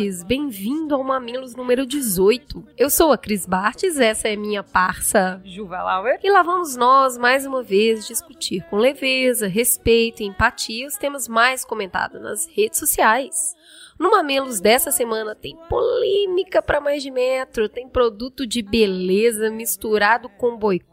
[0.00, 2.64] Bartes, bem-vindo ao Mamilos número 18.
[2.78, 6.18] Eu sou a Cris Bartes, essa é minha parça Juva Lauer.
[6.22, 11.28] E lá vamos nós, mais uma vez, discutir com leveza, respeito e empatia os temas
[11.28, 13.54] mais comentados nas redes sociais.
[13.98, 20.30] No Mamelos dessa semana tem polêmica para mais de metro, tem produto de beleza misturado
[20.30, 20.89] com boicote,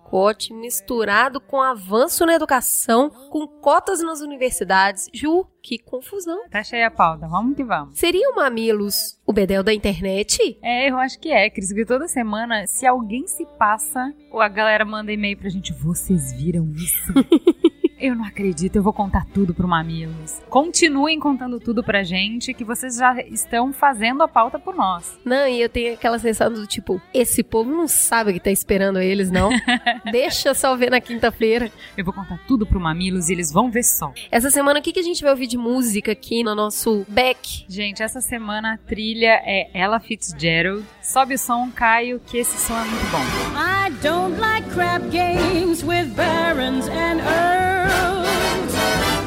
[0.54, 5.08] misturado com avanço na educação, com cotas nas universidades.
[5.14, 6.48] Ju, que confusão.
[6.50, 8.00] Tá cheia a pauta, vamos que vamos.
[8.00, 10.58] Seria o Mamilos o bedel da internet?
[10.64, 14.86] É, eu acho que é, Cris, porque toda semana, se alguém se passa, a galera
[14.86, 17.14] manda e-mail pra gente, vocês viram isso?
[18.00, 20.40] Eu não acredito, eu vou contar tudo pro Mamilos.
[20.50, 25.18] Continuem contando tudo pra gente, que vocês já estão fazendo a pauta por nós.
[25.26, 28.52] Não, e eu tenho aquela sensação do tipo, esse povo não sabe o que tá
[28.52, 29.50] esperando eles, não.
[30.12, 31.72] Deixa só ver na quinta-feira.
[31.98, 34.14] Eu vou contar tudo pro Mamilos e eles vão ver só.
[34.30, 37.66] Essa semana, o que, que a gente vai ouvir de música aqui no nosso back?
[37.68, 40.86] Gente, essa semana a trilha é Ella Fitzgerald.
[41.08, 43.24] Sobe o som, Caio, que esse som é muito bom.
[43.56, 48.28] I don't like crap games with barons and earls.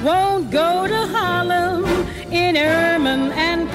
[0.05, 1.85] won't go to Harlem
[2.31, 3.71] in ermine and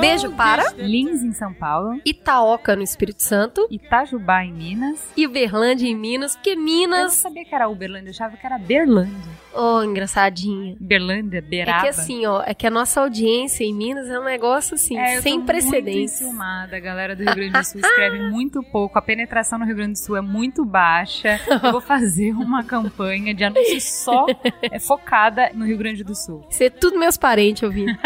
[0.00, 5.86] Beijo para Lins em São Paulo, Itaoca no Espírito Santo, Itajubá em Minas e Uberlândia
[5.86, 6.98] em Minas, porque Minas.
[6.98, 9.32] Eu não sabia que era Uberlândia, eu achava que era Berlândia.
[9.54, 10.76] Oh, engraçadinha.
[10.80, 11.78] Berlândia, Beraba.
[11.78, 14.98] É que assim, ó, é que a nossa audiência em Minas é um negócio assim,
[14.98, 16.20] é, sem precedentes.
[16.20, 19.76] Muito a galera do Rio Grande do Sul escreve muito pouco, a penetração no Rio
[19.76, 21.40] Grande do Sul é muito baixa.
[21.48, 24.26] Eu vou fazer uma campanha de anúncio só
[24.62, 26.44] é, focada no Rio Grande do Sul.
[26.50, 27.96] Ser tudo meus parentes ouvindo.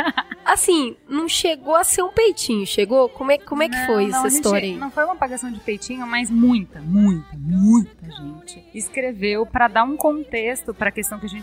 [0.45, 3.09] Assim, não chegou a ser um peitinho, chegou?
[3.09, 4.77] Como é, como é que não, foi não, essa história aí?
[4.77, 9.97] Não foi uma apagação de peitinho, mas muita, muita, muita gente escreveu para dar um
[9.97, 11.38] contexto para a questão que a gente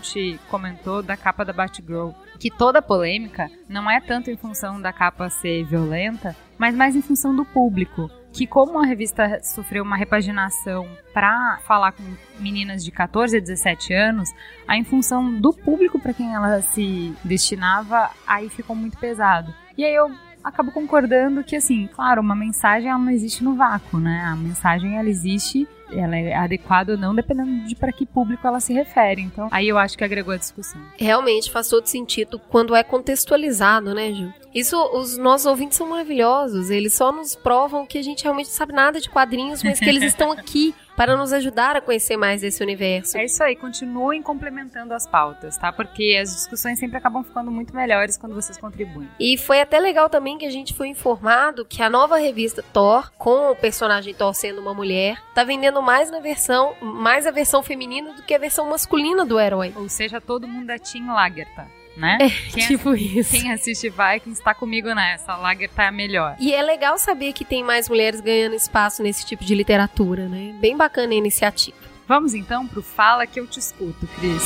[0.48, 2.10] comentou da capa da Batgirl.
[2.38, 7.02] Que toda polêmica não é tanto em função da capa ser violenta, mas mais em
[7.02, 12.02] função do público que como a revista sofreu uma repaginação para falar com
[12.38, 14.28] meninas de 14 a 17 anos,
[14.68, 19.54] a em função do público para quem ela se destinava, aí ficou muito pesado.
[19.76, 20.10] E aí eu
[20.44, 24.22] acabo concordando que, assim, claro, uma mensagem ela não existe no vácuo, né?
[24.26, 28.60] A mensagem ela existe ela é adequada ou não, dependendo de para que público ela
[28.60, 29.22] se refere.
[29.22, 30.80] Então, aí eu acho que agregou a discussão.
[30.96, 34.32] Realmente faz todo sentido quando é contextualizado, né, Ju?
[34.54, 36.70] Isso, os nossos ouvintes são maravilhosos.
[36.70, 39.88] Eles só nos provam que a gente realmente não sabe nada de quadrinhos, mas que
[39.88, 43.18] eles estão aqui para nos ajudar a conhecer mais esse universo.
[43.18, 45.72] É isso aí, continuem complementando as pautas, tá?
[45.72, 49.08] Porque as discussões sempre acabam ficando muito melhores quando vocês contribuem.
[49.20, 53.10] E foi até legal também que a gente foi informado que a nova revista Thor,
[53.18, 57.62] com o personagem Thor sendo uma mulher, tá vendendo mais na versão, mais a versão
[57.62, 59.72] feminina do que a versão masculina do herói.
[59.76, 62.18] Ou seja, todo mundo é Team Lagertha né?
[62.20, 63.30] É, quem tipo assiste, isso.
[63.32, 65.32] Quem assiste Vikings está comigo nessa.
[65.32, 66.36] A Lager tá a melhor.
[66.38, 70.54] E é legal saber que tem mais mulheres ganhando espaço nesse tipo de literatura, né?
[70.60, 71.76] Bem bacana a iniciativa.
[72.06, 74.42] Vamos então pro Fala que eu te escuto, Cris.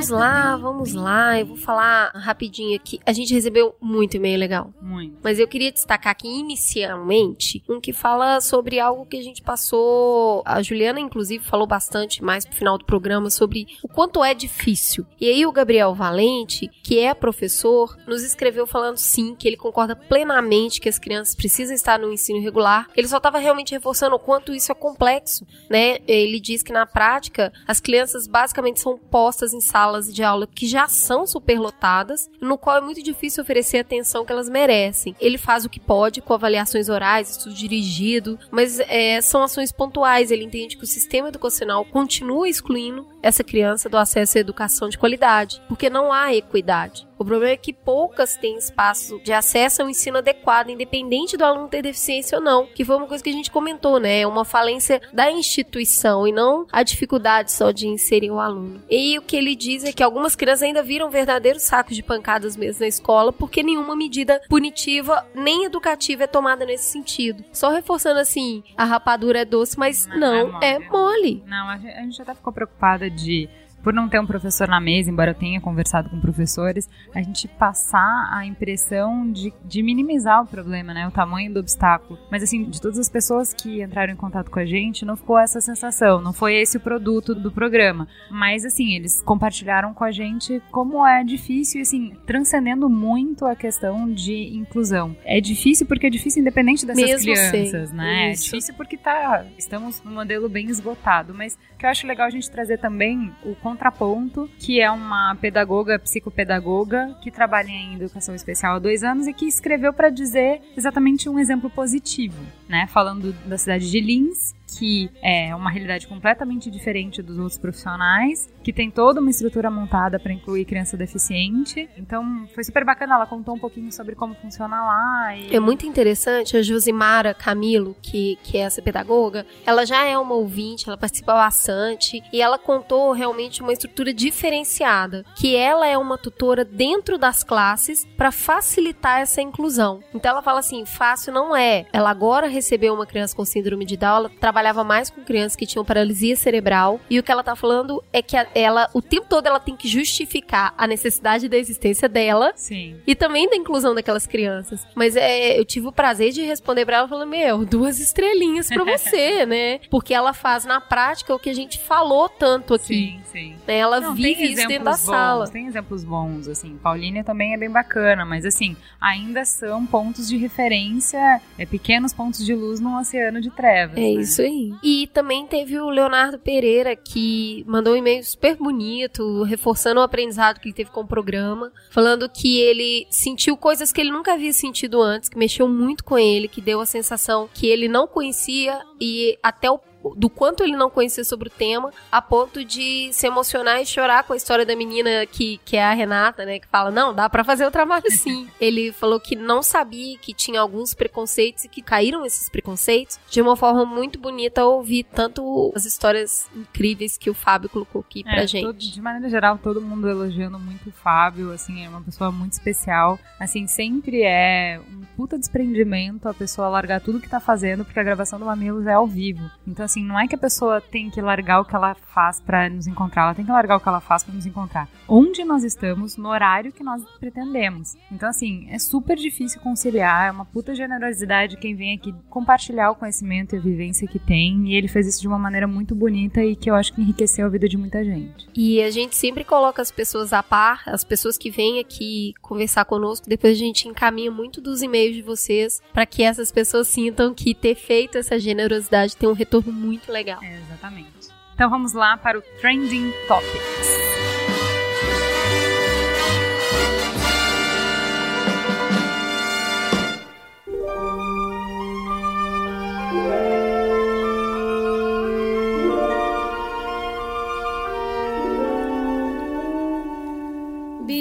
[0.00, 1.38] Vamos lá, vamos lá.
[1.38, 2.98] Eu vou falar rapidinho aqui.
[3.04, 4.72] A gente recebeu muito e-mail legal.
[4.80, 5.18] Muito.
[5.22, 10.42] Mas eu queria destacar aqui inicialmente um que fala sobre algo que a gente passou.
[10.46, 15.04] A Juliana, inclusive, falou bastante mais pro final do programa sobre o quanto é difícil.
[15.20, 19.94] E aí o Gabriel Valente, que é professor, nos escreveu falando sim, que ele concorda
[19.94, 22.88] plenamente que as crianças precisam estar no ensino regular.
[22.96, 25.98] Ele só estava realmente reforçando o quanto isso é complexo, né?
[26.08, 30.46] Ele diz que na prática as crianças basicamente são postas em salas salas de aula
[30.46, 35.16] que já são superlotadas, no qual é muito difícil oferecer a atenção que elas merecem.
[35.20, 40.30] Ele faz o que pode com avaliações orais, estudo dirigido, mas é, são ações pontuais.
[40.30, 44.98] Ele entende que o sistema educacional continua excluindo essa criança do acesso à educação de
[44.98, 47.08] qualidade, porque não há equidade.
[47.20, 51.68] O problema é que poucas têm espaço de acesso ao ensino adequado, independente do aluno
[51.68, 54.20] ter deficiência ou não, que foi uma coisa que a gente comentou, né?
[54.20, 58.82] É uma falência da instituição e não a dificuldade só de inserir o aluno.
[58.88, 62.56] E o que ele diz é que algumas crianças ainda viram verdadeiros sacos de pancadas
[62.56, 67.44] mesmo na escola, porque nenhuma medida punitiva nem educativa é tomada nesse sentido.
[67.52, 70.86] Só reforçando assim, a rapadura é doce, mas não, não é, mole.
[70.86, 71.44] é mole.
[71.46, 73.48] Não, a gente até ficou preocupada de
[73.82, 77.48] por não ter um professor na mesa, embora eu tenha conversado com professores, a gente
[77.48, 81.06] passar a impressão de, de minimizar o problema, né?
[81.06, 82.18] O tamanho do obstáculo.
[82.30, 85.38] Mas assim, de todas as pessoas que entraram em contato com a gente, não ficou
[85.38, 88.06] essa sensação, não foi esse o produto do programa.
[88.30, 94.10] Mas assim, eles compartilharam com a gente como é difícil, assim, transcendendo muito a questão
[94.10, 95.16] de inclusão.
[95.24, 98.32] É difícil porque é difícil independente dessas Mesmo crianças, né?
[98.32, 98.42] Isso.
[98.42, 102.30] É difícil porque tá, estamos num modelo bem esgotado, mas que eu acho legal a
[102.30, 108.74] gente trazer também o Contraponto, que é uma pedagoga, psicopedagoga, que trabalha em educação especial
[108.74, 112.36] há dois anos e que escreveu para dizer exatamente um exemplo positivo,
[112.68, 112.88] né?
[112.88, 118.72] Falando da cidade de Lins, que é uma realidade completamente diferente dos outros profissionais, que
[118.72, 121.88] tem toda uma estrutura montada para incluir criança deficiente.
[121.96, 123.14] Então, foi super bacana.
[123.14, 125.36] Ela contou um pouquinho sobre como funciona lá.
[125.36, 125.54] E...
[125.54, 126.56] É muito interessante.
[126.56, 131.32] A Josimara Camilo, que, que é essa pedagoga, ela já é uma ouvinte, ela participa
[131.34, 137.42] bastante e ela contou realmente uma estrutura diferenciada, que ela é uma tutora dentro das
[137.42, 140.00] classes para facilitar essa inclusão.
[140.14, 141.86] Então, ela fala assim: fácil não é.
[141.92, 145.56] Ela agora recebeu uma criança com síndrome de Down, ela trabalha trabalhava mais com crianças
[145.56, 149.26] que tinham paralisia cerebral e o que ela tá falando é que ela, o tempo
[149.26, 152.96] todo, ela tem que justificar a necessidade da existência dela Sim.
[153.06, 154.86] e também da inclusão daquelas crianças.
[154.94, 158.84] Mas é, eu tive o prazer de responder pra ela falando: Meu, duas estrelinhas pra
[158.98, 159.80] você, né?
[159.90, 162.84] Porque ela faz na prática o que a gente falou tanto aqui.
[162.84, 163.56] Sim, sim.
[163.66, 163.78] Né?
[163.78, 165.48] Ela Não, vive isso dentro da bons, sala.
[165.48, 166.76] Tem exemplos bons, assim.
[166.82, 172.44] Paulínia também é bem bacana, mas assim, ainda são pontos de referência, é pequenos pontos
[172.44, 173.96] de luz num oceano de trevas.
[173.96, 174.10] É né?
[174.10, 174.49] isso aí
[174.82, 180.60] E também teve o Leonardo Pereira, que mandou um e-mail super bonito, reforçando o aprendizado
[180.60, 184.52] que ele teve com o programa, falando que ele sentiu coisas que ele nunca havia
[184.52, 188.80] sentido antes, que mexeu muito com ele, que deu a sensação que ele não conhecia
[189.00, 189.78] e até o
[190.16, 194.24] do quanto ele não conhecia sobre o tema, a ponto de se emocionar e chorar
[194.24, 196.58] com a história da menina que, que é a Renata, né?
[196.58, 198.48] Que fala, não, dá para fazer o trabalho sim.
[198.60, 203.40] ele falou que não sabia que tinha alguns preconceitos e que caíram esses preconceitos de
[203.40, 208.34] uma forma muito bonita ouvir tanto as histórias incríveis que o Fábio colocou aqui é,
[208.34, 208.64] pra gente.
[208.64, 212.52] Todo, de maneira geral, todo mundo elogiando muito o Fábio, assim, é uma pessoa muito
[212.52, 213.18] especial.
[213.38, 218.02] Assim, sempre é um puta desprendimento a pessoa largar tudo que tá fazendo, porque a
[218.02, 219.50] gravação do Mamilos é ao vivo.
[219.66, 222.68] Então, assim, não é que a pessoa tem que largar o que ela faz para
[222.68, 224.88] nos encontrar, ela tem que largar o que ela faz para nos encontrar.
[225.08, 227.96] Onde nós estamos, no horário que nós pretendemos.
[228.10, 232.94] Então, assim, é super difícil conciliar, é uma puta generosidade quem vem aqui compartilhar o
[232.94, 236.42] conhecimento e a vivência que tem, e ele fez isso de uma maneira muito bonita
[236.42, 238.48] e que eu acho que enriqueceu a vida de muita gente.
[238.54, 242.84] E a gente sempre coloca as pessoas a par, as pessoas que vêm aqui conversar
[242.84, 247.34] conosco, depois a gente encaminha muito dos e-mails de vocês para que essas pessoas sintam
[247.34, 250.42] que ter feito essa generosidade tem um retorno muito legal.
[250.42, 251.30] É, exatamente.
[251.54, 254.00] Então vamos lá para o Trending Topics.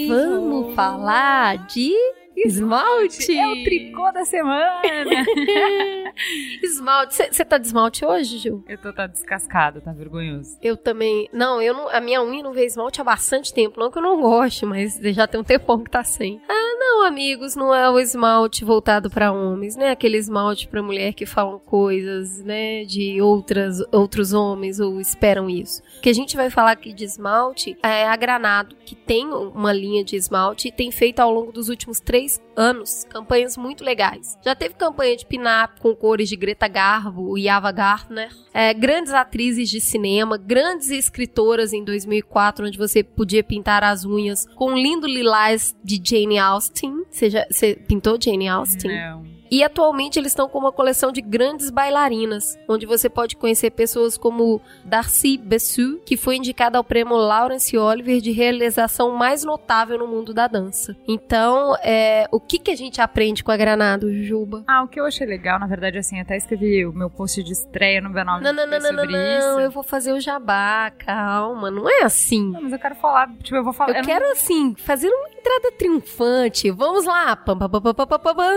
[0.08, 1.94] Vamos falar de
[2.48, 3.38] Esmalte!
[3.38, 4.82] É o tricô da semana!
[6.64, 7.16] esmalte.
[7.16, 8.64] Você tá de esmalte hoje, Gil?
[8.68, 10.58] Eu tô tá descascada, tá vergonhoso.
[10.62, 11.30] Eu também.
[11.34, 13.80] Não, eu não, a minha unha não vê esmalte há bastante tempo.
[13.80, 16.42] Não que eu não goste, mas já tem um tempão que tá sem.
[16.48, 16.69] Ah,
[17.04, 19.92] amigos, não é o esmalte voltado para homens, né?
[19.92, 25.82] Aquele esmalte para mulher que falam coisas, né, de outras, outros homens ou esperam isso.
[25.98, 29.74] O que a gente vai falar aqui de esmalte é a Granado, que tem uma
[29.74, 34.38] linha de esmalte e tem feito ao longo dos últimos três anos campanhas muito legais.
[34.44, 39.14] Já teve campanha de pin-up com cores de Greta Garbo e Ava Gardner, é, grandes
[39.14, 44.78] atrizes de cinema, grandes escritoras em 2004, onde você podia pintar as unhas com um
[44.78, 47.06] lindo lilás de Jane Austen.
[47.10, 48.92] Você, já, você pintou Jane Austen?
[48.92, 49.39] Não.
[49.52, 54.18] E atualmente eles estão com uma coleção de grandes bailarinas, onde você pode conhecer pessoas
[54.18, 60.08] como Darcy Bessu, que foi indicada ao prêmio Laurence Olivier de realização mais notável no
[60.08, 60.96] mundo da dança.
[61.08, 64.64] Então, é, o que, que a gente aprende com a Granado, Juba?
[64.68, 67.52] Ah, o que eu achei legal, na verdade, assim, até escrevi o meu post de
[67.52, 69.60] estreia no B9 Não, não, não, não, não, sobre não, isso.
[69.62, 72.52] eu vou fazer o jabá, calma, não é assim.
[72.52, 73.92] Não, mas eu quero falar, tipo, eu vou falar.
[73.92, 76.70] Eu não- quero, assim, fazer uma entrada triunfante.
[76.72, 77.36] Vamos lá.
[77.36, 78.54] Pam, pam, pam, pam, pam, pam, pam.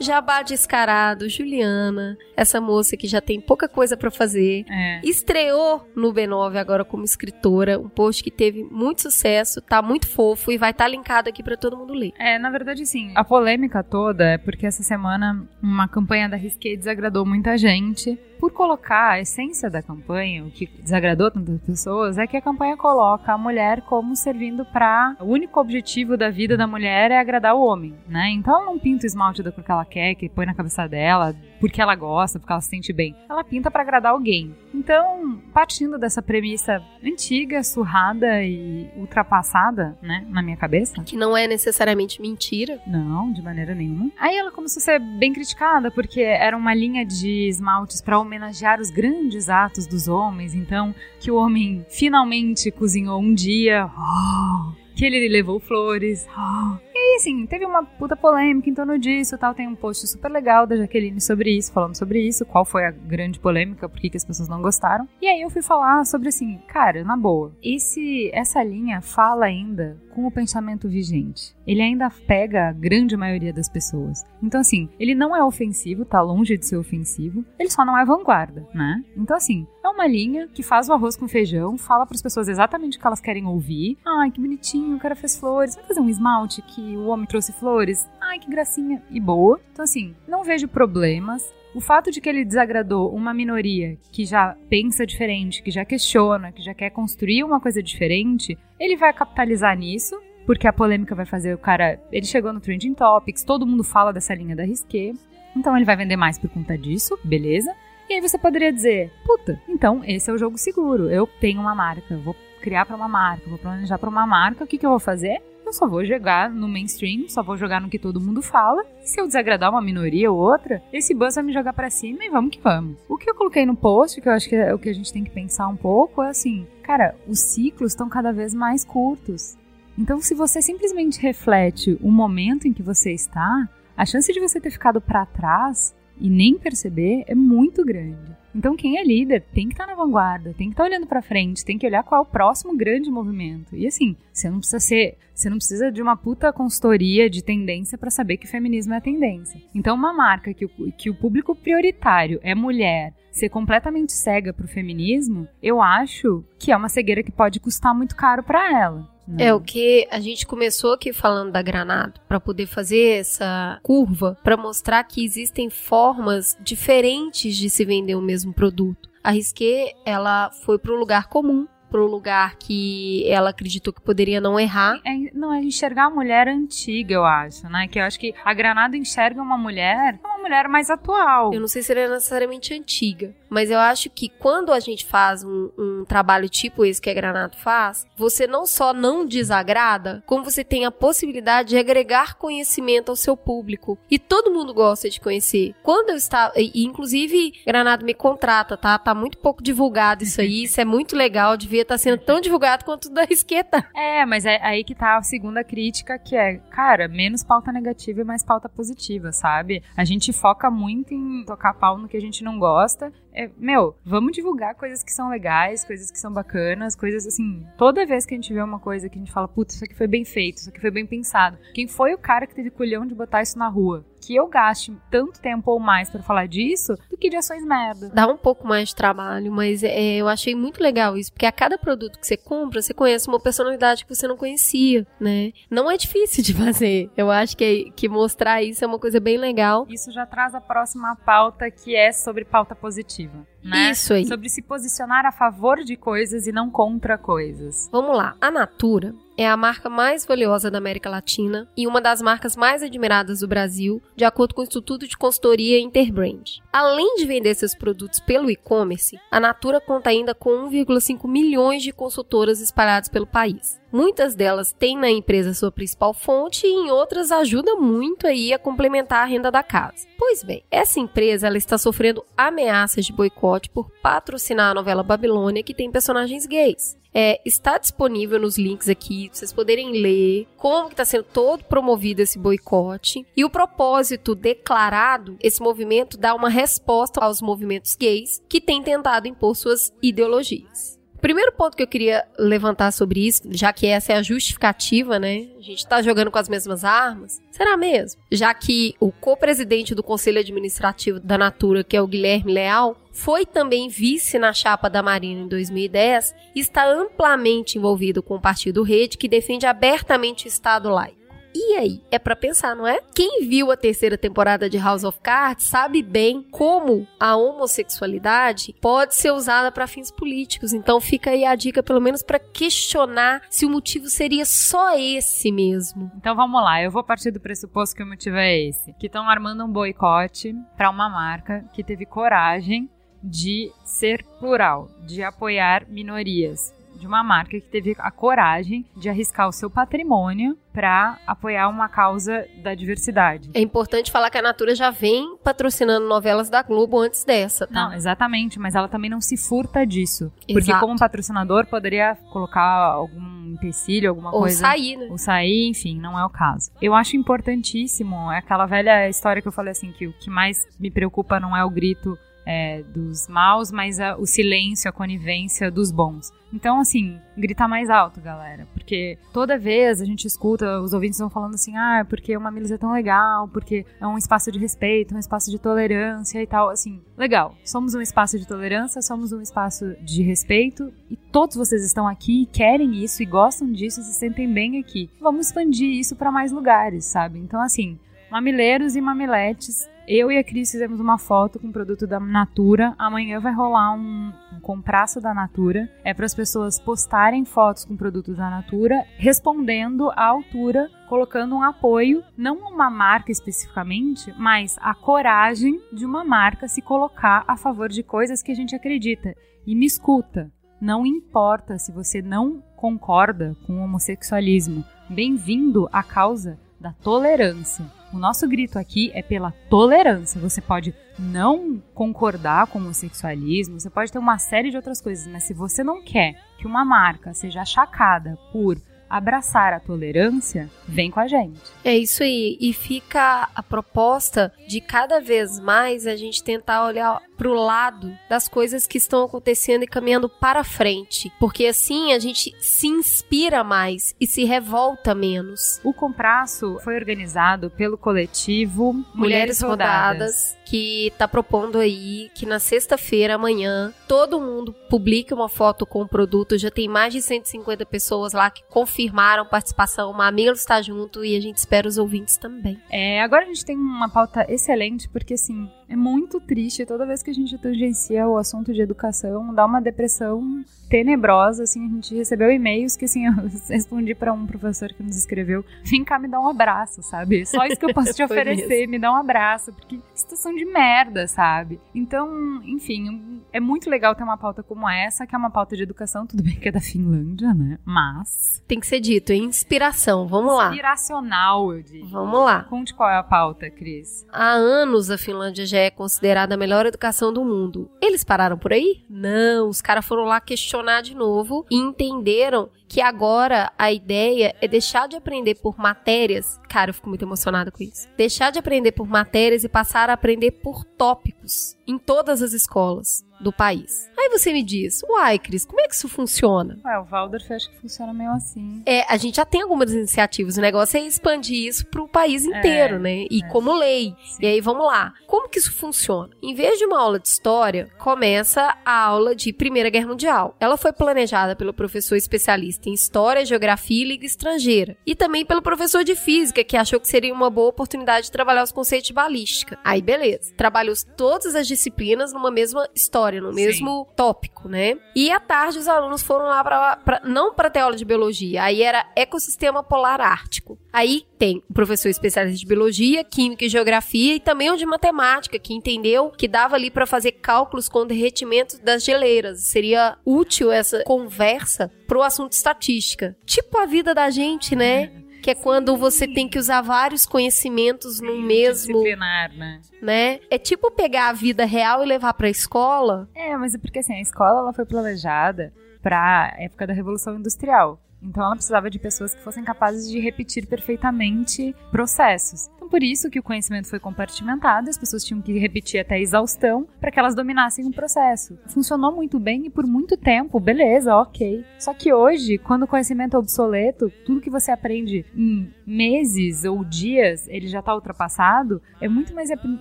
[0.00, 4.64] Jabá descarado, Juliana, essa moça que já tem pouca coisa pra fazer.
[4.68, 5.00] É.
[5.04, 10.50] Estreou no B9 agora como escritora, um post que teve muito sucesso, tá muito fofo
[10.50, 12.12] e vai estar linkado aqui pra todo mundo ler.
[12.18, 13.12] É, na verdade, sim.
[13.14, 18.18] A polêmica toda é porque essa semana uma campanha da Risqué desagradou muita gente.
[18.42, 22.76] Por colocar a essência da campanha, o que desagradou tantas pessoas, é que a campanha
[22.76, 25.14] coloca a mulher como servindo pra.
[25.20, 28.30] O único objetivo da vida da mulher é agradar o homem, né?
[28.30, 30.88] Então ela não pinta o esmalte da cor que ela quer, que põe na cabeça
[30.88, 33.14] dela, porque ela gosta, porque ela se sente bem.
[33.30, 34.52] Ela pinta pra agradar alguém.
[34.74, 41.46] Então, partindo dessa premissa antiga, surrada e ultrapassada, né, na minha cabeça, Que não é
[41.46, 42.80] necessariamente mentira.
[42.84, 44.10] não, de maneira nenhuma.
[44.18, 48.80] Aí ela começou a ser bem criticada porque era uma linha de esmaltes para homenagear
[48.80, 50.56] os grandes atos dos homens.
[50.56, 56.26] Então, que o homem finalmente cozinhou um dia, oh, que ele levou flores.
[56.36, 56.76] oh.
[56.94, 59.54] E assim, teve uma puta polêmica em torno disso tal.
[59.54, 62.90] Tem um post super legal da Jaqueline sobre isso, falando sobre isso, qual foi a
[62.90, 65.08] grande polêmica, por que, que as pessoas não gostaram.
[65.20, 70.00] E aí eu fui falar sobre assim, cara, na boa, esse, essa linha fala ainda
[70.14, 71.56] com o pensamento vigente.
[71.66, 74.24] Ele ainda pega a grande maioria das pessoas.
[74.42, 78.04] Então, assim, ele não é ofensivo, tá longe de ser ofensivo, ele só não é
[78.04, 79.02] vanguarda, né?
[79.16, 82.48] Então, assim, é uma linha que faz o arroz com feijão, fala para as pessoas
[82.48, 83.96] exatamente o que elas querem ouvir.
[84.04, 85.76] Ai, que bonitinho, o cara fez flores.
[85.76, 88.08] Vai fazer um esmalte que o homem trouxe flores.
[88.20, 89.02] Ai, que gracinha.
[89.10, 89.60] E boa.
[89.72, 91.42] Então, assim, não vejo problemas.
[91.74, 96.52] O fato de que ele desagradou uma minoria que já pensa diferente, que já questiona,
[96.52, 101.24] que já quer construir uma coisa diferente, ele vai capitalizar nisso, porque a polêmica vai
[101.24, 101.98] fazer o cara.
[102.12, 105.12] Ele chegou no Trending Topics, todo mundo fala dessa linha da Risqué,
[105.56, 107.74] então ele vai vender mais por conta disso, beleza?
[108.08, 111.10] E aí você poderia dizer, puta, então esse é o jogo seguro.
[111.10, 114.66] Eu tenho uma marca, vou criar pra uma marca, vou planejar pra uma marca, o
[114.66, 115.40] que, que eu vou fazer?
[115.72, 118.84] Eu só vou jogar no mainstream, só vou jogar no que todo mundo fala.
[119.02, 122.22] E se eu desagradar uma minoria ou outra, esse buzz vai me jogar pra cima
[122.22, 122.98] e vamos que vamos.
[123.08, 125.10] O que eu coloquei no post, que eu acho que é o que a gente
[125.10, 129.56] tem que pensar um pouco, é assim, cara, os ciclos estão cada vez mais curtos.
[129.98, 134.60] Então, se você simplesmente reflete o momento em que você está, a chance de você
[134.60, 138.41] ter ficado para trás e nem perceber é muito grande.
[138.54, 141.64] Então, quem é líder tem que estar na vanguarda, tem que estar olhando para frente,
[141.64, 143.74] tem que olhar qual é o próximo grande movimento.
[143.74, 147.96] E assim, você não precisa ser, você não precisa de uma puta consultoria de tendência
[147.96, 149.60] para saber que feminismo é a tendência.
[149.74, 154.68] Então, uma marca que o, que o público prioritário é mulher, ser completamente cega pro
[154.68, 159.11] feminismo, eu acho que é uma cegueira que pode custar muito caro para ela.
[159.38, 164.36] É o que a gente começou aqui falando da Granado, para poder fazer essa curva,
[164.42, 169.10] para mostrar que existem formas diferentes de se vender o mesmo produto.
[169.22, 171.68] A Risqué, ela foi para um lugar comum,
[172.00, 175.00] um lugar que ela acreditou que poderia não errar.
[175.04, 177.88] É, não, é enxergar a mulher antiga, eu acho, né?
[177.88, 181.52] Que eu acho que a Granada enxerga uma mulher, uma mulher mais atual.
[181.52, 185.04] Eu não sei se ela é necessariamente antiga, mas eu acho que quando a gente
[185.06, 190.22] faz um, um trabalho tipo esse que a Granato faz, você não só não desagrada,
[190.26, 193.98] como você tem a possibilidade de agregar conhecimento ao seu público.
[194.10, 195.74] E todo mundo gosta de conhecer.
[195.82, 196.52] Quando eu estava.
[196.56, 198.98] E, inclusive, Granado me contrata, tá?
[198.98, 200.62] Tá muito pouco divulgado isso aí.
[200.72, 201.56] Isso é muito legal.
[201.82, 203.84] Devia estar sendo tão divulgado quanto da Risqueta.
[203.94, 208.20] É, mas é aí que tá a segunda crítica, que é, cara, menos pauta negativa
[208.20, 209.82] e mais pauta positiva, sabe?
[209.96, 213.12] A gente foca muito em tocar pau no que a gente não gosta.
[213.34, 217.66] É, meu, vamos divulgar coisas que são legais, coisas que são bacanas, coisas assim.
[217.76, 219.94] Toda vez que a gente vê uma coisa que a gente fala, putz, isso aqui
[219.94, 221.58] foi bem feito, isso aqui foi bem pensado.
[221.74, 224.04] Quem foi o cara que teve culhão de botar isso na rua?
[224.22, 228.10] Que eu gaste tanto tempo ou mais para falar disso do que de ações merda.
[228.14, 231.52] Dá um pouco mais de trabalho, mas é, eu achei muito legal isso, porque a
[231.52, 235.52] cada produto que você compra, você conhece uma personalidade que você não conhecia, né?
[235.68, 237.10] Não é difícil de fazer.
[237.16, 239.86] Eu acho que, que mostrar isso é uma coisa bem legal.
[239.88, 243.46] Isso já traz a próxima pauta, que é sobre pauta positiva.
[243.62, 243.92] Né?
[243.92, 244.26] Isso aí.
[244.26, 247.88] Sobre se posicionar a favor de coisas e não contra coisas.
[247.92, 248.36] Vamos lá.
[248.40, 252.82] A Natura é a marca mais valiosa da América Latina e uma das marcas mais
[252.82, 256.60] admiradas do Brasil, de acordo com o Instituto de Consultoria Interbrand.
[256.72, 261.92] Além de vender seus produtos pelo e-commerce, a Natura conta ainda com 1,5 milhões de
[261.92, 263.81] consultoras espalhadas pelo país.
[263.92, 268.58] Muitas delas têm na empresa sua principal fonte e em outras ajuda muito aí a
[268.58, 270.06] complementar a renda da casa.
[270.16, 275.62] Pois bem, essa empresa ela está sofrendo ameaças de boicote por patrocinar a novela Babilônia
[275.62, 276.96] que tem personagens gays.
[277.14, 282.38] É, está disponível nos links aqui, vocês poderem ler como está sendo todo promovido esse
[282.38, 283.26] boicote.
[283.36, 289.28] E o propósito declarado, esse movimento dá uma resposta aos movimentos gays que têm tentado
[289.28, 291.01] impor suas ideologias.
[291.22, 295.46] Primeiro ponto que eu queria levantar sobre isso, já que essa é a justificativa, né?
[295.56, 297.40] A gente tá jogando com as mesmas armas.
[297.52, 298.20] Será mesmo?
[298.28, 303.46] Já que o co-presidente do Conselho Administrativo da Natura, que é o Guilherme Leal, foi
[303.46, 308.82] também vice na chapa da Marina em 2010 e está amplamente envolvido com o Partido
[308.82, 311.21] Rede, que defende abertamente o Estado laico.
[311.54, 312.02] E aí?
[312.10, 313.00] É para pensar, não é?
[313.14, 319.14] Quem viu a terceira temporada de House of Cards sabe bem como a homossexualidade pode
[319.14, 320.72] ser usada para fins políticos.
[320.72, 325.52] Então fica aí a dica, pelo menos, para questionar se o motivo seria só esse
[325.52, 326.10] mesmo.
[326.16, 329.28] Então vamos lá, eu vou partir do pressuposto que o motivo é esse: que estão
[329.28, 332.90] armando um boicote para uma marca que teve coragem
[333.22, 339.48] de ser plural, de apoiar minorias de uma marca que teve a coragem de arriscar
[339.48, 343.50] o seu patrimônio para apoiar uma causa da diversidade.
[343.52, 347.88] É importante falar que a Natura já vem patrocinando novelas da Globo antes dessa, tá?
[347.88, 350.32] Não, exatamente, mas ela também não se furta disso.
[350.48, 350.52] Exato.
[350.54, 354.64] Porque como patrocinador poderia colocar algum empecilho, alguma Ou coisa.
[354.64, 355.06] Ou sair, né?
[355.10, 356.70] Ou sair, enfim, não é o caso.
[356.80, 360.64] Eu acho importantíssimo, é aquela velha história que eu falei assim, que o que mais
[360.78, 365.70] me preocupa não é o grito é, dos maus, mas a, o silêncio, a conivência
[365.70, 366.32] dos bons.
[366.52, 368.66] Então, assim, gritar mais alto, galera.
[368.74, 372.70] Porque toda vez a gente escuta, os ouvintes vão falando assim, ah, porque o Mamilos
[372.70, 376.68] é tão legal, porque é um espaço de respeito, um espaço de tolerância e tal.
[376.68, 377.56] Assim, legal.
[377.64, 382.46] Somos um espaço de tolerância, somos um espaço de respeito e todos vocês estão aqui
[382.52, 385.08] querem isso e gostam disso e se sentem bem aqui.
[385.20, 387.38] Vamos expandir isso para mais lugares, sabe?
[387.38, 387.98] Então, assim,
[388.30, 392.94] mamileiros e mamiletes eu e a Cris fizemos uma foto com o produto da Natura.
[392.98, 395.88] Amanhã vai rolar um, um compraço da Natura.
[396.04, 401.62] É para as pessoas postarem fotos com produtos da Natura, respondendo à altura, colocando um
[401.62, 407.88] apoio, não uma marca especificamente, mas a coragem de uma marca se colocar a favor
[407.88, 409.34] de coisas que a gente acredita.
[409.66, 414.84] E me escuta, não importa se você não concorda com o homossexualismo.
[415.08, 418.01] Bem-vindo à causa da tolerância.
[418.12, 420.40] O nosso grito aqui é pela tolerância.
[420.40, 425.26] Você pode não concordar com o sexualismo, você pode ter uma série de outras coisas,
[425.26, 428.76] mas se você não quer que uma marca seja achacada por
[429.12, 431.60] abraçar a tolerância, vem com a gente.
[431.84, 432.56] É isso aí.
[432.58, 438.16] E fica a proposta de cada vez mais a gente tentar olhar para o lado
[438.30, 443.62] das coisas que estão acontecendo e caminhando para frente, porque assim a gente se inspira
[443.62, 445.78] mais e se revolta menos.
[445.84, 452.46] O Compraço foi organizado pelo coletivo Mulheres, Mulheres Rodadas, Rodadas que está propondo aí que
[452.46, 456.56] na sexta-feira, amanhã, todo mundo publique uma foto com o produto.
[456.56, 460.10] Já tem mais de 150 pessoas lá que confirmaram participação.
[460.10, 462.80] Uma amiga está junto e a gente espera os ouvintes também.
[462.90, 467.22] É, agora a gente tem uma pauta excelente, porque assim, é muito triste toda vez
[467.22, 472.14] que a gente tangencia o assunto de educação, dá uma depressão tenebrosa, assim, a gente
[472.14, 473.32] recebeu e-mails que, assim, eu
[473.68, 477.46] respondi para um professor que nos escreveu, vem cá me dar um abraço, sabe?
[477.46, 481.26] Só isso que eu posso te oferecer, me dá um abraço, porque situação de merda,
[481.26, 481.80] sabe?
[481.94, 485.82] Então, enfim, é muito legal ter uma pauta como essa, que é uma pauta de
[485.82, 487.78] educação, tudo bem que é da Finlândia, né?
[487.84, 488.62] Mas...
[488.68, 490.68] Tem que ser dito, é inspiração, vamos lá.
[490.68, 492.06] Inspiracional, eu digo.
[492.08, 492.64] Vamos lá.
[492.64, 494.26] Conte qual é a pauta, Cris.
[494.30, 497.90] Há anos a Finlândia já é considerada a melhor educação do mundo.
[498.00, 499.02] Eles pararam por aí?
[499.08, 504.68] Não, os caras foram lá questionar de novo e entenderam que agora a ideia é
[504.68, 506.60] deixar de aprender por matérias.
[506.68, 508.06] Cara, eu fico muito emocionada com isso.
[508.18, 513.24] Deixar de aprender por matérias e passar a aprender por tópicos em todas as escolas
[513.42, 514.08] do país.
[514.16, 516.78] Aí você me diz, uai, Cris, como é que isso funciona?
[516.84, 518.82] Ué, o Waldorf acho que funciona meio assim.
[518.86, 522.44] É, a gente já tem algumas iniciativas, o negócio é expandir isso para o país
[522.44, 523.26] inteiro, é, né?
[523.28, 523.48] E é.
[523.48, 524.14] como lei.
[524.24, 524.44] Sim.
[524.44, 525.12] E aí vamos lá.
[525.26, 526.30] Como que isso funciona?
[526.40, 530.56] Em vez de uma aula de história, começa a aula de Primeira Guerra Mundial.
[530.60, 534.96] Ela foi planejada pelo professor especialista em História, Geografia e Liga Estrangeira.
[535.06, 538.62] E também pelo professor de Física, que achou que seria uma boa oportunidade de trabalhar
[538.62, 539.78] os conceitos de balística.
[539.84, 540.52] Aí, beleza.
[540.56, 544.14] Trabalhou todas as disciplinas numa mesma história, no mesmo Sim.
[544.16, 544.96] tópico, né?
[545.14, 548.82] E à tarde os alunos foram lá para não para ter aula de biologia, aí
[548.82, 550.78] era ecossistema polar ártico.
[550.92, 555.58] Aí tem o professor especialista de biologia, química e geografia e também o de matemática,
[555.58, 559.64] que entendeu que dava ali para fazer cálculos com o derretimento das geleiras.
[559.64, 563.36] Seria útil essa conversa pro assunto estatística.
[563.44, 565.10] Tipo a vida da gente, né?
[565.42, 569.80] que é quando você tem que usar vários conhecimentos no mesmo, Disciplinar, né?
[570.00, 570.38] né?
[570.48, 573.28] É tipo pegar a vida real e levar pra escola.
[573.34, 578.00] É, mas é porque assim, a escola ela foi planejada pra época da Revolução Industrial.
[578.22, 582.70] Então ela precisava de pessoas que fossem capazes de repetir perfeitamente processos.
[582.76, 586.86] Então por isso que o conhecimento foi compartimentado, as pessoas tinham que repetir até exaustão
[587.00, 588.58] para que elas dominassem o processo.
[588.66, 591.64] Funcionou muito bem e por muito tempo, beleza, ok.
[591.78, 596.84] Só que hoje, quando o conhecimento é obsoleto, tudo que você aprende em meses ou
[596.84, 599.50] dias, ele já está ultrapassado, é muito mais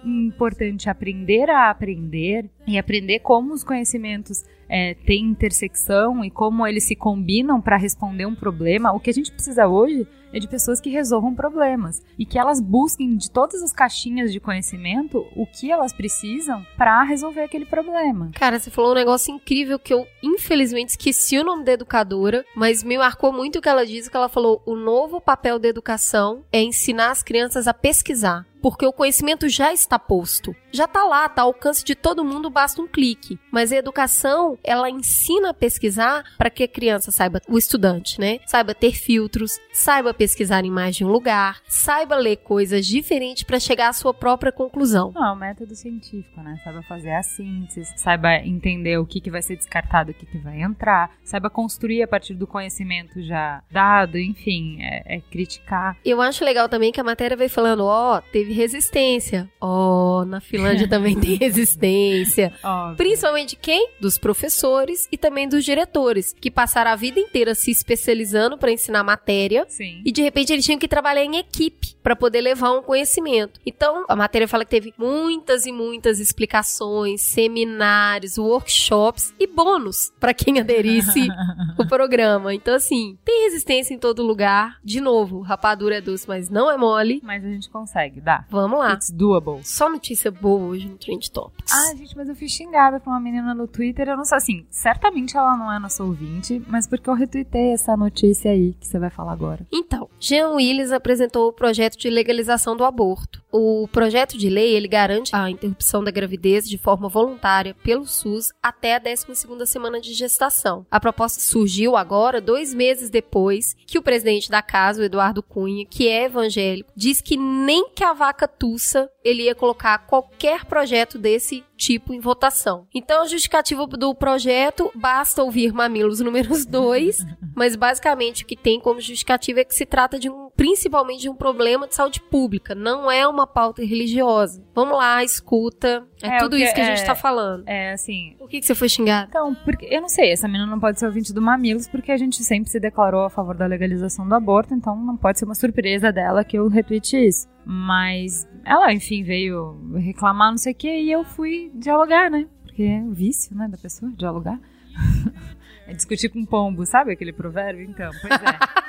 [0.03, 6.85] importante aprender a aprender e aprender como os conhecimentos é, têm intersecção e como eles
[6.85, 8.93] se combinam para responder um problema.
[8.93, 12.61] O que a gente precisa hoje é de pessoas que resolvam problemas e que elas
[12.61, 18.31] busquem de todas as caixinhas de conhecimento o que elas precisam para resolver aquele problema.
[18.35, 22.81] Cara, você falou um negócio incrível que eu, infelizmente, esqueci o nome da educadora, mas
[22.81, 26.45] me marcou muito o que ela disse, que ela falou, o novo papel da educação
[26.51, 28.45] é ensinar as crianças a pesquisar.
[28.61, 30.55] Porque o conhecimento já está posto.
[30.71, 33.39] Já está lá, está ao alcance de todo mundo, basta um clique.
[33.51, 38.39] Mas a educação, ela ensina a pesquisar para que a criança saiba, o estudante, né?
[38.45, 43.59] Saiba ter filtros, saiba pesquisar em mais de um lugar, saiba ler coisas diferentes para
[43.59, 45.11] chegar à sua própria conclusão.
[45.13, 46.59] Não, é o método científico, né?
[46.63, 50.37] Saiba fazer a síntese, saiba entender o que, que vai ser descartado, o que, que
[50.37, 55.97] vai entrar, saiba construir a partir do conhecimento já dado, enfim, é, é criticar.
[56.05, 59.49] Eu acho legal também que a matéria veio falando, ó, teve resistência.
[59.59, 62.53] Ó, na Finlândia também tem resistência.
[62.63, 62.97] Óbvio.
[62.97, 63.89] Principalmente quem?
[63.99, 69.03] Dos professores e também dos diretores, que passaram a vida inteira se especializando para ensinar
[69.03, 70.01] matéria Sim.
[70.05, 73.59] e de repente eles tinham que trabalhar em equipe para poder levar um conhecimento.
[73.65, 80.33] Então, a matéria fala que teve muitas e muitas explicações, seminários, workshops e bônus para
[80.33, 81.27] quem aderisse
[81.77, 82.53] o programa.
[82.53, 84.79] Então, assim, tem resistência em todo lugar.
[84.83, 87.21] De novo, rapadura é doce, mas não é mole.
[87.23, 88.40] Mas a gente consegue, dá.
[88.49, 88.93] Vamos lá.
[88.93, 89.63] It's doable.
[89.63, 91.71] Só notícia boa hoje no Trend Topics.
[91.71, 94.09] Ah, gente, mas eu fui xingada por uma menina no Twitter.
[94.09, 97.95] Eu não sei, assim, certamente ela não é nossa ouvinte, mas porque eu retuitei essa
[97.95, 99.65] notícia aí que você vai falar agora.
[99.71, 103.40] Então, Jean Willis apresentou o projeto de legalização do aborto.
[103.51, 108.53] O projeto de lei, ele garante a interrupção da gravidez de forma voluntária pelo SUS
[108.63, 110.85] até a 12ª semana de gestação.
[110.89, 115.85] A proposta surgiu agora, dois meses depois que o presidente da casa, o Eduardo Cunha,
[115.85, 121.17] que é evangélico, diz que nem que a vaca tussa ele ia colocar qualquer projeto
[121.17, 122.85] desse tipo em votação.
[122.93, 127.17] Então, a justificativa do projeto, basta ouvir Mamilos números 2,
[127.55, 131.29] mas basicamente o que tem como justificativa é que se trata de um, principalmente de
[131.29, 134.63] um problema de saúde pública, não é uma pauta religiosa.
[134.75, 137.63] Vamos lá, escuta, é, É, tudo que isso que a gente é- tá falando.
[137.67, 139.27] É, assim, Por que, que você foi xingado?
[139.29, 142.17] Então, porque eu não sei, essa menina não pode ser ouvinte do Mamilos porque a
[142.17, 145.55] gente sempre se declarou a favor da legalização do aborto, então não pode ser uma
[145.55, 147.49] surpresa dela que eu retweete isso.
[147.65, 152.47] Mas ela, enfim, veio reclamar, não sei o que, e eu fui dialogar, né?
[152.63, 154.59] Porque é o vício, né, da pessoa, dialogar.
[155.87, 157.83] é discutir com pombo, sabe aquele provérbio?
[157.83, 158.81] Então, pois é.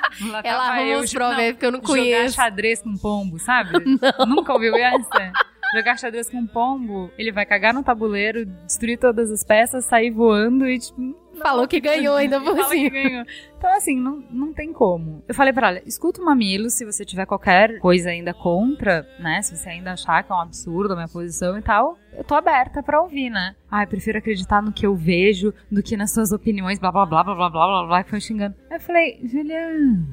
[0.43, 2.35] Ela eu uns provérbios que eu não não, Jogar conheço.
[2.35, 3.71] xadrez com pombo, sabe?
[4.27, 5.31] Nunca ouviu essa?
[5.75, 10.67] Jogar xadrez com pombo, ele vai cagar no tabuleiro, destruir todas as peças, sair voando
[10.67, 12.89] e tipo, Falou que ganhou ainda por cima.
[12.89, 13.25] ganhou.
[13.57, 15.23] Então, assim, não, não tem como.
[15.27, 19.41] Eu falei pra ela, escuta o Mamilo, se você tiver qualquer coisa ainda contra, né?
[19.41, 22.35] Se você ainda achar que é um absurdo a minha posição e tal, eu tô
[22.35, 23.55] aberta para ouvir, né?
[23.69, 27.23] Ai, prefiro acreditar no que eu vejo do que nas suas opiniões, blá blá blá
[27.23, 28.55] blá blá blá blá, blá foi xingando.
[28.69, 30.07] Aí eu falei, Juliana,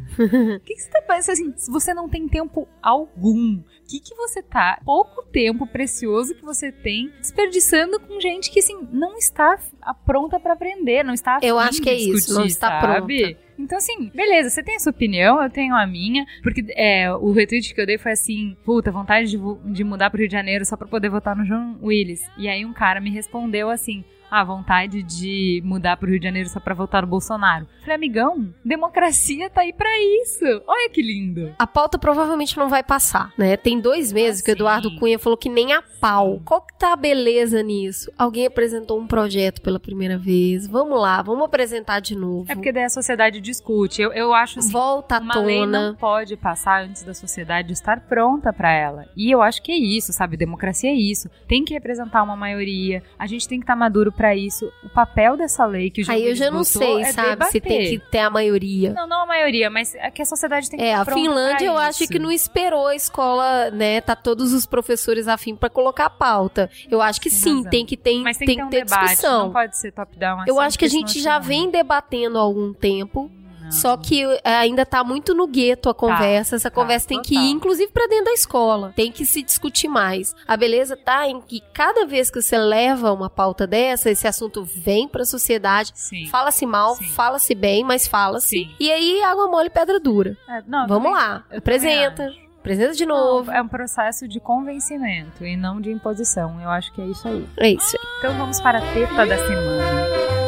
[0.56, 1.54] o que, que você tá pensando assim?
[1.70, 3.56] Você não tem tempo algum.
[3.58, 4.80] O que, que você tá?
[4.84, 9.58] Pouco tempo precioso que você tem desperdiçando com gente que assim não está
[10.06, 13.18] pronta para aprender, não está Eu acho que é discutir, isso, não está sabe?
[13.26, 13.49] pronta.
[13.60, 17.30] Então, assim, beleza, você tem a sua opinião, eu tenho a minha, porque é, o
[17.30, 19.38] retweet que eu dei foi assim, puta, vontade de,
[19.72, 22.22] de mudar pro Rio de Janeiro só pra poder votar no João Willis.
[22.38, 26.48] E aí um cara me respondeu assim, ah, vontade de mudar pro Rio de Janeiro
[26.48, 27.66] só pra votar no Bolsonaro.
[27.80, 29.88] Falei, amigão, democracia tá aí pra
[30.22, 30.44] isso.
[30.66, 31.54] Olha que lindo.
[31.58, 33.56] A pauta provavelmente não vai passar, né?
[33.56, 34.98] Tem dois meses Ah, que o Eduardo sim.
[34.98, 36.40] Cunha falou que nem a pau.
[36.44, 38.10] Qual que tá a beleza nisso?
[38.16, 40.66] Alguém apresentou um projeto pela primeira vez.
[40.66, 42.50] Vamos lá, vamos apresentar de novo.
[42.50, 44.00] É porque daí a sociedade discute.
[44.02, 45.96] Eu, eu acho assim, Volta à uma lei não tona.
[45.98, 49.06] pode passar antes da sociedade estar pronta pra ela.
[49.16, 50.36] E eu acho que é isso, sabe?
[50.36, 51.28] Democracia é isso.
[51.48, 53.02] Tem que representar uma maioria.
[53.18, 54.70] A gente tem que estar maduro para isso.
[54.84, 57.84] O papel dessa lei que o Aí eu já não sei, é sabe, se tem
[57.88, 58.92] que ter a maioria.
[58.92, 61.72] Não, não a maioria, mas é que a sociedade tem que É, a Finlândia eu
[61.72, 61.80] isso.
[61.82, 66.10] acho que não esperou a escola, né, tá todos os professores afim pra colocar a
[66.10, 66.68] pauta.
[66.90, 67.70] Eu acho que Tem sim, razão.
[67.70, 69.44] tem que ter, Mas tem, tem que ter um ter debate, discussão.
[69.46, 70.50] não pode ser top-down assim.
[70.50, 73.30] Eu acho que a gente já chega vem debatendo há algum tempo.
[73.70, 76.56] Só que é, ainda tá muito no gueto a conversa.
[76.56, 77.44] Essa tá, conversa tem que total.
[77.44, 78.92] ir, inclusive, pra dentro da escola.
[78.96, 80.34] Tem que se discutir mais.
[80.46, 84.64] A beleza tá em que cada vez que você leva uma pauta dessa, esse assunto
[84.64, 85.92] vem pra sociedade.
[85.94, 86.26] Sim.
[86.28, 88.68] Fala-se mal, fala-se bem, mas fala-se.
[88.78, 90.36] E aí, água mole, pedra dura.
[90.48, 92.28] É, não, Vamos também- lá, apresenta.
[92.60, 93.50] Apresenta de novo.
[93.50, 96.60] é um processo de convencimento e não de imposição.
[96.60, 97.48] Eu acho que é isso aí.
[97.56, 98.08] É isso aí.
[98.18, 100.39] Então vamos para a teta da semana.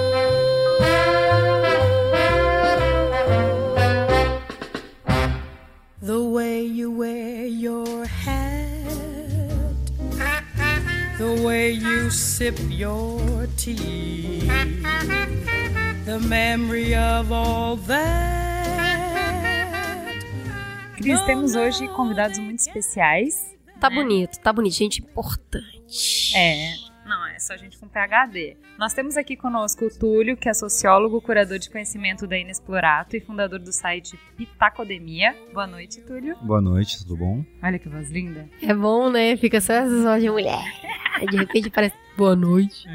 [6.02, 8.66] The way you wear your hat,
[11.16, 14.40] the way you sip your tea,
[16.04, 18.32] the memory of all that.
[20.96, 23.54] Cris, temos hoje convidados muito especiais.
[23.78, 24.74] Tá bonito, tá bonito.
[24.74, 26.36] Gente importante.
[26.36, 26.74] É.
[27.12, 28.56] Não, é só gente com PHD.
[28.78, 33.20] Nós temos aqui conosco o Túlio, que é sociólogo, curador de conhecimento da Inexplorato e
[33.20, 35.36] fundador do site Pitacodemia.
[35.52, 36.34] Boa noite, Túlio.
[36.40, 37.44] Boa noite, tudo bom?
[37.62, 38.48] Olha que voz linda.
[38.62, 39.36] É bom, né?
[39.36, 40.64] Fica só essas vozes de mulher.
[41.30, 42.88] De repente parece boa noite.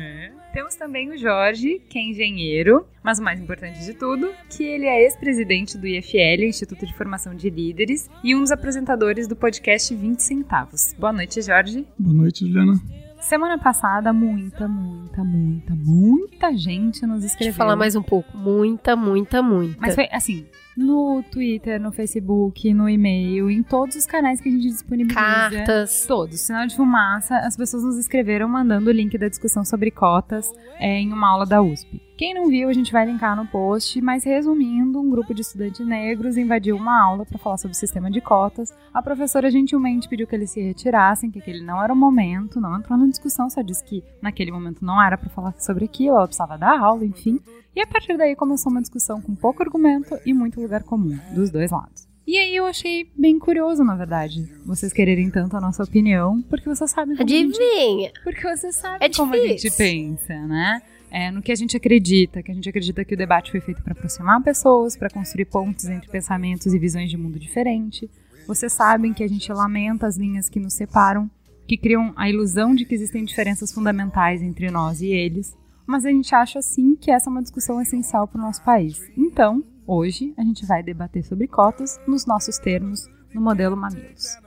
[0.52, 4.88] Temos também o Jorge, que é engenheiro, mas o mais importante de tudo, que ele
[4.88, 9.94] é ex-presidente do IFL, Instituto de Formação de Líderes, e um dos apresentadores do podcast
[9.94, 10.96] 20 Centavos.
[10.98, 11.86] Boa noite, Jorge.
[12.00, 12.82] Boa noite, Juliana.
[13.20, 17.52] Semana passada, muita, muita, muita, muita gente nos Deixa escreveu.
[17.52, 18.38] eu falar mais um pouco.
[18.38, 19.78] Muita, muita, muita.
[19.82, 20.46] Mas foi assim,
[20.78, 25.20] no Twitter, no Facebook, no e-mail, em todos os canais que a gente disponibiliza.
[25.20, 26.06] Cartas.
[26.08, 26.40] Todos.
[26.40, 31.00] Sinal de fumaça, as pessoas nos escreveram mandando o link da discussão sobre cotas é,
[31.00, 32.07] em uma aula da USP.
[32.18, 35.86] Quem não viu, a gente vai linkar no post, mas resumindo, um grupo de estudantes
[35.86, 38.74] negros invadiu uma aula para falar sobre o sistema de cotas.
[38.92, 42.76] A professora gentilmente pediu que eles se retirassem, que aquele não era o momento, não
[42.76, 46.26] entrou na discussão, só disse que naquele momento não era para falar sobre aquilo, ela
[46.26, 47.40] precisava dar aula, enfim.
[47.76, 51.52] E a partir daí começou uma discussão com pouco argumento e muito lugar comum, dos
[51.52, 52.08] dois lados.
[52.26, 56.68] E aí eu achei bem curioso, na verdade, vocês quererem tanto a nossa opinião, porque
[56.68, 58.12] vocês sabem como a gente Adivinha?
[58.24, 60.82] porque você sabe É como a gente pensa, né?
[61.10, 63.82] É, no que a gente acredita, que a gente acredita que o debate foi feito
[63.82, 68.10] para aproximar pessoas, para construir pontes entre pensamentos e visões de mundo diferente.
[68.46, 71.30] Vocês sabem que a gente lamenta as linhas que nos separam,
[71.68, 76.10] que criam a ilusão de que existem diferenças fundamentais entre nós e eles, mas a
[76.10, 79.02] gente acha sim que essa é uma discussão essencial para o nosso país.
[79.16, 84.38] Então, hoje a gente vai debater sobre cotas nos nossos termos, no modelo Mamilos.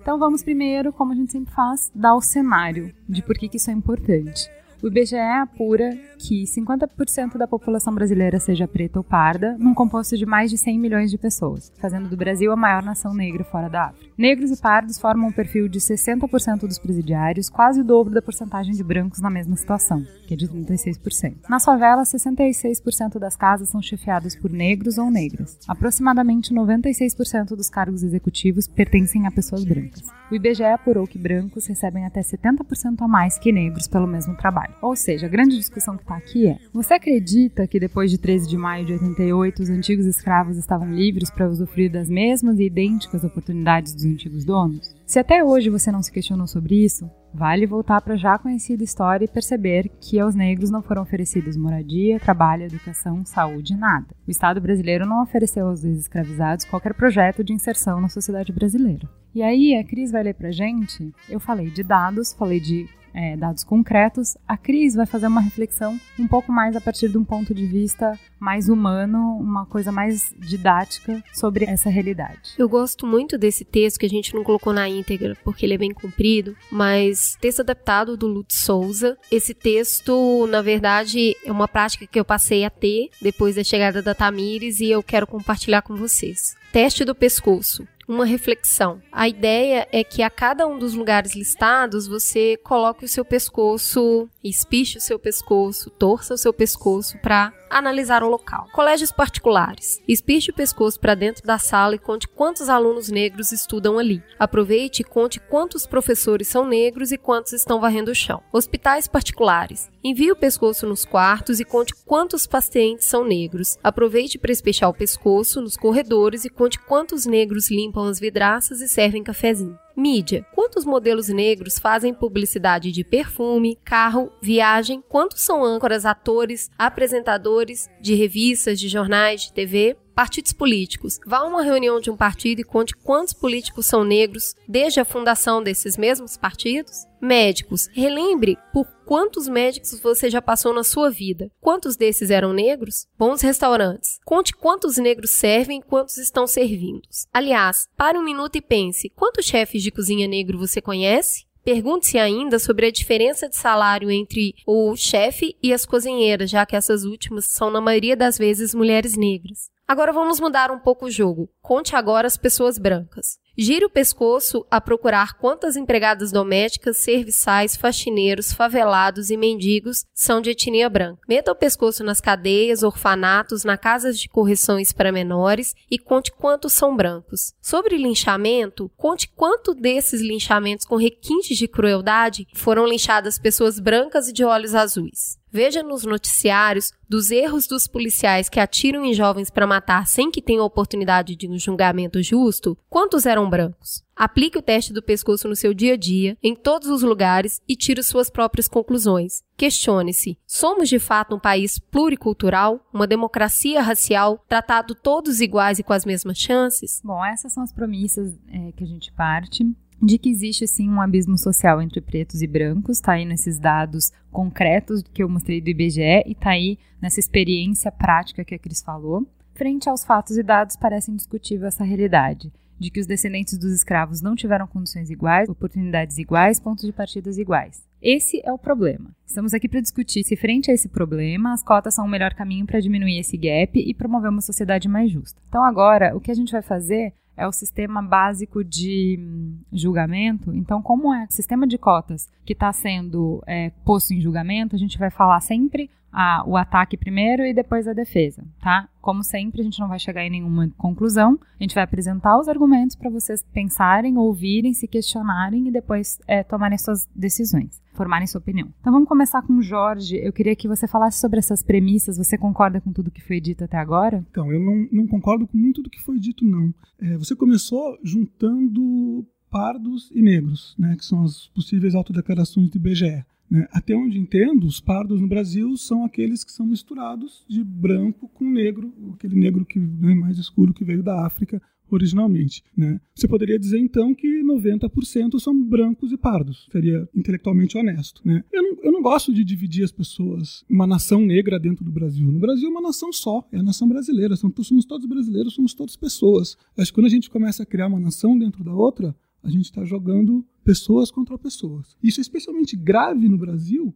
[0.00, 3.56] Então vamos primeiro, como a gente sempre faz, dar o cenário de por que, que
[3.56, 4.48] isso é importante.
[4.86, 10.24] O IBGE apura que 50% da população brasileira seja preta ou parda, num composto de
[10.24, 13.86] mais de 100 milhões de pessoas, fazendo do Brasil a maior nação negra fora da
[13.86, 14.12] África.
[14.16, 18.74] Negros e pardos formam um perfil de 60% dos presidiários, quase o dobro da porcentagem
[18.74, 21.34] de brancos na mesma situação, que é de 36%.
[21.48, 25.58] Nas favelas, 66% das casas são chefiadas por negros ou negras.
[25.66, 30.04] Aproximadamente 96% dos cargos executivos pertencem a pessoas brancas.
[30.28, 34.74] O IBGE apurou que brancos recebem até 70% a mais que negros pelo mesmo trabalho.
[34.82, 38.48] Ou seja, a grande discussão que está aqui é: você acredita que depois de 13
[38.48, 43.22] de maio de 88 os antigos escravos estavam livres para usufruir das mesmas e idênticas
[43.22, 44.95] oportunidades dos antigos donos?
[45.06, 48.82] Se até hoje você não se questionou sobre isso, vale voltar para a já conhecida
[48.82, 54.08] história e perceber que aos negros não foram oferecidos moradia, trabalho, educação, saúde, nada.
[54.26, 59.08] O Estado brasileiro não ofereceu aos ex-escravizados qualquer projeto de inserção na sociedade brasileira.
[59.32, 61.14] E aí, a Cris vai ler pra gente.
[61.28, 64.36] Eu falei de dados, falei de é, dados concretos.
[64.46, 67.66] A Cris vai fazer uma reflexão um pouco mais a partir de um ponto de
[67.66, 72.54] vista mais humano, uma coisa mais didática sobre essa realidade.
[72.58, 75.78] Eu gosto muito desse texto que a gente não colocou na íntegra porque ele é
[75.78, 79.16] bem comprido, mas texto adaptado do Lutz Souza.
[79.32, 84.02] Esse texto, na verdade, é uma prática que eu passei a ter depois da chegada
[84.02, 86.54] da Tamires e eu quero compartilhar com vocês.
[86.70, 87.86] Teste do pescoço.
[88.08, 89.02] Uma reflexão.
[89.10, 94.28] A ideia é que a cada um dos lugares listados você coloque o seu pescoço,
[94.44, 98.68] espiche o seu pescoço, torça o seu pescoço para analisar o local.
[98.72, 100.00] Colégios particulares.
[100.08, 104.22] Espiche o pescoço para dentro da sala e conte quantos alunos negros estudam ali.
[104.38, 108.42] Aproveite e conte quantos professores são negros e quantos estão varrendo o chão.
[108.52, 109.90] Hospitais particulares.
[110.02, 113.76] Envie o pescoço nos quartos e conte quantos pacientes são negros.
[113.82, 118.88] Aproveite para espichar o pescoço nos corredores e conte quantos negros limpam as vidraças e
[118.88, 119.78] servem cafezinho.
[119.96, 120.46] Mídia.
[120.54, 125.02] Quantos modelos negros fazem publicidade de perfume, carro, viagem?
[125.08, 129.96] Quantos são âncoras, atores, apresentadores de revistas, de jornais, de TV?
[130.16, 131.20] Partidos políticos.
[131.26, 135.04] Vá a uma reunião de um partido e conte quantos políticos são negros desde a
[135.04, 137.04] fundação desses mesmos partidos.
[137.20, 137.86] Médicos.
[137.92, 141.50] Relembre por quantos médicos você já passou na sua vida.
[141.60, 143.06] Quantos desses eram negros?
[143.18, 144.18] Bons restaurantes.
[144.24, 147.02] Conte quantos negros servem e quantos estão servindo.
[147.30, 151.44] Aliás, pare um minuto e pense: quantos chefes de cozinha negro você conhece?
[151.62, 156.74] Pergunte-se ainda sobre a diferença de salário entre o chefe e as cozinheiras, já que
[156.74, 159.68] essas últimas são, na maioria das vezes, mulheres negras.
[159.88, 161.48] Agora vamos mudar um pouco o jogo.
[161.62, 163.38] Conte agora as pessoas brancas.
[163.56, 170.50] Gire o pescoço a procurar quantas empregadas domésticas, serviçais, faxineiros, favelados e mendigos são de
[170.50, 171.22] etnia branca.
[171.28, 176.72] Meta o pescoço nas cadeias, orfanatos, na casas de correções para menores e conte quantos
[176.72, 177.54] são brancos.
[177.62, 184.32] Sobre linchamento, conte quanto desses linchamentos com requintes de crueldade foram linchadas pessoas brancas e
[184.32, 185.38] de olhos azuis.
[185.56, 190.42] Veja nos noticiários dos erros dos policiais que atiram em jovens para matar sem que
[190.42, 194.04] tenham oportunidade de um julgamento justo, quantos eram brancos?
[194.14, 197.74] Aplique o teste do pescoço no seu dia a dia, em todos os lugares, e
[197.74, 199.42] tire suas próprias conclusões.
[199.56, 205.94] Questione-se: somos de fato um país pluricultural, uma democracia racial, tratado todos iguais e com
[205.94, 207.00] as mesmas chances?
[207.02, 209.66] Bom, essas são as premissas é, que a gente parte
[210.00, 214.12] de que existe sim um abismo social entre pretos e brancos, tá aí nesses dados
[214.30, 218.82] concretos que eu mostrei do IBGE e tá aí nessa experiência prática que a Cris
[218.82, 219.26] falou.
[219.54, 224.20] Frente aos fatos e dados, parece indiscutível essa realidade de que os descendentes dos escravos
[224.20, 227.82] não tiveram condições iguais, oportunidades iguais, pontos de partidas iguais.
[228.02, 229.10] Esse é o problema.
[229.26, 232.66] Estamos aqui para discutir se, frente a esse problema, as cotas são o melhor caminho
[232.66, 235.40] para diminuir esse gap e promover uma sociedade mais justa.
[235.48, 240.54] Então, agora, o que a gente vai fazer é o sistema básico de hum, julgamento.
[240.54, 244.78] Então, como é o sistema de cotas que está sendo é, posto em julgamento, a
[244.78, 248.88] gente vai falar sempre a, o ataque primeiro e depois a defesa, tá?
[249.02, 251.38] Como sempre, a gente não vai chegar em nenhuma conclusão.
[251.60, 256.42] A gente vai apresentar os argumentos para vocês pensarem, ouvirem, se questionarem e depois é,
[256.42, 258.72] tomarem suas decisões, formarem sua opinião.
[258.80, 260.16] Então vamos começar com o Jorge.
[260.16, 262.16] Eu queria que você falasse sobre essas premissas.
[262.16, 264.24] Você concorda com tudo que foi dito até agora?
[264.30, 266.72] Então, eu não, não concordo com muito do que foi dito, não.
[266.98, 273.24] É, você começou juntando pardos e negros, né, que são as possíveis autodeclarações do IBGE.
[273.50, 273.66] Né?
[273.70, 278.50] Até onde entendo, os pardos no Brasil são aqueles que são misturados de branco com
[278.50, 282.62] negro, aquele negro que é mais escuro que veio da África originalmente.
[282.76, 283.00] Né?
[283.14, 288.20] Você poderia dizer então que 90% são brancos e pardos, seria intelectualmente honesto.
[288.24, 288.42] Né?
[288.52, 292.30] Eu, não, eu não gosto de dividir as pessoas, uma nação negra dentro do Brasil.
[292.30, 295.96] No Brasil é uma nação só, é a nação brasileira, somos todos brasileiros, somos todas
[295.96, 296.56] pessoas.
[296.76, 299.66] Acho que quando a gente começa a criar uma nação dentro da outra, a gente
[299.66, 301.96] está jogando pessoas contra pessoas.
[302.02, 303.94] Isso é especialmente grave no Brasil,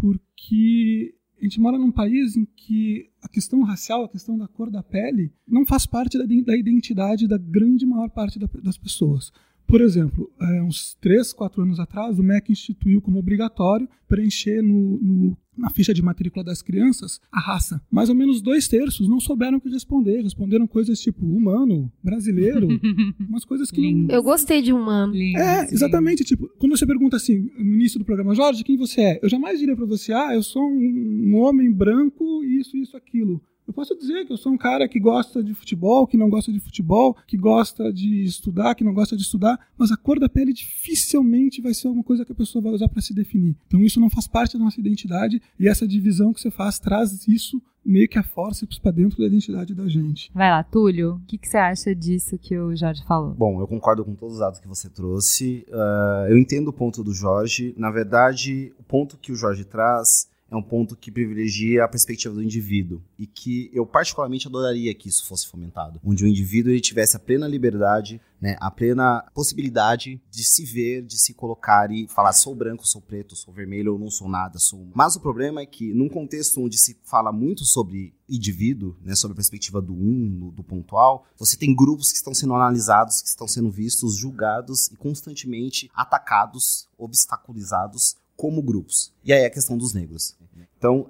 [0.00, 4.70] porque a gente mora num país em que a questão racial, a questão da cor
[4.70, 9.32] da pele, não faz parte da, identidade da grande maior parte das pessoas.
[9.72, 14.98] Por exemplo, é, uns 3, 4 anos atrás, o MEC instituiu como obrigatório preencher no,
[15.00, 17.80] no, na ficha de matrícula das crianças a raça.
[17.90, 20.20] Mais ou menos dois terços não souberam o que responder.
[20.20, 22.68] Responderam coisas tipo humano, brasileiro,
[23.26, 24.14] umas coisas que não...
[24.14, 25.14] Eu gostei de humano.
[25.16, 26.22] É, exatamente.
[26.22, 29.20] Tipo, quando você pergunta assim, no início do programa, Jorge, quem você é?
[29.22, 33.40] Eu jamais diria para você, ah, eu sou um, um homem branco, isso, isso, aquilo.
[33.66, 36.52] Eu posso dizer que eu sou um cara que gosta de futebol, que não gosta
[36.52, 40.28] de futebol, que gosta de estudar, que não gosta de estudar, mas a cor da
[40.28, 43.56] pele dificilmente vai ser alguma coisa que a pessoa vai usar para se definir.
[43.66, 47.26] Então isso não faz parte da nossa identidade e essa divisão que você faz traz
[47.28, 50.30] isso meio que a força para dentro da identidade da gente.
[50.32, 53.34] Vai lá, Túlio, o que, que, você acha disso que o Jorge falou?
[53.34, 55.66] Bom, eu concordo com todos os dados que você trouxe.
[55.68, 57.74] Uh, eu entendo o ponto do Jorge.
[57.76, 62.34] Na verdade, o ponto que o Jorge traz é um ponto que privilegia a perspectiva
[62.34, 66.80] do indivíduo e que eu particularmente adoraria que isso fosse fomentado, onde o indivíduo ele
[66.80, 72.06] tivesse a plena liberdade, né, a plena possibilidade de se ver, de se colocar e
[72.06, 74.90] falar sou branco, sou preto, sou vermelho ou não sou nada, sou.
[74.94, 79.32] Mas o problema é que num contexto onde se fala muito sobre indivíduo, né, sobre
[79.32, 83.48] a perspectiva do um, do pontual, você tem grupos que estão sendo analisados, que estão
[83.48, 89.12] sendo vistos, julgados e constantemente atacados, obstaculizados como grupos.
[89.24, 90.36] E aí é a questão dos negros.
[90.76, 91.06] Então,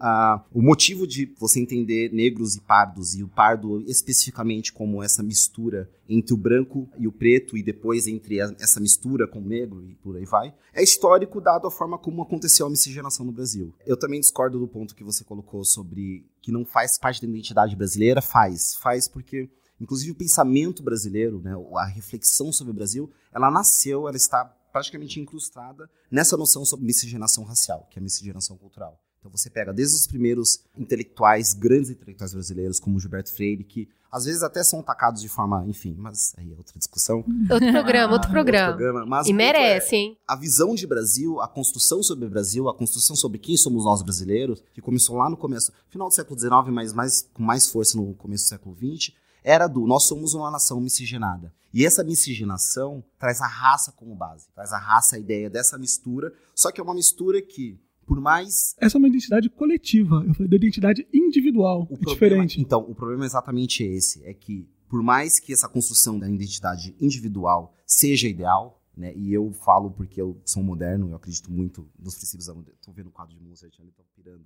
[0.52, 5.90] o motivo de você entender negros e pardos, e o pardo especificamente como essa mistura
[6.06, 9.82] entre o branco e o preto, e depois entre a, essa mistura com o negro
[9.82, 13.72] e por aí vai, é histórico dado a forma como aconteceu a miscigenação no Brasil.
[13.86, 17.74] Eu também discordo do ponto que você colocou sobre que não faz parte da identidade
[17.74, 18.20] brasileira.
[18.20, 18.74] Faz.
[18.74, 19.48] Faz porque
[19.80, 25.20] Inclusive o pensamento brasileiro, né, a reflexão sobre o Brasil, ela nasceu, ela está praticamente
[25.20, 28.98] incrustada nessa noção sobre miscigenação racial, que é a miscigenação cultural.
[29.22, 34.26] Então você pega desde os primeiros intelectuais, grandes intelectuais brasileiros, como Gilberto Freire, que às
[34.26, 37.24] vezes até são atacados de forma, enfim, mas aí é outra discussão.
[37.50, 38.72] Outro programa, outro programa.
[38.72, 40.18] Outro programa mas E ponto é, merece, hein?
[40.26, 44.02] a visão de Brasil, a construção sobre o Brasil, a construção sobre quem somos nós
[44.02, 47.96] brasileiros, que começou lá no começo, final do século XIX, mas mais, com mais força
[47.96, 51.52] no começo do século XX, era do nós somos uma nação miscigenada.
[51.72, 56.32] E essa miscigenação traz a raça como base, traz a raça, a ideia dessa mistura,
[56.54, 60.22] só que é uma mistura que, por mais Essa é uma identidade coletiva.
[60.26, 61.82] Eu falei da identidade individual.
[61.90, 62.60] O é problema- diferente.
[62.60, 66.94] Então, o problema é exatamente esse: é que, por mais que essa construção da identidade
[67.00, 72.14] individual seja ideal, né, e eu falo porque eu sou moderno, eu acredito muito nos
[72.14, 72.80] princípios da modernidade.
[72.80, 74.44] Estou vendo o quadro de Mozart ali, tô pirando.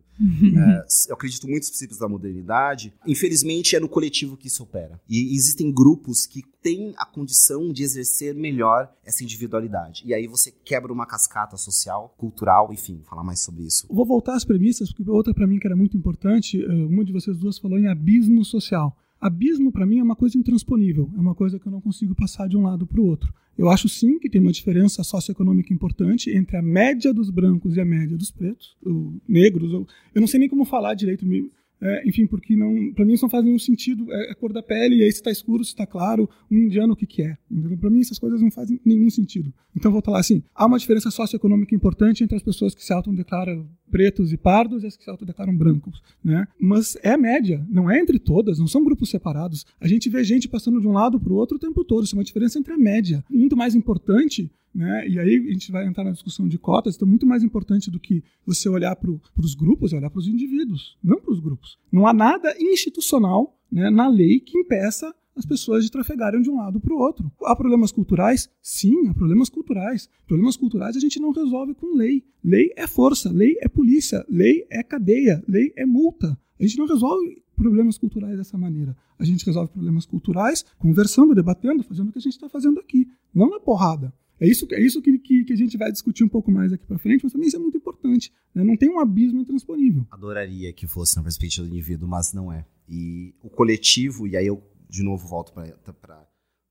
[0.56, 2.92] É, eu acredito muito nos princípios da modernidade.
[3.06, 5.00] Infelizmente, é no coletivo que isso opera.
[5.08, 10.02] E existem grupos que têm a condição de exercer melhor essa individualidade.
[10.04, 13.86] E aí você quebra uma cascata social, cultural, enfim, falar mais sobre isso.
[13.90, 17.12] Vou voltar às premissas, porque outra para mim que era muito importante, eh, uma de
[17.12, 18.96] vocês duas falou em abismo social.
[19.20, 22.48] Abismo para mim é uma coisa intransponível, é uma coisa que eu não consigo passar
[22.48, 23.32] de um lado para o outro.
[23.58, 27.80] Eu acho sim que tem uma diferença socioeconômica importante entre a média dos brancos e
[27.80, 31.24] a média dos pretos, ou negros, ou, eu não sei nem como falar direito,
[31.80, 34.10] é, enfim, porque não, para mim isso não faz nenhum sentido.
[34.10, 36.94] É a cor da pele, e aí se está escuro, se está claro, um indiano
[36.94, 37.36] o que, que é.
[37.80, 39.52] Para mim essas coisas não fazem nenhum sentido.
[39.74, 43.68] Então vou falar assim: há uma diferença socioeconômica importante entre as pessoas que se autodeclaram
[43.90, 46.46] pretos e pardos e as que se autodeclaram brancos, né?
[46.58, 49.64] Mas é média, não é entre todas, não são grupos separados.
[49.80, 52.04] A gente vê gente passando de um lado para o outro o tempo todo.
[52.04, 53.24] Isso é uma diferença entre a média.
[53.30, 55.08] Muito mais importante né?
[55.08, 57.98] E aí a gente vai entrar na discussão de cotas, então muito mais importante do
[57.98, 61.78] que você olhar para os grupos, é olhar para os indivíduos, não para os grupos.
[61.90, 66.56] Não há nada institucional né, na lei que impeça as pessoas de trafegarem de um
[66.56, 67.30] lado para o outro.
[67.44, 68.48] Há problemas culturais?
[68.62, 70.08] Sim, há problemas culturais.
[70.26, 72.24] Problemas culturais a gente não resolve com lei.
[72.42, 76.38] Lei é força, lei é polícia, lei é cadeia, lei é multa.
[76.58, 78.96] A gente não resolve problemas culturais dessa maneira.
[79.18, 83.06] A gente resolve problemas culturais conversando, debatendo, fazendo o que a gente está fazendo aqui,
[83.34, 84.12] não na porrada.
[84.38, 86.84] É isso, é isso que, que, que a gente vai discutir um pouco mais aqui
[86.86, 88.30] para frente, mas também isso é muito importante.
[88.54, 88.62] né?
[88.62, 90.06] Não tem um abismo intransponível.
[90.10, 92.66] Adoraria que fosse na perspectiva do indivíduo, mas não é.
[92.86, 94.62] E o coletivo, e aí eu
[94.96, 96.28] de novo volto para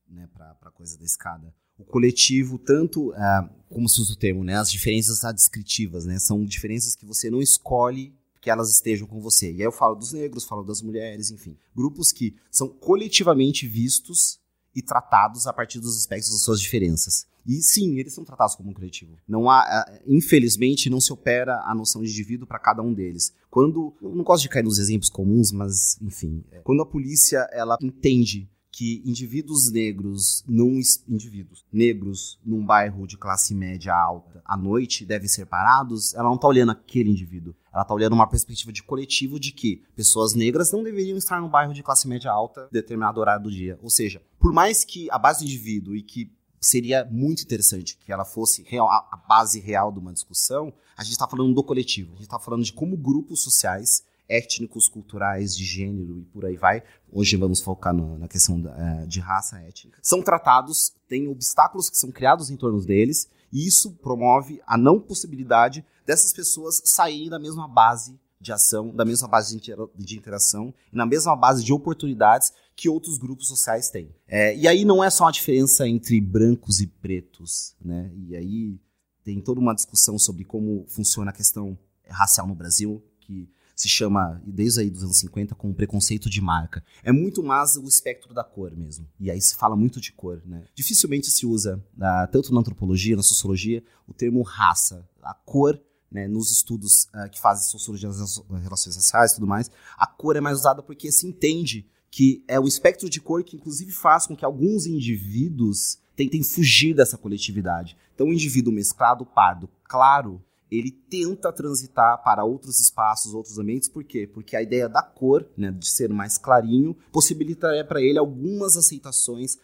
[0.07, 1.53] né, a coisa da escada.
[1.77, 6.43] O coletivo, tanto, ah, como se usa o termo, né, as diferenças adscritivas, né, são
[6.43, 9.51] diferenças que você não escolhe que elas estejam com você.
[9.51, 11.57] E aí eu falo dos negros, falo das mulheres, enfim.
[11.75, 14.39] Grupos que são coletivamente vistos
[14.75, 17.25] e tratados a partir dos aspectos das suas diferenças.
[17.45, 19.17] E sim, eles são tratados como um coletivo.
[19.27, 23.33] Não há, infelizmente, não se opera a noção de indivíduo para cada um deles.
[23.49, 27.47] Quando, eu não gosto de cair nos exemplos comuns, mas enfim, é, quando a polícia
[27.51, 30.77] ela entende que indivíduos negros, não
[31.07, 36.35] indivíduos negros num bairro de classe média alta à noite devem ser parados, ela não
[36.35, 37.55] está olhando aquele indivíduo.
[37.73, 41.47] Ela está olhando uma perspectiva de coletivo de que pessoas negras não deveriam estar no
[41.47, 43.79] bairro de classe média alta em determinado horário do dia.
[43.81, 46.29] Ou seja, por mais que a base do indivíduo e que
[46.65, 51.13] seria muito interessante que ela fosse real, a base real de uma discussão, a gente
[51.13, 52.13] está falando do coletivo.
[52.13, 56.55] A gente está falando de como grupos sociais étnicos, culturais, de gênero e por aí
[56.55, 56.83] vai.
[57.11, 59.99] Hoje vamos focar no, na questão da, é, de raça étnica.
[60.01, 64.99] São tratados, tem obstáculos que são criados em torno deles, e isso promove a não
[64.99, 69.59] possibilidade dessas pessoas saírem da mesma base de ação, da mesma base
[69.97, 74.13] de interação e na mesma base de oportunidades que outros grupos sociais têm.
[74.27, 78.11] É, e aí não é só a diferença entre brancos e pretos, né?
[78.15, 78.79] E aí
[79.23, 81.77] tem toda uma discussão sobre como funciona a questão
[82.07, 86.83] racial no Brasil, que se chama, desde aí dos anos 50, como preconceito de marca.
[87.03, 89.05] É muito mais o espectro da cor mesmo.
[89.19, 90.63] E aí se fala muito de cor, né?
[90.73, 95.05] Dificilmente se usa, uh, tanto na antropologia, na sociologia, o termo raça.
[95.21, 95.81] A cor,
[96.11, 100.35] né, nos estudos uh, que fazem sociologia das relações raciais e tudo mais, a cor
[100.35, 104.25] é mais usada porque se entende que é o espectro de cor que inclusive faz
[104.25, 107.97] com que alguns indivíduos tentem fugir dessa coletividade.
[108.13, 110.41] Então o indivíduo mesclado, pardo, claro,
[110.71, 114.27] ele tenta transitar para outros espaços, outros ambientes, por quê?
[114.27, 119.57] Porque a ideia da cor, né, de ser mais clarinho, possibilitaria para ele algumas aceitações,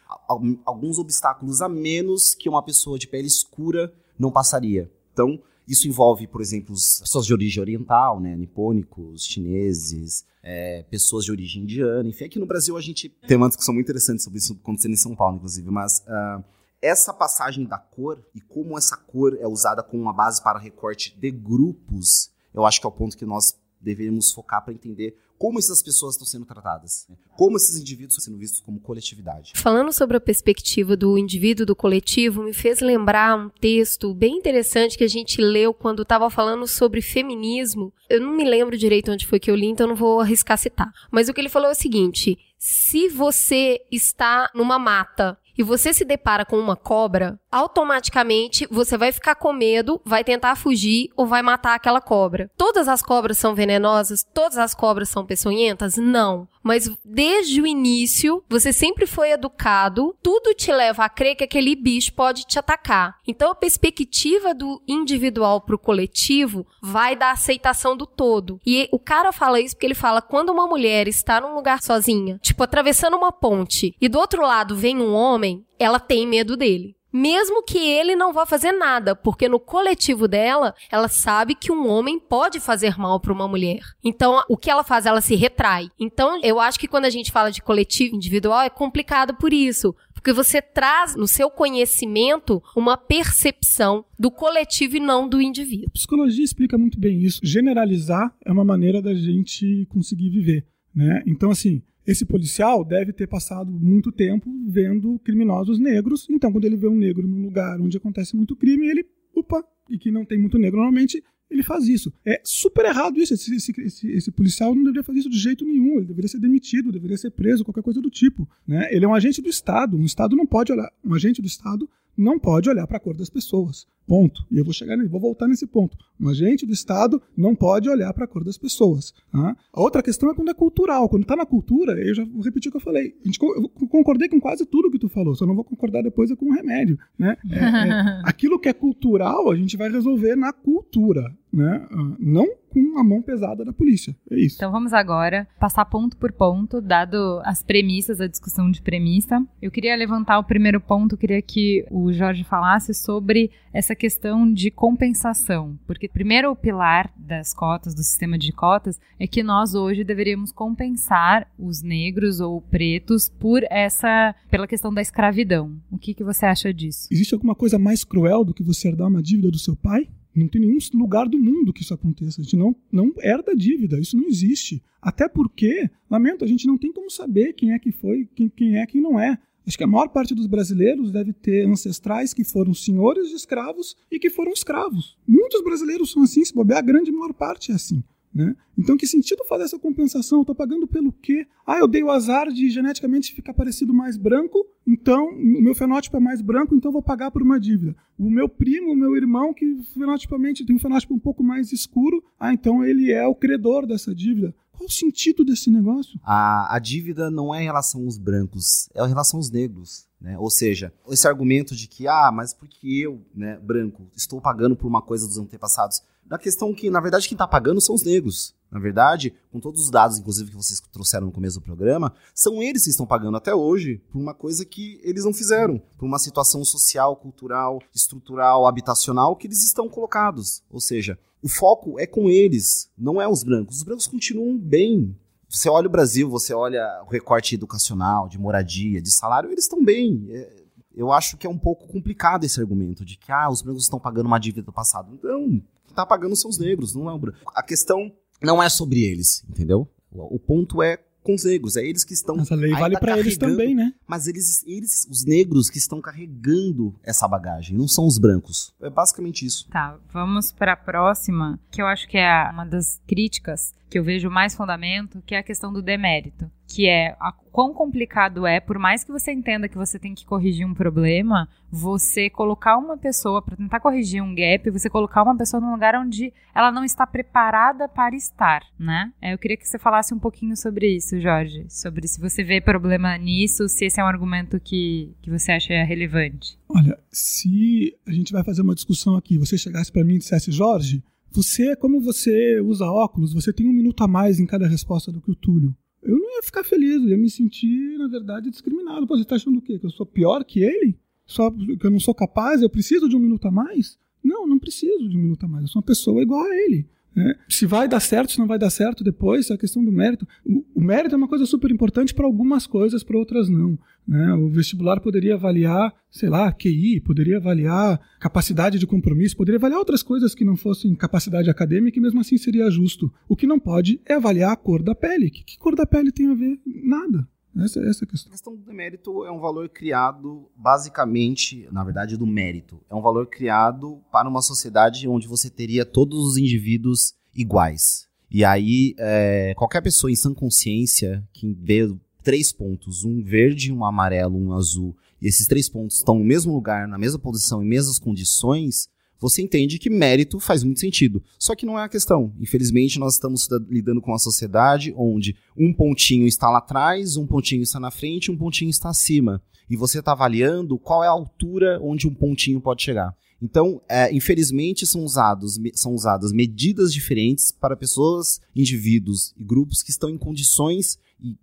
[0.65, 4.91] alguns obstáculos a menos que uma pessoa de pele escura não passaria.
[5.11, 5.41] Então,
[5.71, 11.31] isso envolve, por exemplo, as pessoas de origem oriental, né, nipônicos, chineses, é, pessoas de
[11.31, 12.25] origem indiana, enfim.
[12.25, 15.15] Aqui no Brasil a gente tem uma discussão muito interessante sobre isso acontecendo em São
[15.15, 15.99] Paulo, inclusive, mas...
[15.99, 16.43] Uh,
[16.81, 21.15] essa passagem da cor e como essa cor é usada como uma base para recorte
[21.15, 25.57] de grupos, eu acho que é o ponto que nós deveríamos focar para entender como
[25.57, 27.15] essas pessoas estão sendo tratadas, né?
[27.35, 29.53] como esses indivíduos estão sendo vistos como coletividade.
[29.55, 34.95] Falando sobre a perspectiva do indivíduo do coletivo, me fez lembrar um texto bem interessante
[34.95, 37.91] que a gente leu quando estava falando sobre feminismo.
[38.07, 40.93] Eu não me lembro direito onde foi que eu li, então não vou arriscar citar.
[41.09, 45.91] Mas o que ele falou é o seguinte: se você está numa mata e você
[45.91, 51.25] se depara com uma cobra, automaticamente você vai ficar com medo, vai tentar fugir ou
[51.25, 52.49] vai matar aquela cobra.
[52.57, 54.25] Todas as cobras são venenosas?
[54.33, 55.97] Todas as cobras são peçonhentas?
[55.97, 56.47] Não.
[56.63, 61.75] Mas desde o início, você sempre foi educado, tudo te leva a crer que aquele
[61.75, 63.15] bicho pode te atacar.
[63.27, 68.59] Então a perspectiva do individual pro coletivo vai da aceitação do todo.
[68.65, 72.39] E o cara fala isso porque ele fala quando uma mulher está num lugar sozinha,
[72.41, 76.95] tipo atravessando uma ponte, e do outro lado vem um homem, ela tem medo dele.
[77.11, 81.87] Mesmo que ele não vá fazer nada, porque no coletivo dela, ela sabe que um
[81.87, 83.81] homem pode fazer mal para uma mulher.
[84.03, 85.05] Então, o que ela faz?
[85.05, 85.89] Ela se retrai.
[85.99, 89.95] Então, eu acho que quando a gente fala de coletivo individual, é complicado por isso.
[90.13, 95.87] Porque você traz no seu conhecimento uma percepção do coletivo e não do indivíduo.
[95.87, 97.39] A psicologia explica muito bem isso.
[97.43, 100.65] Generalizar é uma maneira da gente conseguir viver.
[100.93, 101.23] Né?
[101.25, 106.27] Então, assim, esse policial deve ter passado muito tempo vendo criminosos negros.
[106.29, 109.97] Então, quando ele vê um negro num lugar onde acontece muito crime, ele, opa, e
[109.97, 112.13] que não tem muito negro normalmente, ele faz isso.
[112.25, 113.33] É super errado isso.
[113.33, 115.97] Esse, esse, esse, esse, policial não deveria fazer isso de jeito nenhum.
[115.97, 118.49] Ele deveria ser demitido, deveria ser preso, qualquer coisa do tipo.
[118.65, 118.87] Né?
[118.89, 119.97] Ele é um agente do Estado.
[119.97, 120.89] Um Estado não pode olhar.
[121.03, 123.87] Um agente do Estado não pode olhar para a cor das pessoas.
[124.07, 124.45] Ponto.
[124.51, 125.95] E eu vou chegar, vou voltar nesse ponto.
[126.19, 129.13] Um agente do Estado não pode olhar para a cor das pessoas.
[129.31, 129.55] Tá?
[129.71, 131.07] A outra questão é quando é cultural.
[131.07, 133.15] Quando está na cultura, eu já vou repetir o que eu falei.
[133.23, 136.29] A gente, eu concordei com quase tudo que tu falou, só não vou concordar depois
[136.29, 136.97] é com o remédio.
[137.17, 137.37] Né?
[137.49, 141.33] É, é, aquilo que é cultural, a gente vai resolver na cultura.
[141.51, 141.85] Né?
[142.19, 144.15] Não com a mão pesada da polícia.
[144.29, 144.55] É isso.
[144.55, 149.45] Então vamos agora passar ponto por ponto, dado as premissas, a discussão de premissa.
[149.61, 154.71] Eu queria levantar o primeiro ponto, queria que o Jorge falasse sobre essa questão de
[154.71, 160.03] compensação, porque primeiro o pilar das cotas, do sistema de cotas, é que nós hoje
[160.03, 165.77] deveríamos compensar os negros ou pretos por essa, pela questão da escravidão.
[165.91, 167.07] O que, que você acha disso?
[167.11, 170.07] Existe alguma coisa mais cruel do que você herdar uma dívida do seu pai?
[170.33, 172.41] Não tem nenhum lugar do mundo que isso aconteça.
[172.41, 174.81] A gente não, não herda dívida, isso não existe.
[175.01, 178.77] Até porque, lamento, a gente não tem como saber quem é que foi, quem, quem
[178.77, 179.37] é quem não é.
[179.65, 183.95] Acho que a maior parte dos brasileiros deve ter ancestrais que foram senhores de escravos
[184.11, 185.17] e que foram escravos.
[185.27, 188.03] Muitos brasileiros são assim, se bobear, a grande maior parte é assim.
[188.33, 188.55] Né?
[188.77, 190.41] Então, que sentido fazer essa compensação?
[190.41, 191.45] Estou pagando pelo quê?
[191.67, 196.15] Ah, eu dei o azar de geneticamente ficar parecido mais branco, então o meu fenótipo
[196.15, 197.95] é mais branco, então vou pagar por uma dívida.
[198.17, 202.23] O meu primo, o meu irmão, que fenotipamente tem um fenótipo um pouco mais escuro,
[202.39, 204.55] ah, então ele é o credor dessa dívida.
[204.71, 206.19] Qual o sentido desse negócio?
[206.23, 210.07] A, a dívida não é em relação aos brancos, é em relação aos negros.
[210.21, 210.37] Né?
[210.37, 214.87] Ou seja, esse argumento de que, ah, mas porque eu, né, branco, estou pagando por
[214.87, 216.01] uma coisa dos antepassados,
[216.31, 218.55] da questão que, na verdade, quem está pagando são os negros.
[218.71, 222.63] Na verdade, com todos os dados, inclusive, que vocês trouxeram no começo do programa, são
[222.63, 226.17] eles que estão pagando até hoje por uma coisa que eles não fizeram, por uma
[226.17, 230.63] situação social, cultural, estrutural, habitacional que eles estão colocados.
[230.71, 233.79] Ou seja, o foco é com eles, não é os brancos.
[233.79, 235.13] Os brancos continuam bem.
[235.49, 239.83] Você olha o Brasil, você olha o recorte educacional, de moradia, de salário, eles estão
[239.83, 240.27] bem.
[240.29, 240.61] É,
[240.95, 243.99] eu acho que é um pouco complicado esse argumento de que ah, os brancos estão
[243.99, 245.19] pagando uma dívida do passado.
[245.21, 245.61] Não,
[245.91, 247.39] quem está pagando são os negros, não é o branco.
[247.53, 248.11] A questão
[248.41, 249.87] não é sobre eles, entendeu?
[250.11, 252.35] O ponto é com os negros, é eles que estão.
[252.37, 253.93] Mas a lei vale para eles também, né?
[254.07, 258.73] Mas eles, eles, os negros, que estão carregando essa bagagem, não são os brancos.
[258.81, 259.67] É basicamente isso.
[259.69, 264.03] Tá, vamos para a próxima, que eu acho que é uma das críticas que eu
[264.05, 268.61] vejo mais fundamento, que é a questão do demérito, que é a, quão complicado é,
[268.61, 272.97] por mais que você entenda que você tem que corrigir um problema, você colocar uma
[272.97, 276.85] pessoa para tentar corrigir um gap, você colocar uma pessoa num lugar onde ela não
[276.85, 279.11] está preparada para estar, né?
[279.21, 282.61] É, eu queria que você falasse um pouquinho sobre isso, Jorge, sobre se você vê
[282.61, 286.57] problema nisso, se esse é um argumento que, que você acha relevante.
[286.69, 290.49] Olha, se a gente vai fazer uma discussão aqui, você chegasse para mim e dissesse,
[290.49, 295.11] Jorge, você, como você usa óculos, você tem um minuto a mais em cada resposta
[295.11, 295.75] do que o Túlio.
[296.01, 299.07] Eu não ia ficar feliz, eu ia me sentir, na verdade, discriminado.
[299.07, 299.79] Pô, você tá achando o quê?
[299.79, 300.97] Que eu sou pior que ele?
[301.25, 302.61] Só que eu não sou capaz?
[302.61, 303.97] Eu preciso de um minuto a mais?
[304.23, 305.63] Não, não preciso de um minuto a mais.
[305.63, 306.87] Eu sou uma pessoa igual a ele.
[307.15, 307.35] Né?
[307.49, 310.27] Se vai dar certo, se não vai dar certo depois, é a questão do mérito.
[310.73, 313.77] O, mérito é uma coisa super importante para algumas coisas, para outras não.
[314.07, 314.33] Né?
[314.33, 320.01] O vestibular poderia avaliar, sei lá, QI, poderia avaliar capacidade de compromisso, poderia avaliar outras
[320.01, 323.13] coisas que não fossem capacidade acadêmica e mesmo assim seria justo.
[323.27, 325.29] O que não pode é avaliar a cor da pele.
[325.29, 326.59] Que, que cor da pele tem a ver?
[326.65, 327.27] Nada.
[327.57, 328.29] Essa, essa é questão.
[328.29, 332.79] A questão do mérito é um valor criado basicamente, na verdade, do mérito.
[332.89, 338.07] É um valor criado para uma sociedade onde você teria todos os indivíduos iguais.
[338.29, 341.93] E aí, é, qualquer pessoa em sã consciência que vê
[342.23, 346.53] três pontos, um verde, um amarelo, um azul, e esses três pontos estão no mesmo
[346.53, 348.87] lugar, na mesma posição, em mesmas condições,
[349.21, 351.23] você entende que mérito faz muito sentido.
[351.37, 352.33] Só que não é a questão.
[352.39, 357.61] Infelizmente, nós estamos lidando com uma sociedade onde um pontinho está lá atrás, um pontinho
[357.61, 359.39] está na frente, um pontinho está acima.
[359.69, 363.15] E você está avaliando qual é a altura onde um pontinho pode chegar.
[363.39, 369.91] Então, é, infelizmente, são, usados, são usadas medidas diferentes para pessoas, indivíduos e grupos que
[369.91, 370.99] estão em condições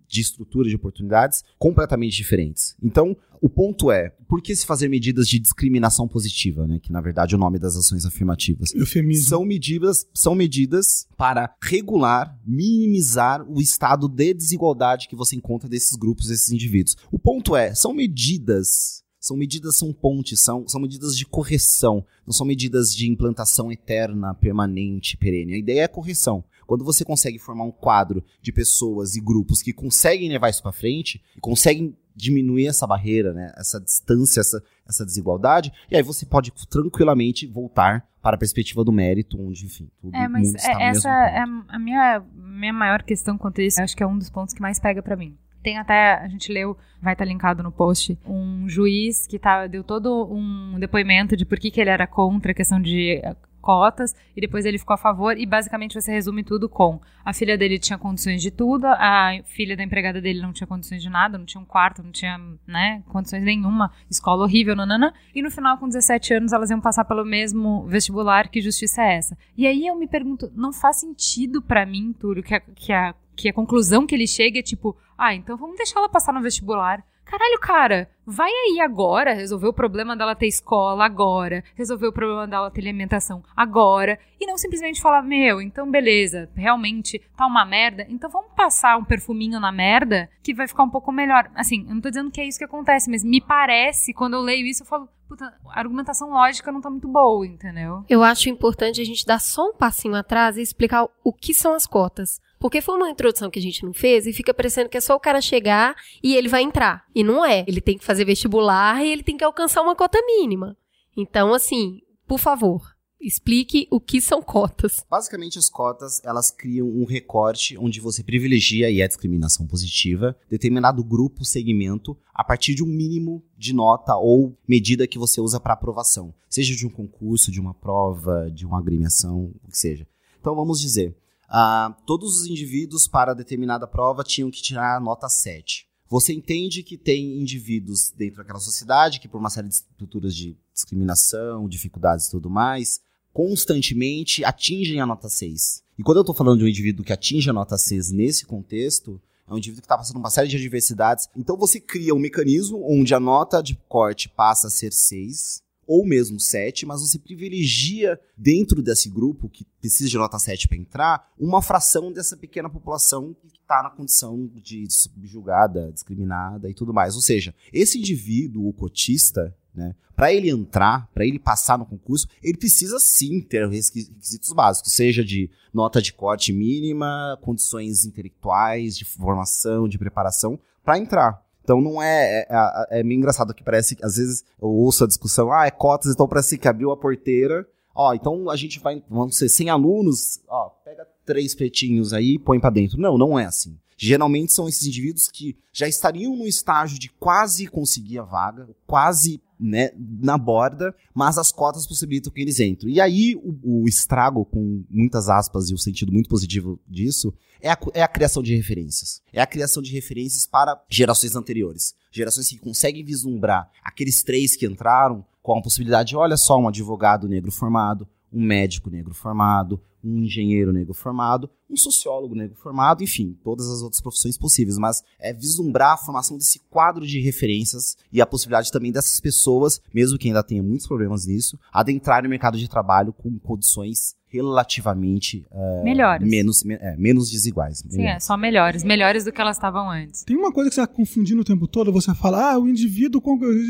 [0.07, 2.75] de estrutura de oportunidades completamente diferentes.
[2.81, 6.79] Então, o ponto é, por que se fazer medidas de discriminação positiva, né?
[6.79, 8.73] Que na verdade é o nome das ações afirmativas.
[8.75, 9.29] Eufemismo.
[9.29, 15.95] São medidas, são medidas para regular, minimizar o estado de desigualdade que você encontra desses
[15.95, 16.97] grupos, desses indivíduos.
[17.11, 22.31] O ponto é, são medidas são medidas, são pontes, são, são medidas de correção, não
[22.31, 25.55] são medidas de implantação eterna, permanente, perene.
[25.55, 26.43] A ideia é correção.
[26.69, 30.71] Quando você consegue formar um quadro de pessoas e grupos que conseguem levar isso para
[30.71, 36.51] frente, conseguem diminuir essa barreira, né, essa distância, essa, essa desigualdade, e aí você pode
[36.69, 41.39] tranquilamente voltar para a perspectiva do mérito, onde, enfim, tudo É, mas é, essa é
[41.39, 43.79] a minha, minha maior questão quanto a isso.
[43.79, 45.35] Eu acho que é um dos pontos que mais pega para mim.
[45.63, 49.83] Tem até, a gente leu, vai estar linkado no post, um juiz que tá, deu
[49.83, 53.19] todo um depoimento de por que, que ele era contra a questão de
[53.59, 57.57] cotas e depois ele ficou a favor e basicamente você resume tudo com a filha
[57.57, 61.37] dele tinha condições de tudo, a filha da empregada dele não tinha condições de nada,
[61.37, 65.77] não tinha um quarto, não tinha, né, condições nenhuma, escola horrível, nanana, e no final
[65.77, 69.37] com 17 anos elas iam passar pelo mesmo vestibular, que justiça é essa?
[69.55, 73.13] E aí eu me pergunto, não faz sentido para mim, Túlio, que a, que a
[73.39, 76.41] que a conclusão que ele chega é tipo, ah, então vamos deixar ela passar no
[76.41, 77.01] vestibular.
[77.29, 82.47] Caralho, cara, vai aí agora resolver o problema dela ter escola agora, resolver o problema
[82.47, 88.03] dela ter alimentação agora, e não simplesmente falar, meu, então beleza, realmente tá uma merda,
[88.09, 91.51] então vamos passar um perfuminho na merda que vai ficar um pouco melhor.
[91.53, 94.41] Assim, eu não tô dizendo que é isso que acontece, mas me parece, quando eu
[94.41, 98.03] leio isso, eu falo, puta, a argumentação lógica não tá muito boa, entendeu?
[98.09, 101.75] Eu acho importante a gente dar só um passinho atrás e explicar o que são
[101.75, 102.41] as cotas.
[102.59, 105.15] Porque foi uma introdução que a gente não fez e fica parecendo que é só
[105.15, 107.05] o cara chegar e ele vai entrar.
[107.15, 107.63] E não é.
[107.67, 110.77] Ele tem que fazer vestibular e ele tem que alcançar uma cota mínima.
[111.15, 112.81] Então, assim, por favor,
[113.19, 115.05] explique o que são cotas.
[115.09, 121.03] Basicamente, as cotas, elas criam um recorte onde você privilegia, e é discriminação positiva, determinado
[121.03, 125.73] grupo, segmento, a partir de um mínimo de nota ou medida que você usa para
[125.73, 126.33] aprovação.
[126.49, 130.07] Seja de um concurso, de uma prova, de uma agremiação, o que seja.
[130.39, 131.15] Então, vamos dizer,
[131.49, 135.87] uh, todos os indivíduos para determinada prova tinham que tirar nota 7.
[136.09, 140.57] Você entende que tem indivíduos dentro daquela sociedade que, por uma série de estruturas de
[140.73, 142.99] discriminação, dificuldades e tudo mais,
[143.31, 145.83] constantemente atingem a nota 6.
[145.99, 149.21] E quando eu estou falando de um indivíduo que atinge a nota 6 nesse contexto,
[149.47, 151.27] é um indivíduo que está passando uma série de adversidades.
[151.35, 156.05] Então você cria um mecanismo onde a nota de corte passa a ser 6, ou
[156.05, 161.33] mesmo 7, mas você privilegia dentro desse grupo que precisa de nota 7 para entrar,
[161.35, 167.15] uma fração dessa pequena população que está na condição de subjugada, discriminada e tudo mais.
[167.15, 172.27] Ou seja, esse indivíduo, o cotista, né, para ele entrar, para ele passar no concurso,
[172.43, 179.05] ele precisa sim ter requisitos básicos, seja de nota de corte mínima, condições intelectuais, de
[179.05, 181.43] formação, de preparação, para entrar.
[181.63, 182.47] Então não é, é.
[182.49, 185.71] É, é meio engraçado que parece que às vezes eu ouço a discussão, ah, é
[185.71, 187.67] cotas, então parece que abriu a porteira.
[187.93, 189.03] Ó, então a gente vai.
[189.09, 192.99] Vamos ser 100 alunos, ó, pega três pretinhos aí e põe para dentro.
[192.99, 193.77] Não, não é assim.
[193.97, 199.41] Geralmente são esses indivíduos que já estariam no estágio de quase conseguir a vaga, quase
[199.59, 202.93] né, na borda, mas as cotas possibilitam que eles entrem.
[202.93, 207.69] E aí o, o estrago, com muitas aspas e o sentido muito positivo disso, é
[207.69, 209.21] a, é a criação de referências.
[209.33, 211.93] É a criação de referências para gerações anteriores.
[212.11, 216.67] Gerações que conseguem vislumbrar aqueles três que entraram com a possibilidade de, olha só, um
[216.67, 223.03] advogado negro formado, um médico negro formado, um engenheiro negro formado, um sociólogo negro formado,
[223.03, 227.95] enfim, todas as outras profissões possíveis, mas é vislumbrar a formação desse quadro de referências
[228.11, 232.29] e a possibilidade também dessas pessoas, mesmo que ainda tenha muitos problemas nisso, adentrarem no
[232.29, 236.27] mercado de trabalho com condições relativamente é, Melhores.
[236.29, 237.83] menos, me- é, menos desiguais.
[237.89, 238.83] Sim, é, só melhores.
[238.83, 240.23] Melhores do que elas estavam antes.
[240.23, 243.21] Tem uma coisa que você está confundindo o tempo todo, você fala, ah, o indivíduo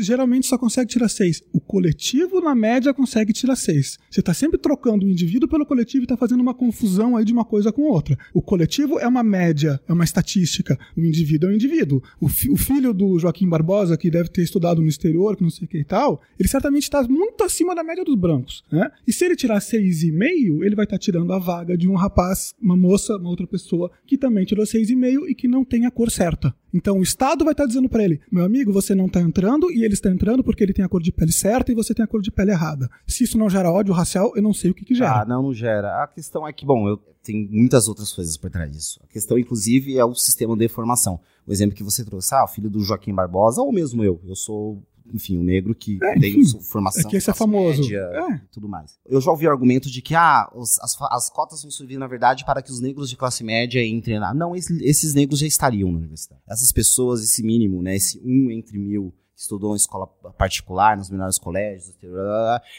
[0.02, 1.42] geralmente só consegue tirar seis.
[1.52, 3.98] O coletivo, na média, consegue tirar seis.
[4.10, 7.32] Você está sempre trocando o indivíduo pelo coletivo e está fazendo uma confusão aí de
[7.32, 8.16] uma coisa com outra.
[8.32, 10.78] O coletivo é uma média, é uma estatística.
[10.96, 12.02] O indivíduo é um indivíduo.
[12.20, 15.50] O, fi- o filho do Joaquim Barbosa, que deve ter estudado no exterior, que não
[15.50, 18.62] sei o que e tal, ele certamente está muito acima da média dos brancos.
[18.70, 18.90] Né?
[19.06, 21.94] E se ele tirar seis e meio, ele vai estar tirando a vaga de um
[21.94, 25.64] rapaz, uma moça, uma outra pessoa que também tirou seis e meio e que não
[25.64, 26.54] tem a cor certa.
[26.72, 29.84] Então o Estado vai estar dizendo para ele, meu amigo, você não está entrando e
[29.84, 32.08] ele está entrando porque ele tem a cor de pele certa e você tem a
[32.08, 32.88] cor de pele errada.
[33.06, 35.22] Se isso não gera ódio racial, eu não sei o que, que gera.
[35.22, 36.02] Ah, não, não gera.
[36.02, 39.00] A questão é que, bom, eu tem muitas outras coisas por trás disso.
[39.04, 41.20] A questão, inclusive, é o sistema de formação.
[41.46, 44.20] O exemplo que você trouxe, ah, o filho do Joaquim Barbosa, ou mesmo eu.
[44.24, 47.02] Eu sou, enfim, um negro que É, tem enfim, su- formação.
[47.02, 47.80] é que esse é famoso.
[47.80, 48.34] média É.
[48.36, 48.98] e tudo mais.
[49.06, 52.06] Eu já ouvi o argumento de que, ah, os- as, as cotas vão subir, na
[52.06, 54.32] verdade, para que os negros de classe média entrem na.
[54.34, 56.40] Não, esse- esses negros já estariam na universidade.
[56.48, 61.38] Essas pessoas, esse mínimo, né, esse um entre mil estudou em escola particular, nos melhores
[61.38, 61.94] colégios,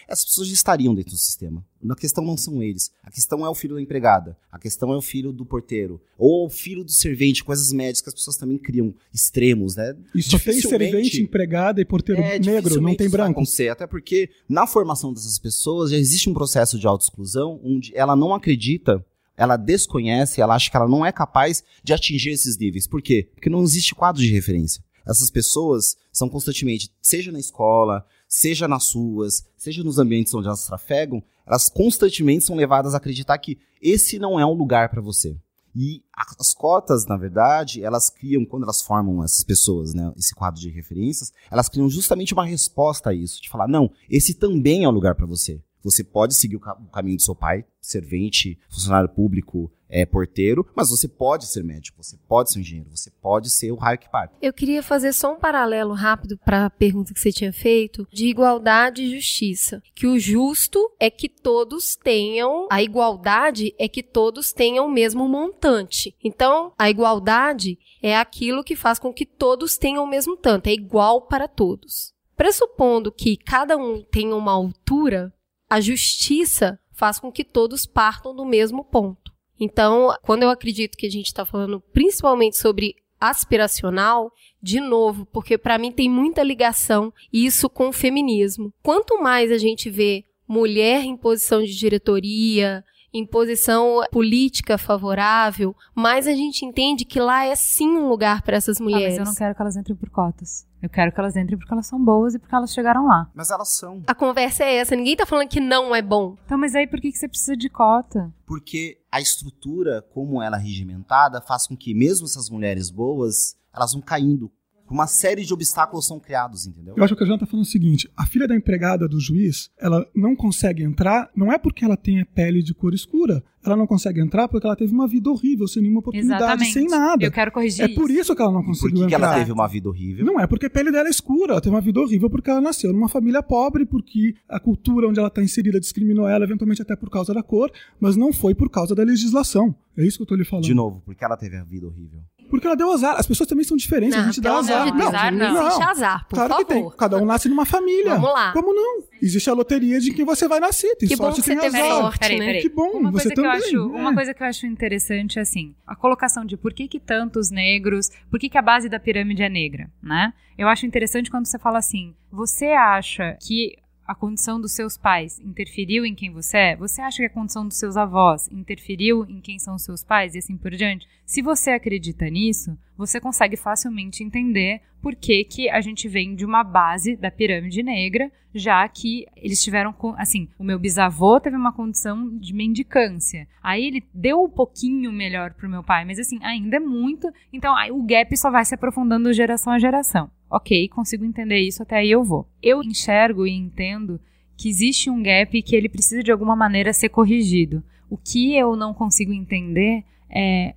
[0.08, 1.66] essas pessoas já estariam dentro do sistema.
[1.90, 2.92] A questão não são eles.
[3.04, 4.38] A questão é o filho da empregada.
[4.52, 6.00] A questão é o filho do porteiro.
[6.20, 9.96] Ou o filho do servente, coisas médias que as pessoas também criam extremos, né?
[10.14, 13.32] E só tem servente, empregada e porteiro É, negro, não tem isso branco.
[13.32, 18.16] acontecer, até porque na formação dessas pessoas já existe um processo de autoexclusão onde ela
[18.16, 19.04] não acredita,
[19.36, 22.86] ela desconhece, ela acha que ela não é capaz de atingir esses níveis.
[22.86, 23.28] Por quê?
[23.34, 24.84] Porque não existe quadro de referência.
[25.08, 30.66] Essas pessoas são constantemente, seja na escola, seja nas ruas, seja nos ambientes onde elas
[30.66, 35.38] trafegam, elas constantemente são levadas a acreditar que esse não é um lugar para você.
[35.76, 36.04] E
[36.40, 40.70] as cotas, na verdade, elas criam, quando elas formam essas pessoas, né, esse quadro de
[40.70, 44.92] referências, elas criam justamente uma resposta a isso, de falar, não, esse também é o
[44.92, 45.62] lugar para você.
[45.84, 50.66] Você pode seguir o, ca- o caminho do seu pai, servente, funcionário público, é, porteiro,
[50.74, 54.10] mas você pode ser médico, você pode ser engenheiro, você pode ser o raio que
[54.10, 54.34] parte.
[54.42, 58.28] Eu queria fazer só um paralelo rápido para a pergunta que você tinha feito de
[58.28, 59.84] igualdade e justiça.
[59.94, 65.28] Que o justo é que todos tenham, a igualdade é que todos tenham o mesmo
[65.28, 66.16] montante.
[66.24, 70.72] Então, a igualdade é aquilo que faz com que todos tenham o mesmo tanto, é
[70.74, 72.14] igual para todos.
[72.38, 75.34] Pressupondo que cada um tenha uma altura,
[75.72, 79.32] a justiça faz com que todos partam do mesmo ponto.
[79.58, 85.58] Então, quando eu acredito que a gente está falando principalmente sobre aspiracional, de novo, porque
[85.58, 88.74] para mim tem muita ligação isso com o feminismo.
[88.84, 92.84] Quanto mais a gente vê mulher em posição de diretoria,
[93.14, 98.56] em posição política favorável, mais a gente entende que lá é sim um lugar para
[98.58, 99.18] essas Ah, mulheres.
[99.18, 100.66] mas eu não quero que elas entrem por cotas.
[100.82, 103.30] Eu quero que elas entrem porque elas são boas e porque elas chegaram lá.
[103.36, 104.02] Mas elas são.
[104.08, 106.36] A conversa é essa, ninguém tá falando que não é bom.
[106.46, 108.34] Então, mas aí por que, que você precisa de cota?
[108.46, 113.94] Porque a estrutura, como ela é regimentada, faz com que mesmo essas mulheres boas, elas
[113.94, 114.52] vão caindo.
[114.92, 116.94] Uma série de obstáculos são criados, entendeu?
[116.98, 119.70] Eu acho que a Jana tá falando o seguinte: a filha da empregada do juiz,
[119.80, 123.44] ela não consegue entrar, não é porque ela tem a pele de cor escura.
[123.64, 126.74] Ela não consegue entrar porque ela teve uma vida horrível, sem nenhuma oportunidade, Exatamente.
[126.74, 127.24] sem nada.
[127.24, 129.28] Eu quero corrigir É por isso que ela não Por conseguiu que, que entrar.
[129.28, 130.26] ela teve uma vida horrível?
[130.26, 132.60] Não é porque a pele dela é escura, ela teve uma vida horrível porque ela
[132.60, 136.96] nasceu numa família pobre, porque a cultura onde ela está inserida discriminou ela, eventualmente até
[136.96, 139.76] por causa da cor, mas não foi por causa da legislação.
[139.96, 140.66] É isso que eu tô lhe falando.
[140.66, 142.20] De novo, porque ela teve a vida horrível.
[142.52, 143.16] Porque ela deu azar.
[143.18, 144.86] As pessoas também são diferentes, a gente dá azar.
[144.86, 145.68] de Deus, Azar, não, não.
[145.68, 146.66] existe azar, por claro favor.
[146.68, 146.90] que tem.
[146.98, 148.16] Cada um nasce numa família.
[148.16, 148.52] Vamos lá.
[148.54, 149.04] Como não?
[149.22, 150.96] Existe a loteria de quem você vai nascer.
[150.98, 151.88] Tem Que bom sorte que e tem você azar.
[152.02, 152.46] sorte, Peraí, né?
[152.46, 152.62] peraí.
[152.62, 153.80] Que bom, uma você coisa que eu também, acho, é.
[154.02, 157.50] Uma coisa que eu acho interessante é assim, a colocação de por que, que tantos
[157.50, 160.34] negros, por que, que a base da pirâmide é negra, né?
[160.58, 163.76] Eu acho interessante quando você fala assim, você acha que
[164.12, 166.76] a condição dos seus pais interferiu em quem você é?
[166.76, 170.36] Você acha que a condição dos seus avós interferiu em quem são os seus pais
[170.36, 171.08] e assim por diante?
[171.26, 176.46] Se você acredita nisso, você consegue facilmente entender por que, que a gente vem de
[176.46, 181.74] uma base da pirâmide negra, já que eles tiveram, assim, o meu bisavô teve uma
[181.74, 183.48] condição de mendicância.
[183.64, 187.28] Aí ele deu um pouquinho melhor pro meu pai, mas assim, ainda é muito.
[187.52, 190.30] Então o gap só vai se aprofundando geração a geração.
[190.50, 192.48] Ok, consigo entender isso, até aí eu vou.
[192.62, 194.20] Eu enxergo e entendo
[194.56, 197.84] que existe um gap e que ele precisa de alguma maneira ser corrigido.
[198.10, 200.76] O que eu não consigo entender é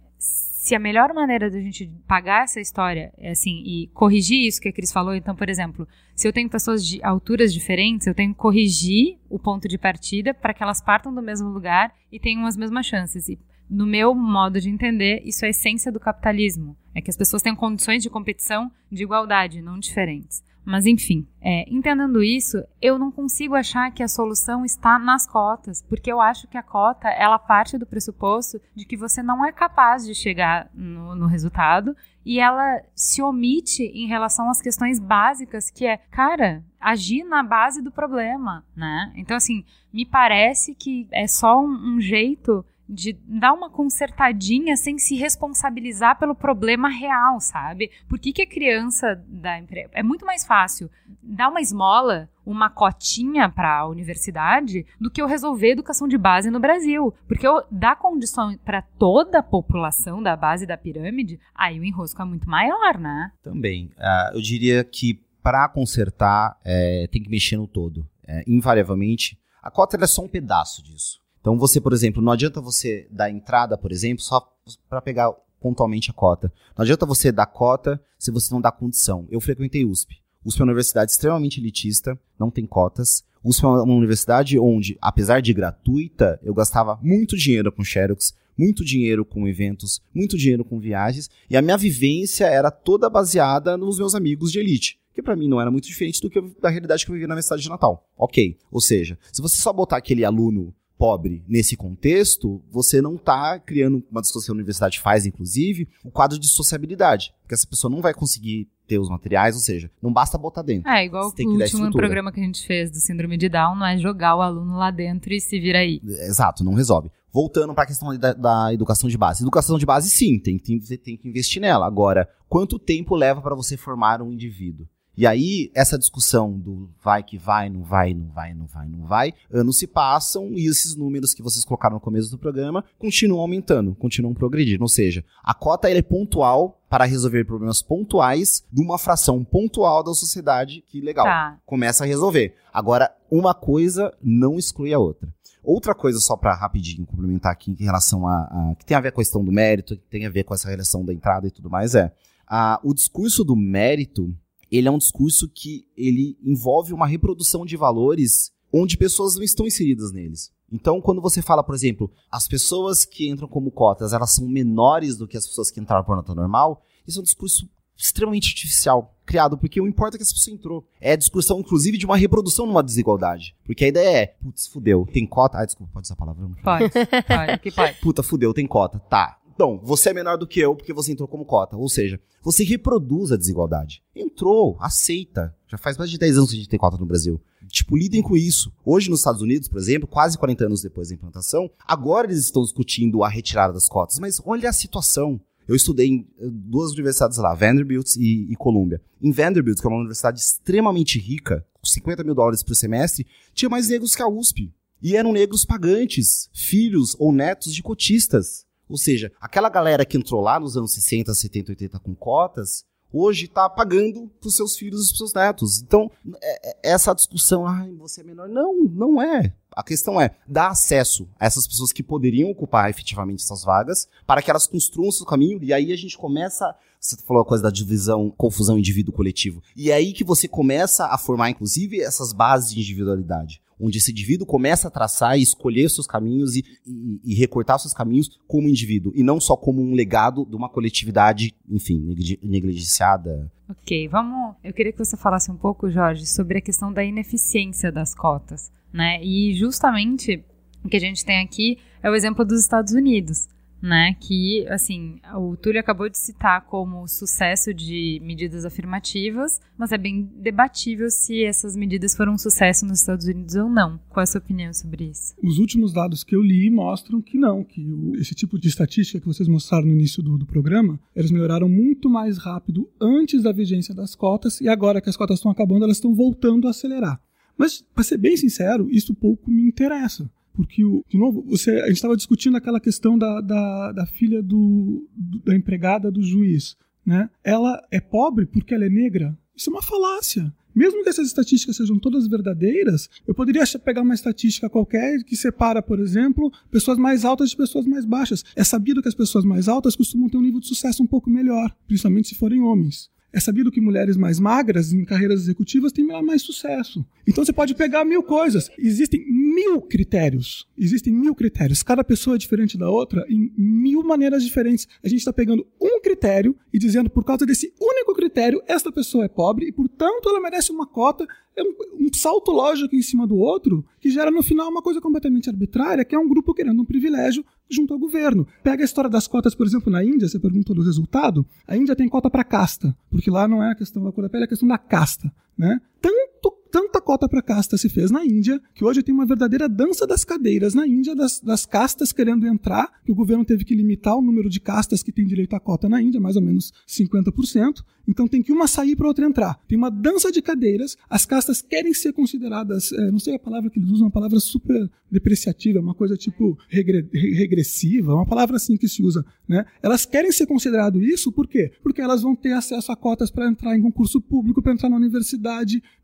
[0.64, 4.70] se a melhor maneira da gente pagar essa história é assim e corrigir isso que
[4.70, 5.86] a Cris falou, então, por exemplo,
[6.16, 10.32] se eu tenho pessoas de alturas diferentes, eu tenho que corrigir o ponto de partida
[10.32, 13.28] para que elas partam do mesmo lugar e tenham as mesmas chances.
[13.28, 13.38] E
[13.68, 16.74] no meu modo de entender, isso é a essência do capitalismo.
[16.94, 20.42] É que as pessoas tenham condições de competição de igualdade, não diferentes.
[20.64, 25.82] Mas enfim, é, entendendo isso, eu não consigo achar que a solução está nas cotas,
[25.82, 29.52] porque eu acho que a cota ela parte do pressuposto de que você não é
[29.52, 31.94] capaz de chegar no, no resultado
[32.24, 37.82] e ela se omite em relação às questões básicas, que é, cara, agir na base
[37.82, 39.12] do problema, né?
[39.16, 44.98] Então assim, me parece que é só um, um jeito de dar uma consertadinha sem
[44.98, 47.90] se responsabilizar pelo problema real, sabe?
[48.08, 49.90] Por que, que a criança da empresa.
[49.92, 50.90] É muito mais fácil
[51.22, 56.50] dar uma esmola, uma cotinha para a universidade, do que eu resolver educação de base
[56.50, 57.14] no Brasil.
[57.26, 62.20] Porque eu dar condição para toda a população da base da pirâmide, aí o enrosco
[62.20, 63.32] é muito maior, né?
[63.42, 63.86] Também.
[63.98, 68.08] Uh, eu diria que para consertar, é, tem que mexer no todo.
[68.26, 71.23] É, invariavelmente, a cota é só um pedaço disso.
[71.44, 74.50] Então você, por exemplo, não adianta você dar entrada, por exemplo, só
[74.88, 75.30] para pegar
[75.60, 76.50] pontualmente a cota.
[76.74, 79.28] Não adianta você dar cota se você não dá condição.
[79.30, 80.22] Eu frequentei USP.
[80.42, 83.22] USP é uma universidade extremamente elitista, não tem cotas.
[83.44, 88.82] USP é uma universidade onde, apesar de gratuita, eu gastava muito dinheiro com Xerox, muito
[88.82, 93.98] dinheiro com eventos, muito dinheiro com viagens, e a minha vivência era toda baseada nos
[93.98, 97.04] meus amigos de elite que para mim não era muito diferente do que da realidade
[97.04, 98.04] que eu vivia na minha cidade de Natal.
[98.18, 98.58] Ok.
[98.68, 104.02] Ou seja, se você só botar aquele aluno pobre nesse contexto, você não está criando,
[104.10, 107.34] uma discussão que a universidade faz, inclusive, o um quadro de sociabilidade.
[107.42, 110.88] Porque essa pessoa não vai conseguir ter os materiais, ou seja, não basta botar dentro.
[110.90, 113.98] É, igual o último programa que a gente fez do Síndrome de Down, não é
[113.98, 116.00] jogar o aluno lá dentro e se vira aí.
[116.04, 117.10] Exato, não resolve.
[117.32, 119.42] Voltando para a questão da, da, educação de base.
[119.42, 121.86] Educação de base, sim, tem, tem, tem que investir nela.
[121.86, 124.86] Agora, quanto tempo leva para você formar um indivíduo?
[125.16, 129.06] E aí, essa discussão do vai que vai, não vai, não vai, não vai, não
[129.06, 133.40] vai, anos se passam e esses números que vocês colocaram no começo do programa continuam
[133.40, 134.82] aumentando, continuam progredindo.
[134.82, 140.12] Ou seja, a cota é pontual para resolver problemas pontuais de uma fração pontual da
[140.14, 141.58] sociedade que, legal, tá.
[141.64, 142.54] começa a resolver.
[142.72, 145.28] Agora, uma coisa não exclui a outra.
[145.62, 149.12] Outra coisa, só para rapidinho complementar aqui em relação a, a, que tem a ver
[149.12, 151.50] com a questão do mérito, que tem a ver com essa relação da entrada e
[151.50, 152.12] tudo mais, é
[152.46, 154.34] a, o discurso do mérito
[154.76, 159.66] ele é um discurso que ele envolve uma reprodução de valores onde pessoas não estão
[159.66, 160.52] inseridas neles.
[160.72, 165.16] Então, quando você fala, por exemplo, as pessoas que entram como cotas, elas são menores
[165.16, 169.14] do que as pessoas que entraram por nota normal, isso é um discurso extremamente artificial,
[169.24, 170.84] criado, porque o importa é que essa pessoa entrou.
[171.00, 173.54] É a discussão, inclusive, de uma reprodução numa desigualdade.
[173.64, 175.58] Porque a ideia é, putz, fudeu, tem cota.
[175.58, 176.48] Ah, desculpa, pode usar a palavra?
[176.62, 178.00] Pode, pode, que pode.
[178.00, 178.98] Puta, fudeu, tem cota.
[178.98, 181.76] Tá, então, você é menor do que eu porque você entrou como cota.
[181.76, 184.02] Ou seja, você reproduz a desigualdade.
[184.14, 185.54] Entrou, aceita.
[185.68, 187.40] Já faz mais de 10 anos que a gente tem cota no Brasil.
[187.68, 188.72] Tipo, lidem com isso.
[188.84, 192.62] Hoje, nos Estados Unidos, por exemplo, quase 40 anos depois da implantação, agora eles estão
[192.62, 194.18] discutindo a retirada das cotas.
[194.18, 195.40] Mas olha a situação.
[195.66, 199.00] Eu estudei em eh, duas universidades lá, Vanderbilt e, e Columbia.
[199.22, 203.68] Em Vanderbilt, que é uma universidade extremamente rica, com 50 mil dólares por semestre, tinha
[203.68, 204.70] mais negros que a USP.
[205.02, 208.63] E eram negros pagantes, filhos ou netos de cotistas.
[208.88, 213.46] Ou seja, aquela galera que entrou lá nos anos 60, 70, 80 com cotas, hoje
[213.46, 215.80] está pagando para os seus filhos e os seus netos.
[215.80, 216.10] Então,
[216.42, 218.48] é, é, essa discussão, ai, você é menor.
[218.48, 219.52] Não, não é.
[219.70, 224.42] A questão é dar acesso a essas pessoas que poderiam ocupar efetivamente essas vagas para
[224.42, 226.74] que elas construam seu caminho e aí a gente começa.
[227.00, 229.62] Você falou a coisa da divisão, confusão indivíduo-coletivo.
[229.76, 234.10] E é aí que você começa a formar, inclusive, essas bases de individualidade onde esse
[234.10, 238.68] indivíduo começa a traçar e escolher seus caminhos e, e, e, recortar seus caminhos como
[238.68, 243.50] indivíduo, e não só como um legado de uma coletividade, enfim, negligenciada.
[243.68, 244.56] Ok, vamos.
[244.62, 248.70] Eu queria que você falasse um pouco, Jorge, sobre a questão da ineficiência das cotas,
[248.92, 249.22] né?
[249.22, 250.44] E justamente
[250.84, 253.48] o que a gente tem aqui é o exemplo dos Estados Unidos
[253.84, 254.16] né?
[254.18, 260.30] Que, assim, o Túlio acabou de citar como sucesso de medidas afirmativas, mas é bem
[260.36, 264.00] debatível se essas medidas foram um sucesso nos Estados Unidos ou não.
[264.08, 265.34] Qual é a sua opinião sobre isso?
[265.42, 269.20] Os últimos dados que eu li mostram que não, que o, esse tipo de estatística
[269.20, 273.52] que vocês mostraram no início do, do programa, eles melhoraram muito mais rápido antes da
[273.52, 277.20] vigência das cotas e agora que as cotas estão acabando, elas estão voltando a acelerar.
[277.56, 280.28] Mas, para ser bem sincero, isso pouco me interessa.
[280.54, 284.42] Porque, o, de novo, você, a gente estava discutindo aquela questão da, da, da filha
[284.42, 286.76] do, do, da empregada do juiz.
[287.04, 287.28] Né?
[287.42, 289.36] Ela é pobre porque ela é negra?
[289.54, 290.52] Isso é uma falácia.
[290.74, 295.80] Mesmo que essas estatísticas sejam todas verdadeiras, eu poderia pegar uma estatística qualquer que separa,
[295.80, 298.44] por exemplo, pessoas mais altas de pessoas mais baixas.
[298.56, 301.30] É sabido que as pessoas mais altas costumam ter um nível de sucesso um pouco
[301.30, 303.08] melhor, principalmente se forem homens.
[303.34, 307.04] É sabido que mulheres mais magras em carreiras executivas têm mais sucesso.
[307.26, 308.70] Então você pode pegar mil coisas.
[308.78, 310.68] Existem mil critérios.
[310.78, 311.82] Existem mil critérios.
[311.82, 314.86] Cada pessoa é diferente da outra em mil maneiras diferentes.
[315.02, 319.24] A gente está pegando um critério e dizendo, por causa desse único critério, esta pessoa
[319.24, 321.26] é pobre e, portanto, ela merece uma cota.
[321.56, 325.00] É um, um salto lógico em cima do outro que gera no final uma coisa
[325.00, 328.46] completamente arbitrária, que é um grupo querendo um privilégio junto ao governo.
[328.62, 331.46] Pega a história das cotas, por exemplo, na Índia, você perguntou do resultado.
[331.66, 334.28] A Índia tem cota para casta, porque lá não é a questão da cor da
[334.28, 335.32] pele, é a questão da casta.
[335.56, 335.80] Né?
[336.00, 340.08] Tanto tanta cota para casta se fez na Índia que hoje tem uma verdadeira dança
[340.08, 344.16] das cadeiras na Índia, das, das castas querendo entrar, que o governo teve que limitar
[344.16, 347.84] o número de castas que tem direito à cota na Índia, mais ou menos 50%.
[348.08, 349.54] Então tem que uma sair para outra entrar.
[349.68, 353.70] Tem uma dança de cadeiras, as castas querem ser consideradas, é, não sei a palavra
[353.70, 358.76] que eles usam, uma palavra super depreciativa, uma coisa tipo regre, regressiva, uma palavra assim
[358.76, 359.24] que se usa.
[359.48, 359.64] Né?
[359.80, 361.70] Elas querem ser considerado isso por quê?
[361.84, 364.96] Porque elas vão ter acesso a cotas para entrar em concurso público, para entrar na
[364.96, 365.43] universidade,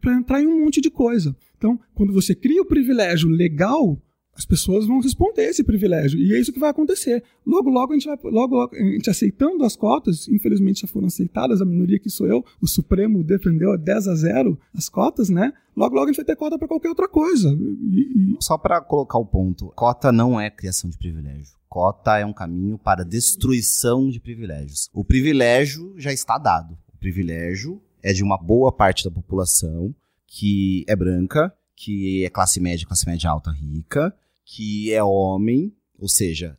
[0.01, 1.37] para entrar em um monte de coisa.
[1.57, 4.01] Então, quando você cria o privilégio legal,
[4.35, 6.19] as pessoas vão responder esse privilégio.
[6.19, 7.23] E é isso que vai acontecer.
[7.47, 11.09] Logo, logo, a gente vai, logo, logo, a gente aceitando as cotas, infelizmente já foram
[11.09, 15.29] aceitadas, a minoria que sou eu, o Supremo defendeu a 10 a 0 as cotas,
[15.29, 15.53] né?
[15.77, 17.51] Logo, logo a gente vai ter cota para qualquer outra coisa.
[17.51, 18.37] E, e...
[18.41, 21.55] Só para colocar o ponto, cota não é criação de privilégio.
[21.69, 24.89] Cota é um caminho para destruição de privilégios.
[24.93, 26.77] O privilégio já está dado.
[26.93, 29.95] O privilégio é de uma boa parte da população
[30.27, 36.09] que é branca, que é classe média, classe média alta, rica, que é homem, ou
[36.09, 36.57] seja,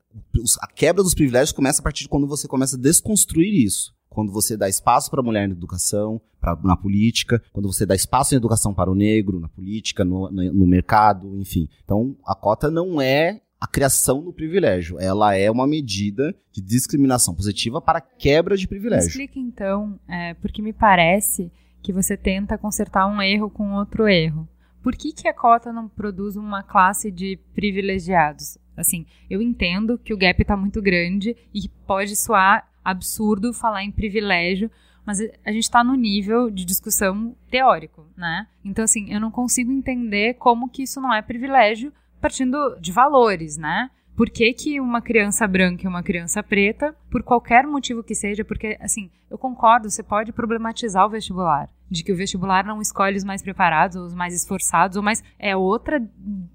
[0.60, 3.94] a quebra dos privilégios começa a partir de quando você começa a desconstruir isso.
[4.10, 7.96] Quando você dá espaço para a mulher na educação, pra, na política, quando você dá
[7.96, 11.70] espaço na educação para o negro, na política, no, no, no mercado, enfim.
[11.84, 14.99] Então, a cota não é a criação do privilégio.
[14.99, 19.07] Ela é uma medida de discriminação positiva para quebra de privilégio.
[19.07, 21.51] Explica então, é, porque me parece
[21.82, 24.47] que você tenta consertar um erro com outro erro
[24.82, 28.57] por que, que a cota não produz uma classe de privilegiados?
[28.76, 33.91] Assim, eu entendo que o gap está muito grande e pode soar absurdo falar em
[33.91, 34.72] privilégio,
[35.05, 38.47] mas a gente está no nível de discussão teórico, né?
[38.66, 43.57] Então, assim, eu não consigo entender como que isso não é privilégio partindo de valores,
[43.57, 43.89] né?
[44.15, 48.45] Por que, que uma criança branca e uma criança preta, por qualquer motivo que seja,
[48.45, 53.17] porque, assim, eu concordo, você pode problematizar o vestibular, de que o vestibular não escolhe
[53.17, 55.24] os mais preparados, os mais esforçados, ou.
[55.39, 55.99] É outra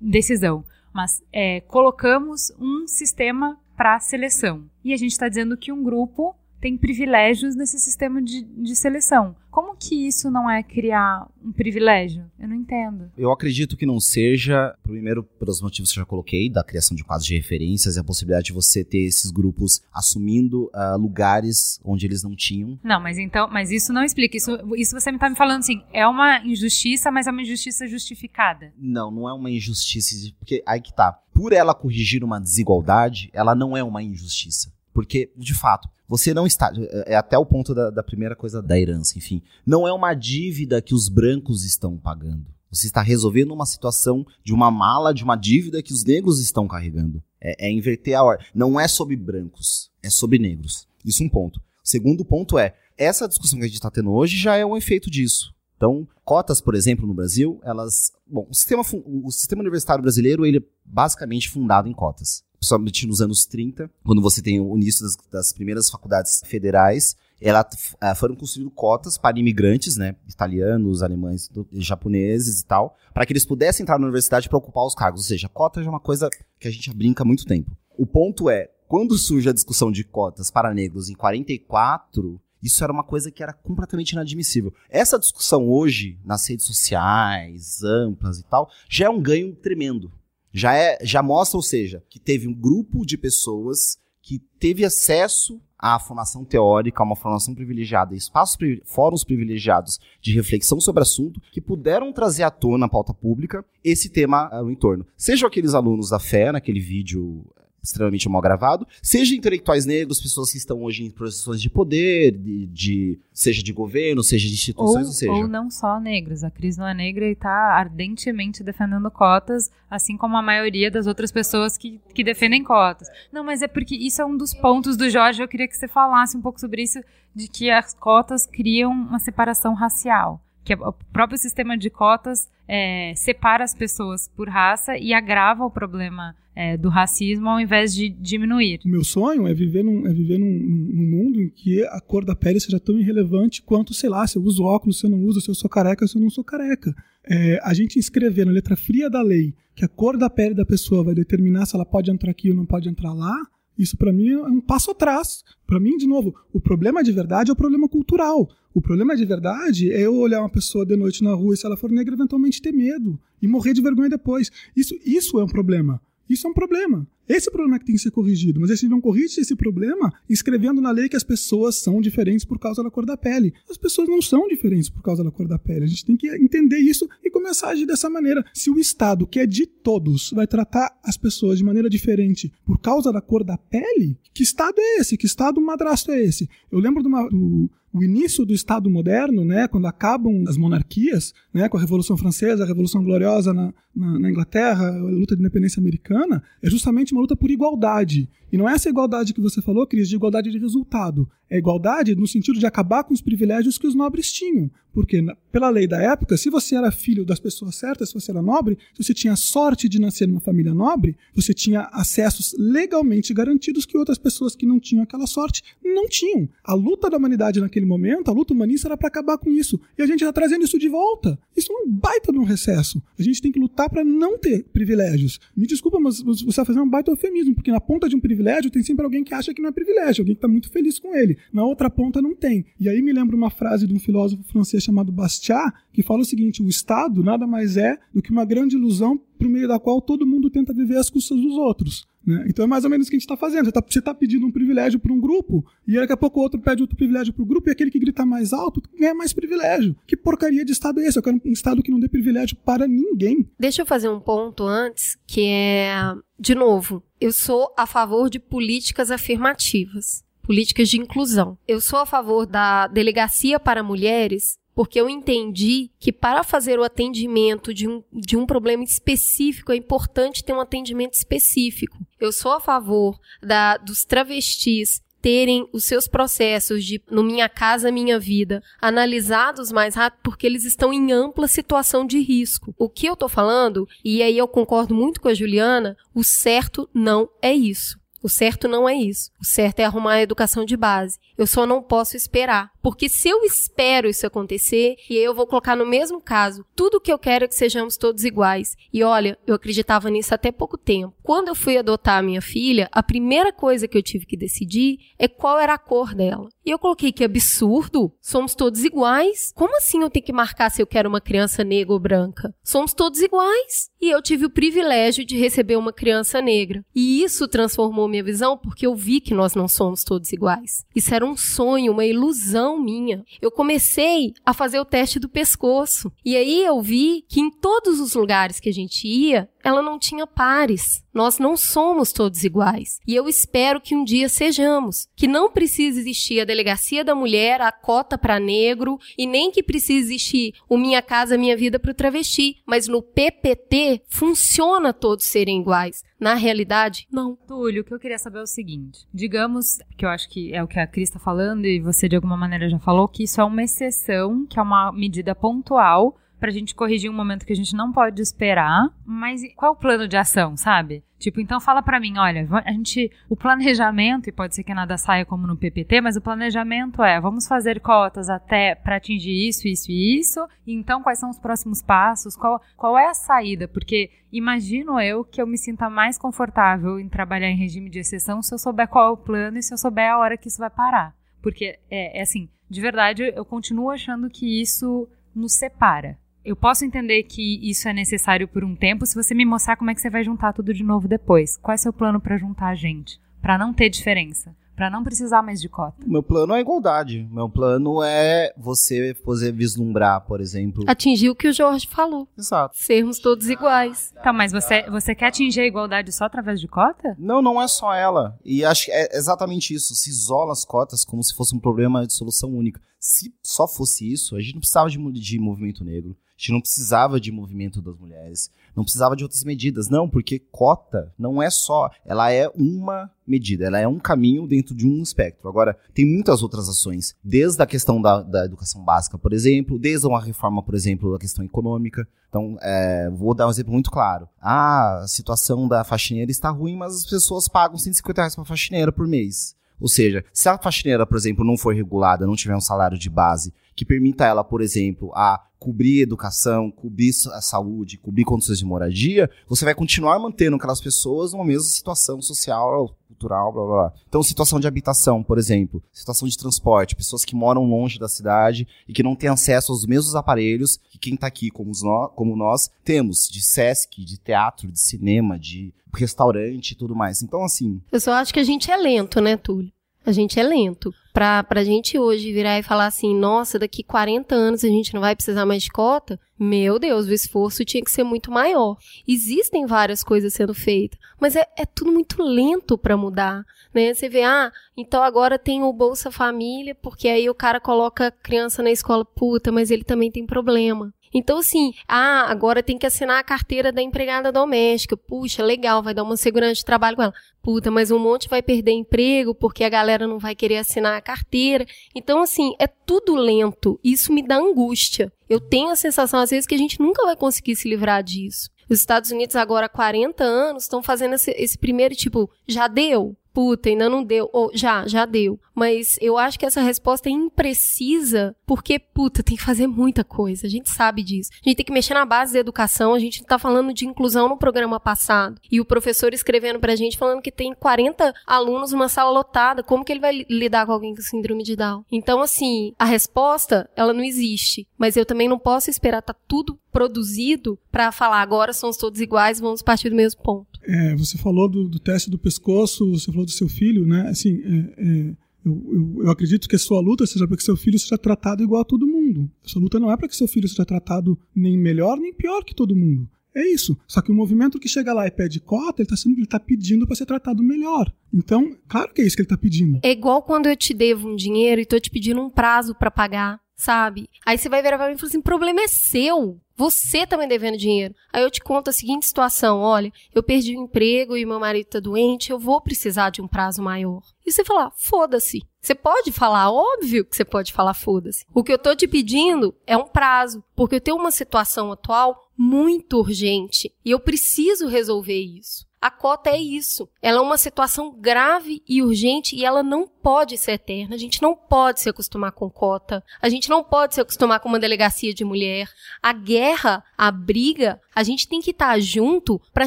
[0.00, 0.64] decisão.
[0.92, 4.64] Mas é, colocamos um sistema para seleção.
[4.84, 9.36] E a gente está dizendo que um grupo tem privilégios nesse sistema de, de seleção.
[9.50, 12.30] Como que isso não é criar um privilégio?
[12.38, 13.10] Eu não entendo.
[13.16, 17.02] Eu acredito que não seja, primeiro, pelos motivos que eu já coloquei, da criação de
[17.02, 22.04] quadros de referências e a possibilidade de você ter esses grupos assumindo uh, lugares onde
[22.04, 22.78] eles não tinham.
[22.84, 24.36] Não, mas então, mas isso não explica.
[24.36, 28.74] Isso, isso você está me falando assim, é uma injustiça, mas é uma injustiça justificada.
[28.78, 31.18] Não, não é uma injustiça, porque aí que tá.
[31.32, 34.75] Por ela corrigir uma desigualdade, ela não é uma injustiça.
[34.96, 36.72] Porque, de fato, você não está.
[36.74, 39.42] É, é até o ponto da, da primeira coisa da herança, enfim.
[39.66, 42.46] Não é uma dívida que os brancos estão pagando.
[42.72, 46.66] Você está resolvendo uma situação de uma mala, de uma dívida que os negros estão
[46.66, 47.22] carregando.
[47.38, 48.46] É, é inverter a ordem.
[48.54, 50.88] Não é sobre brancos, é sobre negros.
[51.04, 51.58] Isso é um ponto.
[51.58, 54.78] O segundo ponto é, essa discussão que a gente está tendo hoje já é um
[54.78, 55.54] efeito disso.
[55.76, 58.12] Então, cotas, por exemplo, no Brasil, elas.
[58.26, 63.20] Bom, o sistema, o sistema universitário brasileiro ele é basicamente fundado em cotas principalmente nos
[63.20, 68.34] anos 30, quando você tem o início das, das primeiras faculdades federais, ela, uh, foram
[68.34, 73.98] construídas cotas para imigrantes, né, italianos, alemães, japoneses e tal, para que eles pudessem entrar
[73.98, 75.20] na universidade para ocupar os cargos.
[75.22, 77.76] Ou seja, cota já é uma coisa que a gente brinca há muito tempo.
[77.96, 82.92] O ponto é, quando surge a discussão de cotas para negros em 44, isso era
[82.92, 84.72] uma coisa que era completamente inadmissível.
[84.88, 90.10] Essa discussão hoje, nas redes sociais, amplas e tal, já é um ganho tremendo
[90.56, 95.60] já é já mostra, ou seja, que teve um grupo de pessoas que teve acesso
[95.78, 101.60] à formação teórica, a uma formação privilegiada, espaços fóruns privilegiados de reflexão sobre assunto, que
[101.60, 105.06] puderam trazer à tona, na pauta pública, esse tema no entorno.
[105.14, 107.44] Sejam aqueles alunos da fé, naquele vídeo
[107.86, 112.66] extremamente mal gravado, seja intelectuais negros, pessoas que estão hoje em posições de poder, de,
[112.66, 115.32] de seja de governo, seja de instituições, ou, ou, seja.
[115.32, 116.44] Ou não só negros.
[116.44, 121.06] A Cris não é negra e está ardentemente defendendo cotas, assim como a maioria das
[121.06, 123.08] outras pessoas que, que defendem cotas.
[123.32, 125.42] Não, mas é porque isso é um dos pontos do Jorge.
[125.42, 127.00] Eu queria que você falasse um pouco sobre isso,
[127.34, 133.12] de que as cotas criam uma separação racial que o próprio sistema de cotas é,
[133.14, 138.08] separa as pessoas por raça e agrava o problema é, do racismo ao invés de
[138.08, 138.80] diminuir.
[138.84, 142.24] O meu sonho é viver, num, é viver num, num, mundo em que a cor
[142.24, 145.20] da pele seja tão irrelevante quanto, sei lá, se eu uso óculos, se eu não
[145.20, 146.92] uso, se eu sou careca, se eu não sou careca.
[147.24, 150.66] É, a gente inscrever na letra fria da lei que a cor da pele da
[150.66, 153.36] pessoa vai determinar se ela pode entrar aqui ou não pode entrar lá,
[153.78, 155.44] isso para mim é um passo atrás.
[155.66, 158.48] Para mim, de novo, o problema de verdade é o problema cultural.
[158.76, 161.64] O problema de verdade é eu olhar uma pessoa de noite na rua e se
[161.64, 164.52] ela for negra, eventualmente ter medo e morrer de vergonha depois.
[164.76, 165.98] Isso, isso é um problema.
[166.28, 167.08] Isso é um problema.
[167.26, 168.60] Esse é problema que tem que ser corrigido.
[168.60, 172.44] Mas a gente não corrige esse problema escrevendo na lei que as pessoas são diferentes
[172.44, 173.54] por causa da cor da pele.
[173.70, 175.84] As pessoas não são diferentes por causa da cor da pele.
[175.84, 178.44] A gente tem que entender isso e começar a agir dessa maneira.
[178.52, 182.78] Se o Estado, que é de todos, vai tratar as pessoas de maneira diferente por
[182.78, 185.16] causa da cor da pele, que Estado é esse?
[185.16, 186.46] Que Estado madrasto é esse?
[186.70, 191.32] Eu lembro de uma, do, o início do Estado moderno, né, quando acabam as monarquias,
[191.52, 195.40] né, com a Revolução Francesa, a Revolução Gloriosa na, na, na, Inglaterra, a luta de
[195.40, 198.28] independência americana, é justamente uma luta por igualdade.
[198.52, 201.28] E não é essa igualdade que você falou, Cris, de igualdade de resultado.
[201.48, 204.70] É igualdade no sentido de acabar com os privilégios que os nobres tinham.
[204.92, 205.22] Porque,
[205.52, 208.78] pela lei da época, se você era filho das pessoas certas, se você era nobre,
[208.94, 213.98] se você tinha sorte de nascer numa família nobre, você tinha acessos legalmente garantidos que
[213.98, 216.48] outras pessoas que não tinham aquela sorte não tinham.
[216.64, 219.78] A luta da humanidade naquele momento, a luta humanista era para acabar com isso.
[219.98, 221.38] E a gente está trazendo isso de volta.
[221.54, 223.02] Isso é um baita de um recesso.
[223.18, 225.38] A gente tem que lutar para não ter privilégios.
[225.54, 228.35] Me desculpa, mas você está fazendo um baita eufemismo, porque na ponta de um privilégio
[228.70, 231.14] tem sempre alguém que acha que não é privilégio, alguém que está muito feliz com
[231.14, 231.36] ele.
[231.52, 232.64] Na outra ponta não tem.
[232.78, 236.24] E aí me lembra uma frase de um filósofo francês chamado Bastiat, que fala o
[236.24, 240.00] seguinte: o Estado nada mais é do que uma grande ilusão por meio da qual
[240.00, 242.06] todo mundo tenta viver às custas dos outros.
[242.26, 242.44] Né?
[242.48, 243.64] Então é mais ou menos o que a gente está fazendo.
[243.64, 246.60] Você está tá pedindo um privilégio para um grupo, e daqui a pouco o outro
[246.60, 249.96] pede outro privilégio para o grupo, e aquele que grita mais alto ganha mais privilégio.
[250.06, 251.18] Que porcaria de Estado é esse?
[251.18, 253.48] Eu quero um Estado que não dê privilégio para ninguém.
[253.58, 255.94] Deixa eu fazer um ponto antes, que é,
[256.38, 261.58] de novo, eu sou a favor de políticas afirmativas políticas de inclusão.
[261.66, 266.84] Eu sou a favor da delegacia para mulheres porque eu entendi que para fazer o
[266.84, 271.96] atendimento de um, de um problema específico é importante ter um atendimento específico.
[272.20, 277.90] Eu sou a favor da, dos travestis terem os seus processos de no Minha Casa
[277.90, 282.74] Minha Vida analisados mais rápido porque eles estão em ampla situação de risco.
[282.78, 286.86] O que eu estou falando, e aí eu concordo muito com a Juliana, o certo
[286.92, 287.98] não é isso.
[288.22, 289.30] O certo não é isso.
[289.40, 291.16] O certo é arrumar a educação de base.
[291.38, 292.72] Eu só não posso esperar.
[292.86, 297.12] Porque se eu espero isso acontecer, e eu vou colocar no mesmo caso, tudo que
[297.12, 298.76] eu quero é que sejamos todos iguais.
[298.92, 301.12] E olha, eu acreditava nisso até pouco tempo.
[301.20, 304.98] Quando eu fui adotar a minha filha, a primeira coisa que eu tive que decidir
[305.18, 306.48] é qual era a cor dela.
[306.64, 309.52] E eu coloquei que absurdo, somos todos iguais.
[309.56, 312.54] Como assim eu tenho que marcar se eu quero uma criança negra ou branca?
[312.62, 313.90] Somos todos iguais.
[314.00, 316.84] E eu tive o privilégio de receber uma criança negra.
[316.94, 320.84] E isso transformou minha visão porque eu vi que nós não somos todos iguais.
[320.94, 323.24] Isso era um sonho, uma ilusão minha.
[323.40, 326.12] Eu comecei a fazer o teste do pescoço.
[326.24, 329.98] E aí eu vi que em todos os lugares que a gente ia, ela não
[329.98, 331.04] tinha pares.
[331.12, 333.00] Nós não somos todos iguais.
[333.04, 335.08] E eu espero que um dia sejamos.
[335.16, 339.64] Que não precise existir a delegacia da mulher, a cota para negro, e nem que
[339.64, 342.58] precise existir o Minha Casa Minha Vida para o travesti.
[342.64, 346.04] Mas no PPT funciona todos serem iguais.
[346.20, 347.34] Na realidade, não.
[347.34, 350.62] Túlio, o que eu queria saber é o seguinte: digamos, que eu acho que é
[350.62, 353.40] o que a Cris está falando, e você de alguma maneira já falou, que isso
[353.40, 357.56] é uma exceção, que é uma medida pontual pra gente corrigir um momento que a
[357.56, 361.02] gente não pode esperar, mas qual o plano de ação, sabe?
[361.18, 364.98] Tipo, então fala para mim, olha, a gente, o planejamento, e pode ser que nada
[364.98, 369.66] saia como no PPT, mas o planejamento é, vamos fazer cotas até para atingir isso,
[369.66, 374.10] isso e isso, então quais são os próximos passos, qual, qual é a saída, porque
[374.30, 378.54] imagino eu que eu me sinta mais confortável em trabalhar em regime de exceção se
[378.54, 380.70] eu souber qual é o plano e se eu souber a hora que isso vai
[380.70, 381.14] parar.
[381.40, 386.84] Porque, é, é assim, de verdade, eu continuo achando que isso nos separa eu posso
[386.84, 390.00] entender que isso é necessário por um tempo se você me mostrar como é que
[390.00, 391.56] você vai juntar tudo de novo depois.
[391.56, 393.20] Qual é seu plano para juntar a gente?
[393.42, 395.96] Para não ter diferença para não precisar mais de cota.
[396.06, 397.26] Meu plano é igualdade.
[397.32, 400.84] Meu plano é você poder vislumbrar, por exemplo.
[400.86, 402.28] Atingir o que o Jorge falou.
[402.36, 402.76] Exato.
[402.76, 404.12] Sermos todos iguais.
[404.22, 407.16] Tá, mas você, você quer atingir a igualdade só através de cota?
[407.18, 408.38] Não, não é só ela.
[408.44, 409.94] E acho que é exatamente isso.
[409.94, 412.78] Se isola as cotas como se fosse um problema de solução única.
[413.00, 416.14] Se só fosse isso, a gente não precisava de, de movimento negro.
[416.36, 419.88] A gente não precisava de movimento das mulheres, não precisava de outras medidas.
[419.88, 424.74] Não, porque cota não é só, ela é uma medida, ela é um caminho dentro
[424.74, 425.48] de um espectro.
[425.48, 430.06] Agora, tem muitas outras ações, desde a questão da, da educação básica, por exemplo, desde
[430.06, 432.06] uma reforma, por exemplo, da questão econômica.
[432.28, 434.28] Então, é, vou dar um exemplo muito claro.
[434.38, 438.92] Ah, a situação da faxineira está ruim, mas as pessoas pagam 150 reais para faxineira
[438.92, 439.56] por mês.
[439.80, 443.10] Ou seja, se a faxineira, por exemplo, não for regulada, não tiver um salário de
[443.10, 448.64] base que permita ela, por exemplo, a cobrir educação, cobrir a saúde, cobrir condições de
[448.64, 453.92] moradia, você vai continuar mantendo aquelas pessoas numa mesma situação social, cultural, blá blá blá.
[454.08, 458.66] Então, situação de habitação, por exemplo, situação de transporte, pessoas que moram longe da cidade
[458.86, 462.36] e que não têm acesso aos mesmos aparelhos que quem está aqui, como nós, como
[462.36, 467.22] nós, temos, de SESC, de teatro, de cinema, de restaurante e tudo mais.
[467.22, 467.80] Então, assim.
[467.90, 469.72] Eu só acho que a gente é lento, né, Túlio?
[470.04, 470.94] A gente é lento.
[471.16, 475.00] Pra, pra gente hoje virar e falar assim, nossa, daqui 40 anos a gente não
[475.00, 478.76] vai precisar mais de cota, meu Deus, o esforço tinha que ser muito maior.
[479.08, 483.42] Existem várias coisas sendo feitas, mas é, é tudo muito lento para mudar.
[483.72, 483.94] Né?
[483.94, 488.10] Você vê, ah, então agora tem o Bolsa Família, porque aí o cara coloca a
[488.10, 490.92] criança na escola, puta, mas ele também tem problema.
[491.16, 494.98] Então, assim, ah, agora tem que assinar a carteira da empregada doméstica.
[494.98, 497.14] Puxa, legal, vai dar uma segurança de trabalho com ela.
[497.42, 501.00] Puta, mas um monte vai perder emprego porque a galera não vai querer assinar a
[501.00, 501.64] carteira.
[501.94, 503.80] Então, assim, é tudo lento.
[503.82, 505.10] Isso me dá angústia.
[505.26, 508.50] Eu tenho a sensação, às vezes, que a gente nunca vai conseguir se livrar disso.
[508.68, 513.16] Os Estados Unidos, agora há 40 anos, estão fazendo esse, esse primeiro tipo, já deu?
[513.36, 514.30] puta, ainda não deu.
[514.32, 515.38] Ou já, já deu.
[515.56, 520.46] Mas eu acho que essa resposta é imprecisa, porque, puta, tem que fazer muita coisa.
[520.46, 521.30] A gente sabe disso.
[521.32, 522.92] A gente tem que mexer na base da educação.
[522.92, 525.40] A gente tá falando de inclusão no programa passado.
[525.50, 529.62] E o professor escrevendo pra gente falando que tem 40 alunos numa sala lotada.
[529.62, 531.84] Como que ele vai lidar com alguém com síndrome de Down?
[531.90, 534.68] Então, assim, a resposta, ela não existe.
[534.76, 539.40] Mas eu também não posso esperar tá tudo produzido para falar agora somos todos iguais,
[539.40, 540.46] vamos partir do mesmo ponto.
[540.62, 544.08] É, você falou do, do, teste do pescoço, você falou do seu filho, né?
[544.10, 545.14] Assim, é, é,
[545.46, 548.42] eu, eu, eu, acredito que a sua luta seja para que seu filho seja tratado
[548.42, 549.30] igual a todo mundo.
[549.44, 552.42] A sua luta não é para que seu filho seja tratado nem melhor nem pior
[552.44, 553.08] que todo mundo.
[553.32, 553.78] É isso.
[553.86, 556.96] Só que o movimento que chega lá e pede cota, ele está tá pedindo para
[556.96, 557.92] ser tratado melhor.
[558.12, 559.78] Então, claro que é isso que ele está pedindo.
[559.82, 562.90] É igual quando eu te devo um dinheiro e estou te pedindo um prazo para
[562.90, 564.08] pagar, sabe?
[564.24, 566.40] Aí você vai virar para mim e falar assim: o problema é seu.
[566.56, 567.94] Você tá devendo dinheiro.
[568.12, 571.66] Aí eu te conto a seguinte situação: olha, eu perdi o emprego e meu marido
[571.66, 574.02] tá doente, eu vou precisar de um prazo maior.
[574.24, 575.42] E você falar, foda-se.
[575.60, 578.24] Você pode falar, óbvio que você pode falar, foda-se.
[578.32, 582.16] O que eu tô te pedindo é um prazo, porque eu tenho uma situação atual
[582.38, 585.65] muito urgente e eu preciso resolver isso.
[585.80, 586.88] A cota é isso.
[587.02, 590.94] Ela é uma situação grave e urgente e ela não pode ser eterna.
[590.94, 593.04] A gente não pode se acostumar com cota.
[593.20, 595.68] A gente não pode se acostumar com uma delegacia de mulher.
[596.02, 599.66] A guerra, a briga, a gente tem que estar junto para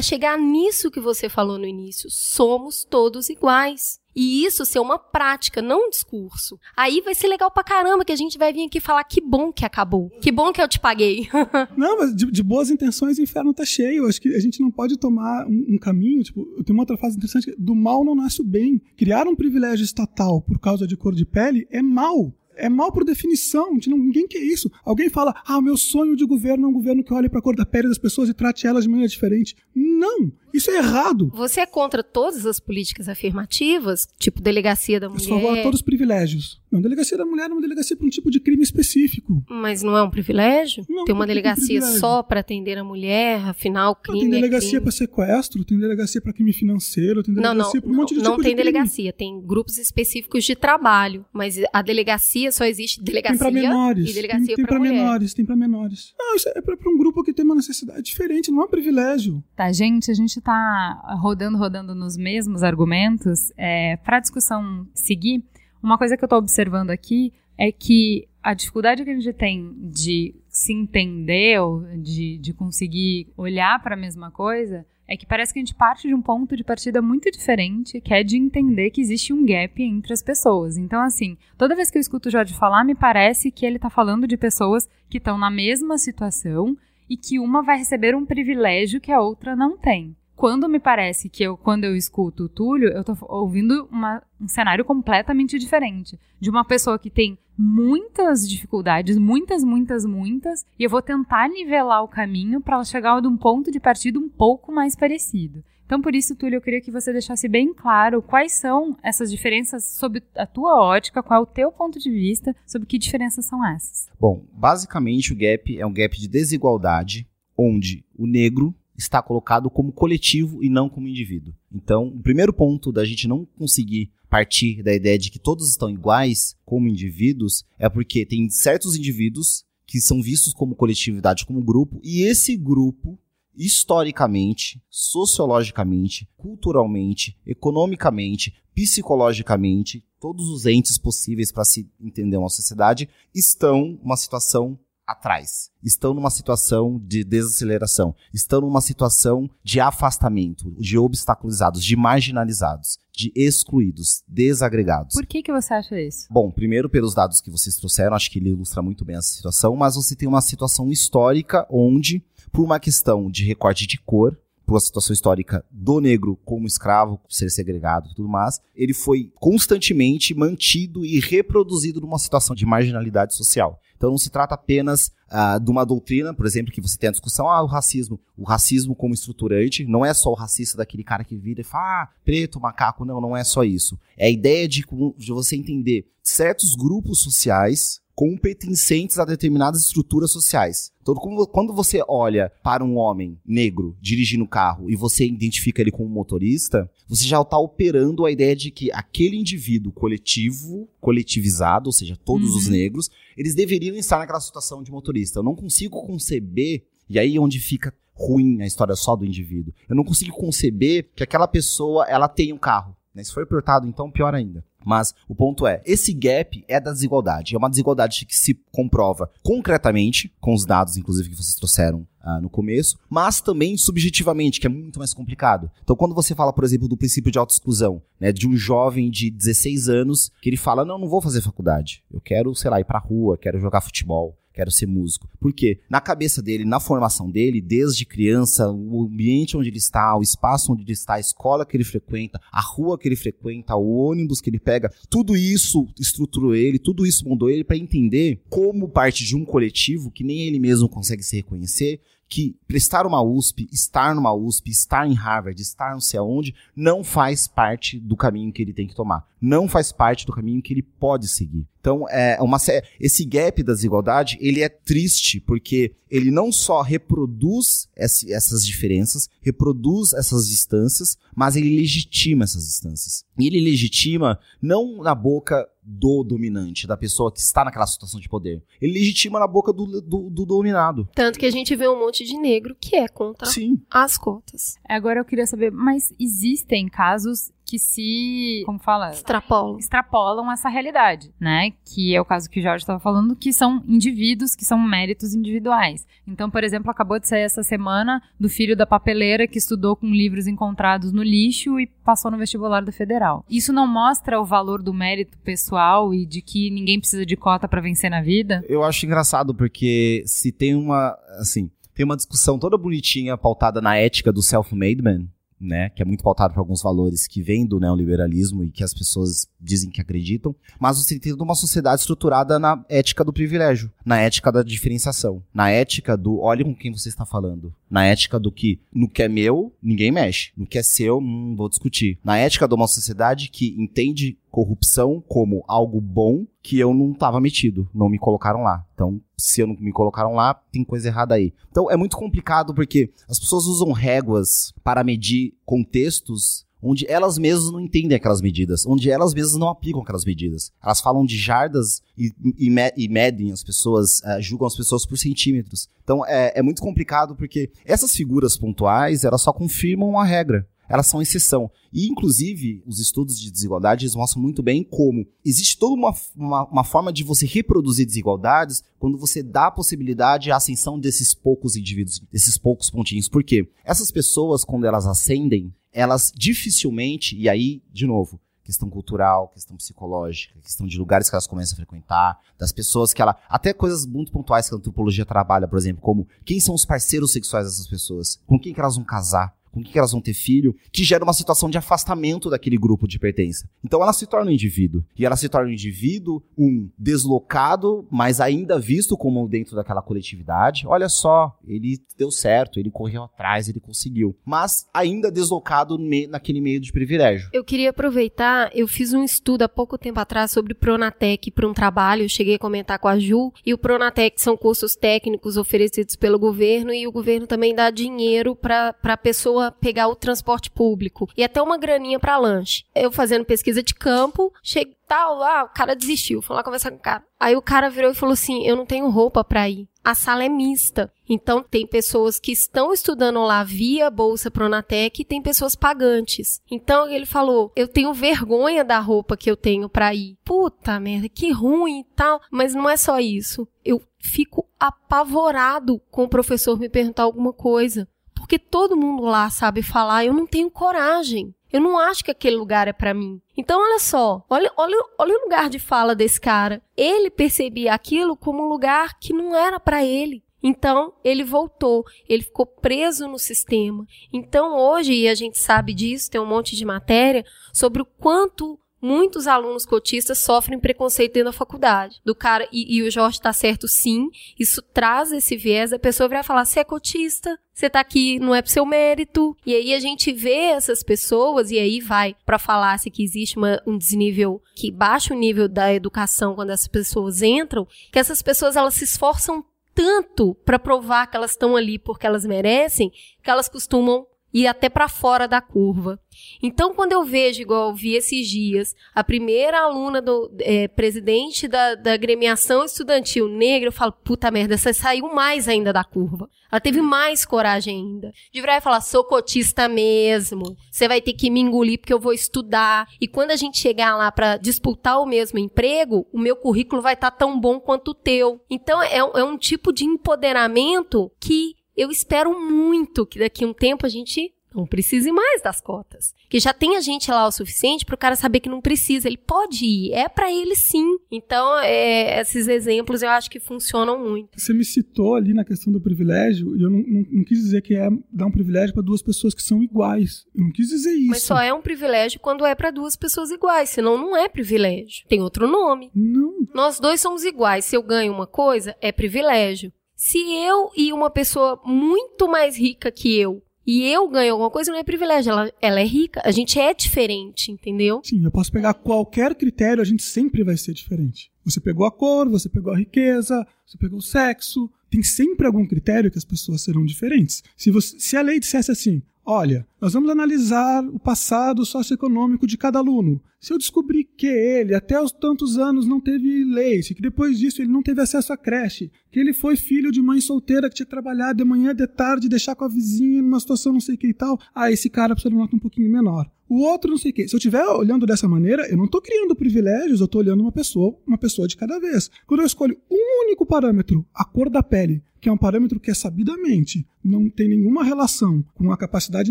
[0.00, 2.08] chegar nisso que você falou no início.
[2.08, 3.98] Somos todos iguais.
[4.14, 6.58] E isso ser uma prática, não um discurso.
[6.76, 9.52] Aí vai ser legal pra caramba que a gente vai vir aqui falar que bom
[9.52, 10.10] que acabou.
[10.20, 11.28] Que bom que eu te paguei.
[11.76, 14.06] não, mas de, de, boas intenções o inferno tá cheio.
[14.06, 16.96] Acho que a gente não pode tomar um, um caminho, tipo, eu tenho uma outra
[16.96, 18.80] frase interessante, do mal não nasce o bem.
[18.96, 23.04] Criar um privilégio estatal por causa de cor de pele é mal é mal por
[23.04, 23.76] definição.
[23.86, 24.70] Não, ninguém quer isso.
[24.84, 27.56] Alguém fala, ah, meu sonho de governo é um governo que olhe para a cor
[27.56, 29.56] da pele das pessoas e trate elas de maneira diferente.
[29.74, 31.30] Não, isso é errado.
[31.34, 35.26] Você é contra todas as políticas afirmativas, tipo delegacia da mulher?
[35.26, 36.60] Por favor, todos os privilégios.
[36.70, 39.42] Não, delegacia da mulher é uma delegacia para um tipo de crime específico.
[39.48, 40.84] Mas não é um privilégio?
[40.88, 44.22] Não, tem uma delegacia só para atender a mulher, afinal, crime.
[44.22, 47.90] Não, tem é delegacia é para sequestro, tem delegacia para crime financeiro, tem delegacia para
[47.90, 51.82] um monte de Não tipo tem de delegacia, tem grupos específicos de trabalho, mas a
[51.82, 55.56] delegacia só existe delegacia tem para menores, e delegacia tem, tem para menores, tem para
[55.56, 56.14] menores.
[56.18, 59.42] Não, isso é para um grupo que tem uma necessidade diferente, não é um privilégio.
[59.56, 63.52] Tá, gente, a gente tá rodando, rodando nos mesmos argumentos.
[63.56, 65.44] É, para discussão seguir,
[65.82, 69.74] uma coisa que eu tô observando aqui é que a dificuldade que a gente tem
[69.90, 75.52] de se entender, ou de, de conseguir olhar para a mesma coisa, é que parece
[75.52, 78.90] que a gente parte de um ponto de partida muito diferente, que é de entender
[78.90, 80.76] que existe um gap entre as pessoas.
[80.76, 83.90] Então, assim, toda vez que eu escuto o Jorge falar, me parece que ele está
[83.90, 86.76] falando de pessoas que estão na mesma situação
[87.08, 90.14] e que uma vai receber um privilégio que a outra não tem.
[90.36, 94.46] Quando me parece que eu, quando eu escuto o Túlio, eu tô ouvindo uma, um
[94.46, 96.18] cenário completamente diferente.
[96.40, 102.02] De uma pessoa que tem muitas dificuldades, muitas, muitas, muitas, e eu vou tentar nivelar
[102.02, 105.62] o caminho para ela chegar a um ponto de partida um pouco mais parecido.
[105.84, 109.84] Então, por isso, Túlio, eu queria que você deixasse bem claro quais são essas diferenças
[109.84, 113.66] sob a tua ótica, qual é o teu ponto de vista, sobre que diferenças são
[113.66, 114.08] essas.
[114.18, 117.28] Bom, basicamente o gap é um gap de desigualdade,
[117.58, 121.54] onde o negro está colocado como coletivo e não como indivíduo.
[121.72, 125.90] Então, o primeiro ponto da gente não conseguir partir da ideia de que todos estão
[125.90, 132.00] iguais como indivíduos é porque tem certos indivíduos que são vistos como coletividade, como grupo,
[132.04, 133.18] e esse grupo
[133.56, 143.98] historicamente, sociologicamente, culturalmente, economicamente, psicologicamente, todos os entes possíveis para se entender uma sociedade estão
[144.02, 144.78] numa situação
[145.10, 145.70] atrás.
[145.82, 153.32] Estão numa situação de desaceleração, estão numa situação de afastamento, de obstaculizados, de marginalizados, de
[153.34, 155.14] excluídos, desagregados.
[155.14, 156.26] Por que, que você acha isso?
[156.30, 159.74] Bom, primeiro pelos dados que vocês trouxeram, acho que ele ilustra muito bem essa situação,
[159.76, 162.22] mas você tem uma situação histórica onde,
[162.52, 164.38] por uma questão de recorte de cor,
[164.70, 169.32] por uma situação histórica do negro como escravo, ser segregado e tudo mais, ele foi
[169.34, 173.80] constantemente mantido e reproduzido numa situação de marginalidade social.
[174.00, 177.12] Então não se trata apenas uh, de uma doutrina, por exemplo, que você tem a
[177.12, 178.18] discussão, ah, o racismo.
[178.34, 182.04] O racismo como estruturante, não é só o racista daquele cara que vira e fala,
[182.04, 184.00] ah, preto, macaco, não, não é só isso.
[184.16, 184.82] É a ideia de,
[185.18, 190.92] de você entender certos grupos sociais competentes a determinadas estruturas sociais.
[191.00, 195.90] Então, quando você olha para um homem negro dirigindo o carro e você identifica ele
[195.90, 201.94] como motorista, você já está operando a ideia de que aquele indivíduo coletivo, coletivizado, ou
[201.94, 202.58] seja, todos uhum.
[202.58, 205.38] os negros, eles deveriam estar naquela situação de motorista.
[205.38, 209.72] Eu não consigo conceber, e aí é onde fica ruim a história só do indivíduo.
[209.88, 212.94] Eu não consigo conceber que aquela pessoa ela tenha um carro.
[213.14, 213.24] Né?
[213.24, 214.64] Se for apertado, então pior ainda.
[214.84, 217.54] Mas o ponto é, esse gap é da desigualdade.
[217.54, 222.40] É uma desigualdade que se comprova concretamente, com os dados, inclusive, que vocês trouxeram uh,
[222.40, 225.70] no começo, mas também subjetivamente, que é muito mais complicado.
[225.82, 229.30] Então, quando você fala, por exemplo, do princípio de autoexclusão, né, de um jovem de
[229.30, 232.02] 16 anos, que ele fala, não, não vou fazer faculdade.
[232.10, 235.26] Eu quero, sei lá, ir pra rua, quero jogar futebol quero ser músico.
[235.40, 240.22] Porque na cabeça dele, na formação dele, desde criança, o ambiente onde ele está, o
[240.22, 243.96] espaço onde ele está, a escola que ele frequenta, a rua que ele frequenta, o
[243.96, 248.88] ônibus que ele pega, tudo isso estruturou ele, tudo isso mudou ele para entender como
[248.88, 252.00] parte de um coletivo que nem ele mesmo consegue se reconhecer,
[252.30, 257.02] que prestar uma USP, estar numa USP, estar em Harvard, estar não sei aonde, não
[257.02, 259.26] faz parte do caminho que ele tem que tomar.
[259.40, 261.66] Não faz parte do caminho que ele pode seguir.
[261.80, 262.58] Então, é uma,
[263.00, 269.28] esse gap da desigualdade, ele é triste, porque ele não só reproduz esse, essas diferenças,
[269.40, 273.24] reproduz essas distâncias, mas ele legitima essas distâncias.
[273.38, 278.28] E ele legitima não na boca do dominante, da pessoa que está naquela situação de
[278.28, 278.62] poder.
[278.80, 281.08] Ele legitima na boca do, do, do dominado.
[281.14, 283.80] Tanto que a gente vê um monte de negro que é contra Sim.
[283.90, 284.74] as cotas.
[284.86, 291.32] Agora eu queria saber, mas existem casos que se, como fala, extrapolam, extrapolam essa realidade,
[291.38, 291.72] né?
[291.84, 295.34] Que é o caso que o Jorge estava falando, que são indivíduos, que são méritos
[295.34, 296.06] individuais.
[296.26, 300.06] Então, por exemplo, acabou de sair essa semana do filho da papeleira que estudou com
[300.06, 303.44] livros encontrados no lixo e passou no vestibular do federal.
[303.48, 307.68] Isso não mostra o valor do mérito pessoal e de que ninguém precisa de cota
[307.68, 308.64] para vencer na vida?
[308.68, 313.96] Eu acho engraçado porque se tem uma, assim, tem uma discussão toda bonitinha pautada na
[313.96, 315.26] ética do self-made man,
[315.60, 318.94] né, que é muito pautado por alguns valores que vêm do neoliberalismo e que as
[318.94, 324.18] pessoas dizem que acreditam, mas você tem uma sociedade estruturada na ética do privilégio, na
[324.18, 328.52] ética da diferenciação, na ética do olhe com quem você está falando, na ética do
[328.52, 332.38] que no que é meu, ninguém mexe, no que é seu, não vou discutir, na
[332.38, 337.88] ética de uma sociedade que entende corrupção como algo bom que eu não estava metido,
[337.94, 338.84] não me colocaram lá.
[338.94, 341.52] Então, se eu não me colocaram lá, tem coisa errada aí.
[341.70, 347.70] Então, é muito complicado porque as pessoas usam réguas para medir contextos onde elas mesmas
[347.72, 350.72] não entendem aquelas medidas, onde elas mesmas não aplicam aquelas medidas.
[350.82, 355.18] Elas falam de jardas e, e, e medem as pessoas, uh, julgam as pessoas por
[355.18, 355.88] centímetros.
[356.02, 361.06] Então é, é muito complicado porque essas figuras pontuais, elas só confirmam a regra elas
[361.06, 361.70] são exceção.
[361.92, 366.84] E, inclusive, os estudos de desigualdade mostram muito bem como existe toda uma, uma, uma,
[366.84, 372.20] forma de você reproduzir desigualdades quando você dá a possibilidade à ascensão desses poucos indivíduos,
[372.32, 373.28] desses poucos pontinhos.
[373.28, 373.68] Por quê?
[373.84, 380.58] Essas pessoas, quando elas ascendem, elas dificilmente, e aí, de novo, questão cultural, questão psicológica,
[380.60, 383.36] questão de lugares que elas começam a frequentar, das pessoas que ela.
[383.48, 387.32] Até coisas muito pontuais que a antropologia trabalha, por exemplo, como quem são os parceiros
[387.32, 390.34] sexuais dessas pessoas, com quem que elas vão casar, com quem que elas vão ter
[390.34, 393.68] filho, que gera uma situação de afastamento daquele grupo de pertença.
[393.84, 395.04] Então ela se torna um indivíduo.
[395.16, 400.86] E ela se torna um indivíduo, um deslocado, mas ainda visto como dentro daquela coletividade.
[400.86, 404.36] Olha só, ele deu certo, ele correu atrás, ele conseguiu.
[404.44, 405.98] Mas ainda deslocado
[406.28, 407.48] naquele meio de privilégio.
[407.52, 411.74] Eu queria aproveitar, eu fiz um estudo há pouco tempo atrás sobre Pronatec para um
[411.74, 416.16] trabalho, eu cheguei a comentar com a Ju, e o Pronatec são cursos técnicos oferecidos
[416.16, 419.16] pelo governo e o governo também dá dinheiro para a
[419.60, 422.84] pessoa pegar o transporte público e até uma graninha para lanche.
[422.94, 426.96] Eu fazendo pesquisa de campo, cheguei tal, ah, o cara desistiu, fui lá conversar com
[426.96, 427.24] o cara.
[427.38, 429.88] Aí o cara virou e falou assim: "Eu não tenho roupa para ir.
[430.04, 431.12] A sala é mista.
[431.28, 436.62] Então tem pessoas que estão estudando lá via bolsa Pronatec e tem pessoas pagantes.
[436.70, 440.38] Então ele falou: "Eu tenho vergonha da roupa que eu tenho para ir.
[440.44, 443.66] Puta merda, que ruim e tal, mas não é só isso.
[443.84, 448.06] Eu fico apavorado com o professor me perguntar alguma coisa,
[448.50, 451.54] porque todo mundo lá sabe falar, eu não tenho coragem.
[451.72, 453.40] Eu não acho que aquele lugar é para mim.
[453.56, 456.82] Então, olha só, olha, olha, olha o lugar de fala desse cara.
[456.96, 460.42] Ele percebia aquilo como um lugar que não era para ele.
[460.60, 464.04] Então, ele voltou, ele ficou preso no sistema.
[464.32, 468.76] Então, hoje, e a gente sabe disso, tem um monte de matéria sobre o quanto
[469.00, 472.20] muitos alunos cotistas sofrem preconceito dentro da faculdade.
[472.24, 474.28] Do cara, e, e o Jorge está certo sim,
[474.58, 478.54] isso traz esse viés, a pessoa vai falar, você é cotista, você tá aqui, não
[478.54, 479.56] é pro seu mérito.
[479.64, 483.56] E aí a gente vê essas pessoas, e aí vai para falar se que existe
[483.56, 488.42] uma, um desnível, que baixa o nível da educação quando as pessoas entram, que essas
[488.42, 489.64] pessoas elas se esforçam
[489.94, 493.10] tanto para provar que elas estão ali porque elas merecem,
[493.42, 496.18] que elas costumam ir até para fora da curva.
[496.62, 501.66] Então, quando eu vejo, igual eu vi esses dias, a primeira aluna do é, presidente
[501.66, 506.48] da, da gremiação estudantil negra, eu falo, puta merda, você saiu mais ainda da curva.
[506.70, 508.32] Ela teve mais coragem ainda.
[508.52, 510.76] De virar e falar, sou cotista mesmo.
[510.90, 513.08] Você vai ter que me engolir porque eu vou estudar.
[513.20, 517.14] E quando a gente chegar lá para disputar o mesmo emprego, o meu currículo vai
[517.14, 518.60] estar tá tão bom quanto o teu.
[518.70, 523.72] Então, é, é um tipo de empoderamento que eu espero muito que daqui a um
[523.72, 526.34] tempo a gente não precise mais das cotas.
[526.48, 529.28] Que já tenha gente lá o suficiente para o cara saber que não precisa.
[529.28, 531.18] Ele pode ir, é para ele sim.
[531.30, 534.60] Então, é, esses exemplos eu acho que funcionam muito.
[534.60, 537.82] Você me citou ali na questão do privilégio, e eu não, não, não quis dizer
[537.82, 540.46] que é dar um privilégio para duas pessoas que são iguais.
[540.54, 541.30] Eu não quis dizer isso.
[541.30, 545.26] Mas só é um privilégio quando é para duas pessoas iguais, senão não é privilégio.
[545.28, 546.10] Tem outro nome.
[546.14, 546.66] Não.
[546.74, 547.84] Nós dois somos iguais.
[547.84, 549.92] Se eu ganho uma coisa, é privilégio.
[550.22, 554.92] Se eu e uma pessoa muito mais rica que eu e eu ganho alguma coisa,
[554.92, 556.42] não é privilégio, ela, ela é rica.
[556.44, 558.20] A gente é diferente, entendeu?
[558.22, 561.50] Sim, eu posso pegar qualquer critério, a gente sempre vai ser diferente.
[561.64, 564.90] Você pegou a cor, você pegou a riqueza, você pegou o sexo.
[565.10, 567.62] Tem sempre algum critério que as pessoas serão diferentes.
[567.74, 572.78] Se, você, se a lei dissesse assim, olha, nós vamos analisar o passado socioeconômico de
[572.78, 573.42] cada aluno.
[573.60, 577.82] Se eu descobrir que ele, até os tantos anos, não teve leite, que depois disso
[577.82, 581.06] ele não teve acesso à creche, que ele foi filho de mãe solteira que tinha
[581.06, 584.28] trabalhado de manhã, de tarde, deixar com a vizinha numa situação não sei o que
[584.28, 586.48] e tal, ah, esse cara precisa de uma nota um pouquinho menor.
[586.68, 587.48] O outro não sei o que.
[587.48, 590.70] Se eu estiver olhando dessa maneira, eu não estou criando privilégios, eu estou olhando uma
[590.70, 592.30] pessoa, uma pessoa de cada vez.
[592.46, 596.10] Quando eu escolho um único parâmetro, a cor da pele, que é um parâmetro que
[596.10, 599.50] é sabidamente não tem nenhuma relação com a capacidade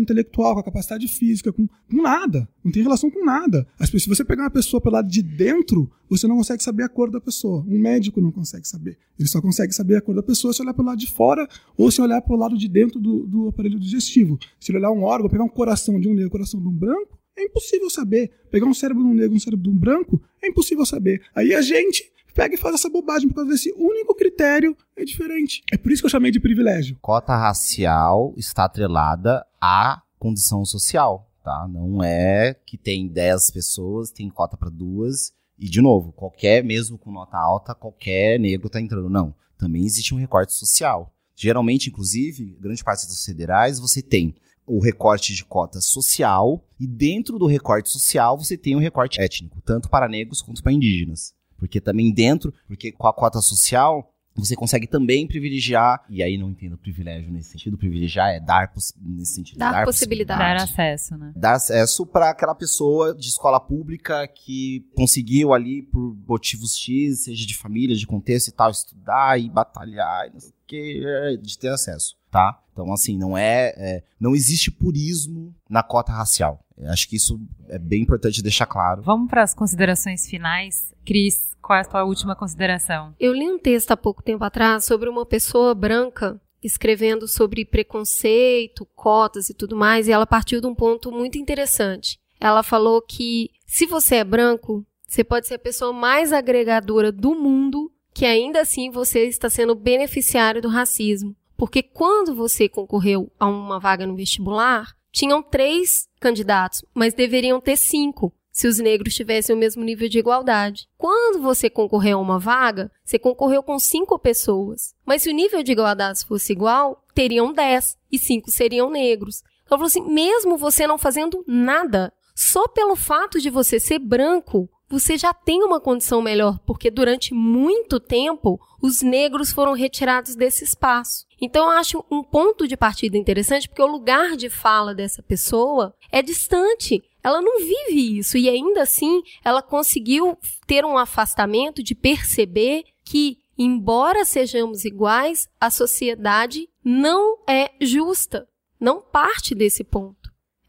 [0.00, 2.48] intelectual, com a capacidade física, com, com nada.
[2.64, 3.66] Não tem relação com nada.
[3.78, 6.88] As, se você pegar uma pessoa pelo lado de dentro, você não consegue saber a
[6.88, 7.64] cor da pessoa.
[7.68, 8.98] Um médico não consegue saber.
[9.18, 11.90] Ele só consegue saber a cor da pessoa se olhar pelo lado de fora ou
[11.90, 14.38] se olhar pelo lado de dentro do, do aparelho digestivo.
[14.58, 17.19] Se ele olhar um órgão, pegar um coração de um negro, coração de um branco,
[17.40, 18.30] é impossível saber.
[18.50, 21.22] Pegar um cérebro de um negro, um cérebro de um branco, é impossível saber.
[21.34, 25.62] Aí a gente pega e faz essa bobagem por causa desse único critério é diferente.
[25.72, 26.96] É por isso que eu chamei de privilégio.
[27.00, 31.68] Cota racial está atrelada à condição social, tá?
[31.68, 36.96] Não é que tem 10 pessoas, tem cota para duas e de novo, qualquer mesmo
[36.96, 39.34] com nota alta, qualquer negro está entrando, não.
[39.58, 41.14] Também existe um recorte social.
[41.36, 44.34] Geralmente, inclusive, grande parte das federais, você tem
[44.70, 49.60] o recorte de cota social e dentro do recorte social você tem o recorte étnico,
[49.62, 51.34] tanto para negros quanto para indígenas.
[51.58, 56.50] Porque também dentro, porque com a cota social, você consegue também privilegiar, e aí não
[56.50, 60.40] entendo privilégio nesse sentido, privilegiar é dar nesse sentido, dar, dar possibilidade.
[60.40, 61.32] Dar acesso, né?
[61.34, 67.44] Dar acesso para aquela pessoa de escola pública que conseguiu ali por motivos X, seja
[67.44, 71.58] de família, de contexto e tal, estudar e batalhar, e não sei que, é, de
[71.58, 72.62] ter acesso, tá?
[72.72, 76.64] Então, assim, não é, é não existe purismo na cota racial.
[76.84, 79.02] Acho que isso é bem importante deixar claro.
[79.02, 80.94] Vamos para as considerações finais.
[81.04, 83.14] Cris, qual é a tua última consideração?
[83.18, 88.86] Eu li um texto há pouco tempo atrás sobre uma pessoa branca escrevendo sobre preconceito,
[88.94, 92.18] cotas e tudo mais, e ela partiu de um ponto muito interessante.
[92.38, 97.34] Ela falou que se você é branco, você pode ser a pessoa mais agregadora do
[97.34, 101.34] mundo, que ainda assim você está sendo beneficiário do racismo.
[101.56, 107.76] Porque quando você concorreu a uma vaga no vestibular, tinham três candidatos, mas deveriam ter
[107.76, 110.88] cinco se os negros tivessem o mesmo nível de igualdade.
[110.98, 114.94] Quando você concorreu a uma vaga, você concorreu com cinco pessoas.
[115.04, 119.42] Mas se o nível de igualdade fosse igual, teriam dez e cinco seriam negros.
[119.64, 124.68] Então, falou assim: mesmo você não fazendo nada, só pelo fato de você ser branco,
[124.90, 130.64] você já tem uma condição melhor, porque durante muito tempo os negros foram retirados desse
[130.64, 131.26] espaço.
[131.40, 135.94] Então eu acho um ponto de partida interessante, porque o lugar de fala dessa pessoa
[136.10, 137.02] é distante.
[137.22, 140.36] Ela não vive isso e ainda assim ela conseguiu
[140.66, 148.48] ter um afastamento de perceber que, embora sejamos iguais, a sociedade não é justa.
[148.80, 150.19] Não parte desse ponto.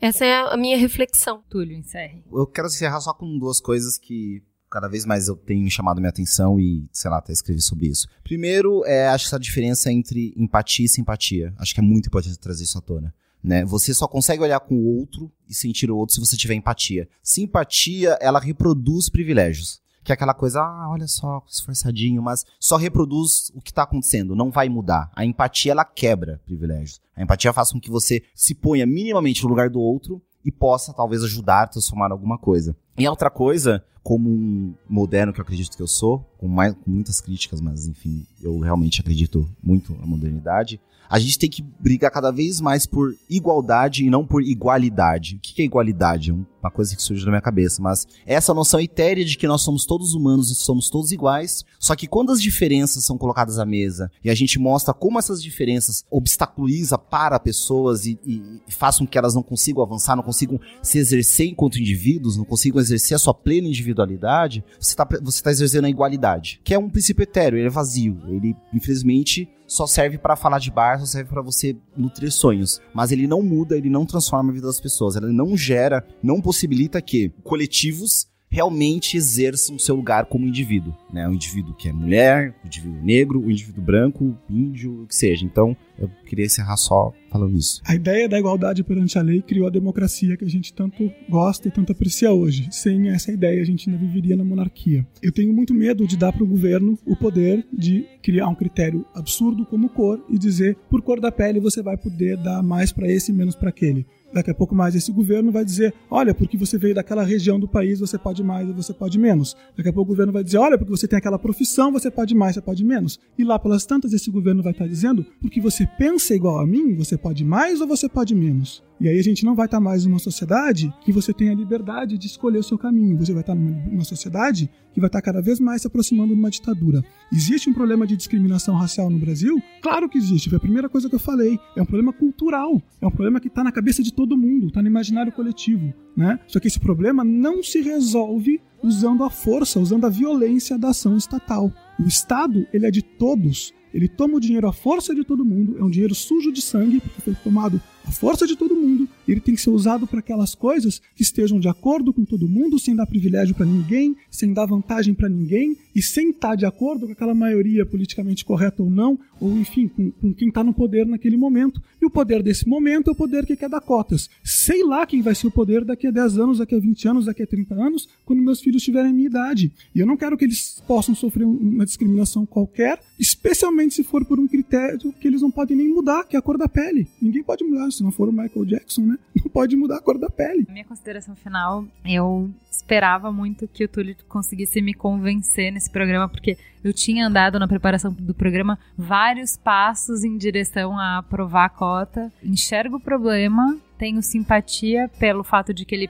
[0.02, 1.44] Essa é a minha reflexão.
[1.48, 2.23] Túlio, encerre.
[2.34, 6.10] Eu quero encerrar só com duas coisas que cada vez mais eu tenho chamado minha
[6.10, 8.07] atenção e, sei lá, até escrevi sobre isso.
[8.23, 11.53] Primeiro, é, acho essa diferença entre empatia e simpatia.
[11.57, 13.14] Acho que é muito importante trazer isso à tona.
[13.44, 13.65] Né?
[13.65, 17.07] Você só consegue olhar com o outro e sentir o outro se você tiver empatia.
[17.22, 23.52] Simpatia, ela reproduz privilégios que é aquela coisa, ah, olha só, esforçadinho, mas só reproduz
[23.56, 25.11] o que está acontecendo, não vai mudar.
[25.15, 26.99] A empatia, ela quebra privilégios.
[27.15, 30.94] A empatia faz com que você se ponha minimamente no lugar do outro e possa,
[30.94, 32.76] talvez, ajudar transformar alguma coisa.
[32.98, 36.90] E outra coisa, como um moderno que eu acredito que eu sou, com, mais, com
[36.90, 40.80] muitas críticas, mas enfim, eu realmente acredito muito na modernidade,
[41.11, 45.35] a gente tem que brigar cada vez mais por igualdade e não por igualdade.
[45.35, 46.31] O que é igualdade?
[46.31, 46.33] É
[46.63, 49.85] uma coisa que surge na minha cabeça, mas essa noção etérea de que nós somos
[49.85, 54.09] todos humanos e somos todos iguais, só que quando as diferenças são colocadas à mesa
[54.23, 59.17] e a gente mostra como essas diferenças obstaculiza para pessoas e, e, e façam que
[59.17, 63.33] elas não consigam avançar, não consigam se exercer enquanto indivíduos, não consigam exercer a sua
[63.33, 67.67] plena individualidade, você está você tá exercendo a igualdade, que é um princípio etéreo, ele
[67.67, 72.30] é vazio, ele infelizmente só serve para falar de bar, só serve para você nutrir
[72.30, 72.81] sonhos.
[72.93, 75.15] Mas ele não muda, ele não transforma a vida das pessoas.
[75.15, 81.26] Ele não gera, não possibilita que coletivos realmente exerçam seu lugar como indivíduo, né?
[81.26, 85.45] O indivíduo que é mulher, o indivíduo negro, o indivíduo branco, índio, o que seja.
[85.45, 87.82] Então, eu queria encerrar só falando isso.
[87.86, 91.68] A ideia da igualdade perante a lei criou a democracia que a gente tanto gosta
[91.68, 92.68] e tanto aprecia hoje.
[92.72, 95.06] Sem essa ideia, a gente ainda viveria na monarquia.
[95.22, 99.06] Eu tenho muito medo de dar para o governo o poder de criar um critério
[99.14, 103.11] absurdo como cor e dizer, por cor da pele, você vai poder dar mais para
[103.11, 104.06] esse e menos para aquele.
[104.34, 107.68] Daqui a pouco mais esse governo vai dizer: olha, porque você veio daquela região do
[107.68, 109.56] país, você pode mais ou você pode menos.
[109.76, 112.34] Daqui a pouco o governo vai dizer: olha, porque você tem aquela profissão, você pode
[112.34, 113.19] mais, você pode menos.
[113.38, 116.95] E lá pelas tantas, esse governo vai estar dizendo: porque você pensa igual a mim,
[116.95, 118.84] você pode mais ou você pode menos.
[119.01, 122.19] E aí a gente não vai estar mais numa sociedade que você tenha a liberdade
[122.19, 123.18] de escolher o seu caminho.
[123.18, 126.51] Você vai estar numa sociedade que vai estar cada vez mais se aproximando de uma
[126.51, 127.03] ditadura.
[127.34, 129.59] Existe um problema de discriminação racial no Brasil?
[129.81, 130.49] Claro que existe.
[130.49, 131.57] Foi a primeira coisa que eu falei.
[131.76, 132.80] É um problema cultural.
[133.01, 135.91] É um problema que está na cabeça de todo mundo, está no imaginário coletivo.
[136.15, 136.39] Né?
[136.45, 141.18] Só que esse problema não se resolve usando a força, usando a violência da ação
[141.18, 141.72] estatal.
[141.99, 143.73] O Estado ele é de todos.
[143.93, 146.99] Ele toma o dinheiro à força de todo mundo, é um dinheiro sujo de sangue,
[146.99, 150.53] porque foi tomado à força de todo mundo, ele tem que ser usado para aquelas
[150.56, 154.66] coisas que estejam de acordo com todo mundo, sem dar privilégio para ninguém, sem dar
[154.66, 159.20] vantagem para ninguém e sem estar de acordo com aquela maioria politicamente correta ou não,
[159.40, 161.82] ou enfim, com, com quem está no poder naquele momento.
[162.02, 164.30] E o poder desse momento é o poder que quer dar cotas.
[164.44, 167.26] Sei lá quem vai ser o poder daqui a 10 anos, daqui a 20 anos,
[167.26, 169.72] daqui a 30 anos, quando meus filhos tiverem a minha idade.
[169.94, 174.40] E eu não quero que eles possam sofrer uma discriminação qualquer, especialmente se for por
[174.40, 177.08] um critério que eles não podem nem mudar, que é a cor da pele.
[177.22, 179.18] Ninguém pode mudar, se não for o Michael Jackson, né?
[179.35, 180.65] Não pode mudar a cor da pele.
[180.69, 186.57] Minha consideração final, eu esperava muito que o Túlio conseguisse me convencer nesse programa, porque
[186.84, 192.31] eu tinha andado na preparação do programa vários passos em direção a aprovar a cota.
[192.43, 196.10] Enxergo o problema, tenho simpatia pelo fato de que ele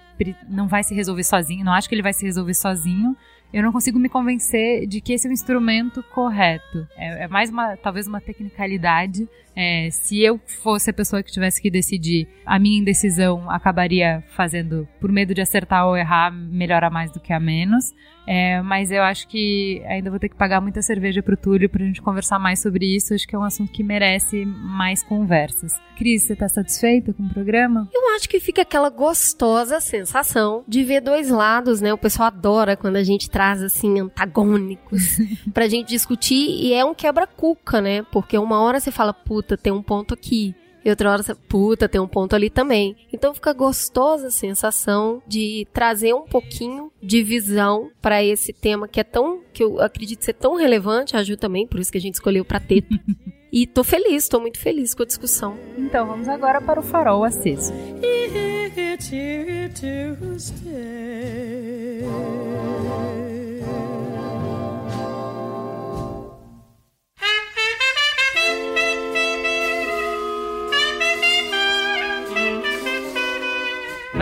[0.49, 3.15] não vai se resolver sozinho, não acho que ele vai se resolver sozinho,
[3.53, 6.88] eu não consigo me convencer de que esse é o instrumento correto.
[6.95, 9.27] É, é mais uma, talvez uma tecnicalidade.
[9.55, 14.87] É, se eu fosse a pessoa que tivesse que decidir, a minha indecisão acabaria fazendo,
[14.99, 17.93] por medo de acertar ou errar, melhora mais do que a menos.
[18.27, 21.83] É, mas eu acho que ainda vou ter que pagar muita cerveja pro Túlio pra
[21.83, 23.13] gente conversar mais sobre isso.
[23.13, 25.73] Acho que é um assunto que merece mais conversas.
[25.97, 27.89] Cris, você tá satisfeita com o programa?
[27.93, 31.91] Eu acho que fica aquela gostosa sensação de ver dois lados, né?
[31.93, 35.17] O pessoal adora quando a gente traz traz assim antagônicos
[35.51, 38.03] pra gente discutir e é um quebra-cuca, né?
[38.11, 40.55] Porque uma hora você fala, puta, tem um ponto aqui.
[40.84, 42.95] E outra hora você, puta, tem um ponto ali também.
[43.13, 48.99] Então fica gostosa a sensação de trazer um pouquinho de visão para esse tema que
[48.99, 52.01] é tão, que eu acredito ser tão relevante, a Ju também, por isso que a
[52.01, 52.84] gente escolheu pra ter.
[53.53, 55.55] e tô feliz, tô muito feliz com a discussão.
[55.77, 57.72] Então vamos agora para o farol aceso.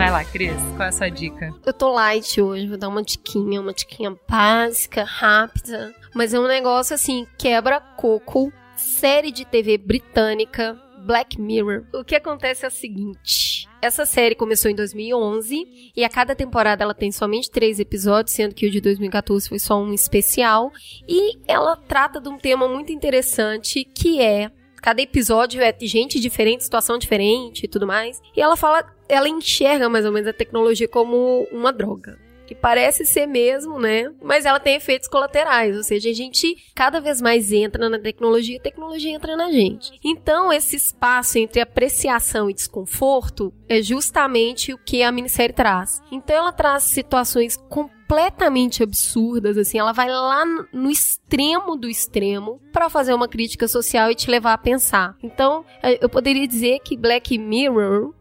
[0.00, 1.54] Vai lá, Cris, qual é a sua dica?
[1.66, 5.94] Eu tô light hoje, vou dar uma diquinha, uma diquinha básica, rápida.
[6.14, 10.74] Mas é um negócio assim, quebra coco, série de TV britânica,
[11.04, 11.84] Black Mirror.
[11.92, 13.68] O que acontece é o seguinte.
[13.82, 18.54] Essa série começou em 2011 e a cada temporada ela tem somente três episódios, sendo
[18.54, 20.72] que o de 2014 foi só um especial.
[21.06, 26.64] E ela trata de um tema muito interessante que é cada episódio é gente diferente,
[26.64, 28.20] situação diferente e tudo mais.
[28.36, 32.18] E ela fala, ela enxerga mais ou menos a tecnologia como uma droga.
[32.46, 34.12] Que parece ser mesmo, né?
[34.20, 38.56] Mas ela tem efeitos colaterais, ou seja, a gente cada vez mais entra na tecnologia
[38.56, 39.92] e a tecnologia entra na gente.
[40.02, 46.02] Então, esse espaço entre apreciação e desconforto é justamente o que a minissérie traz.
[46.10, 52.90] Então, ela traz situações completamente absurdas, assim, ela vai lá no extremo do extremo para
[52.90, 55.14] fazer uma crítica social e te levar a pensar.
[55.22, 55.64] Então,
[56.00, 58.12] eu poderia dizer que Black Mirror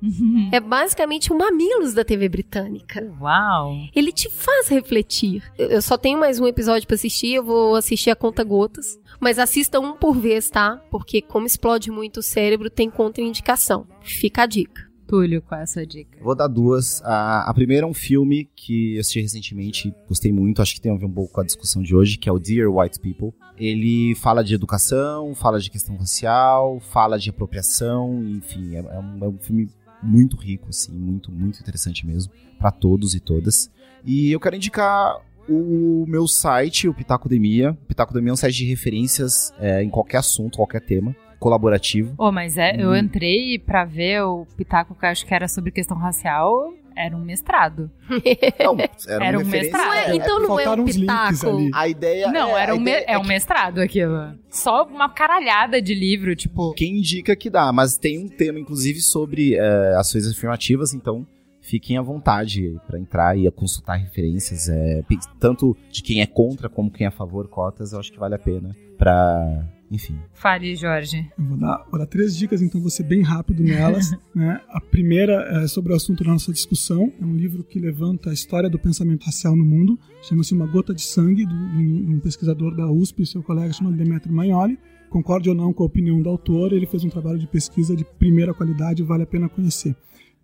[0.52, 3.12] é basicamente o mamilos da TV britânica.
[3.20, 3.74] Uau!
[3.96, 5.42] Ele te faz refletir.
[5.58, 9.00] Eu só tenho mais um episódio para assistir, eu vou assistir a conta gotas.
[9.20, 10.80] Mas assista um por vez, tá?
[10.92, 13.88] Porque como explode muito o cérebro, tem contraindicação.
[14.02, 14.88] Fica a dica.
[15.10, 16.20] Túlio, qual é a sua dica?
[16.22, 17.02] Vou dar duas.
[17.04, 20.92] A, a primeira é um filme que eu assisti recentemente, gostei muito, acho que tem
[20.92, 23.34] a ver um pouco com a discussão de hoje, que é o Dear White People.
[23.58, 29.26] Ele fala de educação, fala de questão racial, fala de apropriação, enfim, é, é um,
[29.26, 29.68] é um filme
[30.04, 33.72] muito rico, assim, muito, muito interessante mesmo, para todos e todas.
[34.06, 35.18] E eu quero indicar
[35.50, 37.72] o meu site, o Pitacodemia.
[37.72, 42.14] O Pitacodemia é um site de referências é, em qualquer assunto, qualquer tema colaborativo.
[42.18, 42.98] Oh, mas é, eu Hum.
[42.98, 47.22] entrei pra ver o Pitaco que eu acho que era sobre questão racial, era um
[47.22, 47.90] mestrado.
[48.60, 49.94] Não, era, Era um mestrado.
[49.94, 51.70] É- então não é um pitaco.
[51.74, 54.34] A ideia Não, é, era um, me- ideia é um que mestrado aquilo.
[54.50, 56.74] Só uma caralhada de livro, tipo.
[56.74, 61.26] Quem indica que dá, mas tem um tema, inclusive, sobre é, ações afirmativas, então
[61.62, 66.26] fiquem à vontade para entrar e a consultar referências, é, pe- tanto de quem é
[66.26, 70.16] contra como quem é a favor cotas, eu acho que vale a pena para, enfim.
[70.34, 71.32] Fale, Jorge.
[71.38, 74.12] Eu vou dar, vou dar três dicas, então vou ser bem rápido nelas.
[74.36, 74.62] né?
[74.70, 77.12] A primeira é sobre o assunto da nossa discussão.
[77.20, 79.98] É um livro que levanta a história do pensamento racial no mundo.
[80.22, 84.34] Chama-se Uma Gota de Sangue, um, de um pesquisador da USP, seu colega chamado Demetrio
[84.34, 84.78] Magnoli.
[85.10, 88.06] Concorde ou não com a opinião do autor, ele fez um trabalho de pesquisa de
[88.06, 89.96] primeira qualidade e vale a pena conhecer.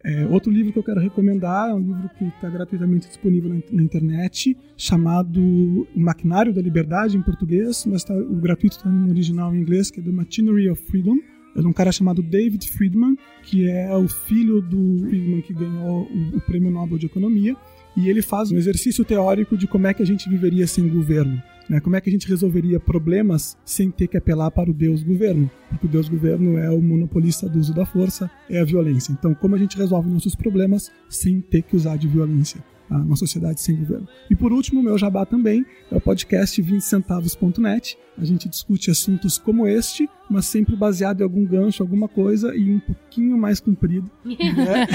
[0.08, 3.60] É, outro livro que eu quero recomendar é um livro que está gratuitamente disponível na,
[3.72, 9.10] na internet, chamado O Maquinário da Liberdade, em português, mas tá- o gratuito está no
[9.10, 11.16] original em inglês, que é The Machinery of Freedom.
[11.56, 16.04] É de um cara chamado David Friedman, que é o filho do Friedman que ganhou
[16.04, 17.56] o, o Prêmio Nobel de Economia.
[17.98, 21.42] E ele faz um exercício teórico de como é que a gente viveria sem governo.
[21.70, 21.80] Né?
[21.80, 25.50] Como é que a gente resolveria problemas sem ter que apelar para o Deus governo?
[25.70, 29.12] Porque o Deus governo é o monopolista do uso da força, é a violência.
[29.12, 32.64] Então, como a gente resolve nossos problemas sem ter que usar de violência?
[32.88, 32.98] tá?
[32.98, 34.08] Uma sociedade sem governo.
[34.30, 37.98] E por último, meu jabá também é o podcast 20centavos.net.
[38.18, 42.72] A gente discute assuntos como este, mas sempre baseado em algum gancho, alguma coisa e
[42.72, 44.10] um pouquinho mais comprido.
[44.26, 44.88] né?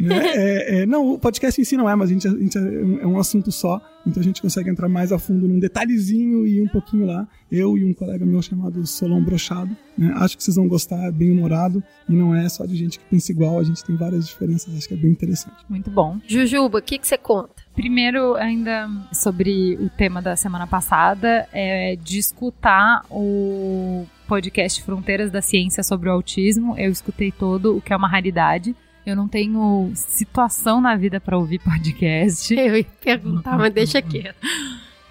[0.00, 0.26] Né?
[0.34, 2.60] É, é, não, o podcast em si não é, mas a gente, a gente é,
[2.60, 6.46] um, é um assunto só, então a gente consegue entrar mais a fundo num detalhezinho
[6.46, 7.26] e um pouquinho lá.
[7.50, 9.76] Eu e um colega meu chamado Solon Brochado.
[9.98, 10.12] Né?
[10.16, 13.04] Acho que vocês vão gostar, é bem humorado e não é só de gente que
[13.06, 15.56] pensa igual, a gente tem várias diferenças, acho que é bem interessante.
[15.68, 16.18] Muito bom.
[16.26, 17.54] Jujuba, o que que você conta?
[17.74, 25.40] Primeiro, ainda sobre o tema da semana passada, é de escutar o podcast Fronteiras da
[25.40, 26.76] Ciência sobre o Autismo.
[26.78, 28.74] Eu escutei todo, o que é uma raridade.
[29.06, 32.52] Eu não tenho situação na vida para ouvir podcast.
[32.54, 34.36] Eu ia perguntar, mas deixa quieto.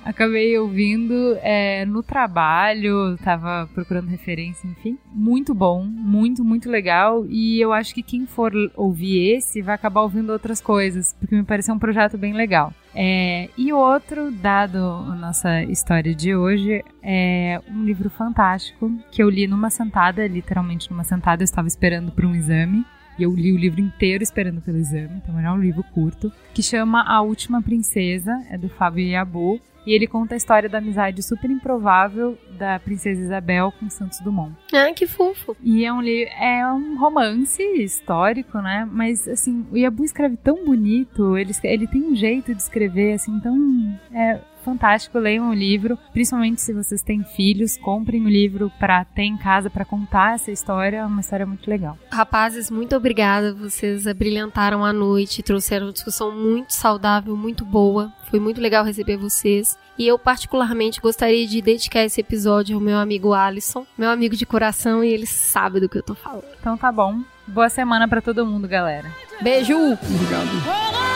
[0.06, 5.00] Acabei ouvindo é, no trabalho, tava procurando referência, enfim.
[5.12, 7.26] Muito bom, muito, muito legal.
[7.28, 11.44] E eu acho que quem for ouvir esse vai acabar ouvindo outras coisas, porque me
[11.44, 12.72] pareceu um projeto bem legal.
[12.94, 19.30] É, e outro, dado a nossa história de hoje, é um livro fantástico que eu
[19.30, 22.86] li numa sentada, literalmente numa sentada, eu estava esperando para um exame.
[23.18, 26.62] e eu li o livro inteiro esperando pelo exame, então é um livro curto, que
[26.62, 31.22] chama A Última Princesa, é do Fábio Yabu, e ele conta a história da amizade
[31.22, 34.56] super improvável da princesa Isabel com Santos Dumont.
[34.74, 35.56] Ah, que fofo.
[35.62, 38.88] E é um, é um romance histórico, né?
[38.92, 43.40] Mas, assim, o Yabu escreve tão bonito, ele, ele tem um jeito de escrever, assim,
[43.40, 44.00] tão...
[44.12, 49.24] É, fantástico, leiam o livro, principalmente se vocês têm filhos, comprem o livro para ter
[49.24, 51.98] em casa para contar essa história, é uma história muito legal.
[52.12, 58.12] Rapazes, muito obrigada, vocês brilhantaram a noite, trouxeram uma discussão muito saudável, muito boa.
[58.30, 59.78] Foi muito legal receber vocês.
[59.98, 64.46] E eu, particularmente, gostaria de dedicar esse episódio ao meu amigo Alisson, meu amigo de
[64.46, 66.44] coração, e ele sabe do que eu tô falando.
[66.60, 67.22] Então tá bom.
[67.48, 69.10] Boa semana para todo mundo, galera.
[69.42, 69.76] Beijo!
[69.76, 71.15] Obrigado.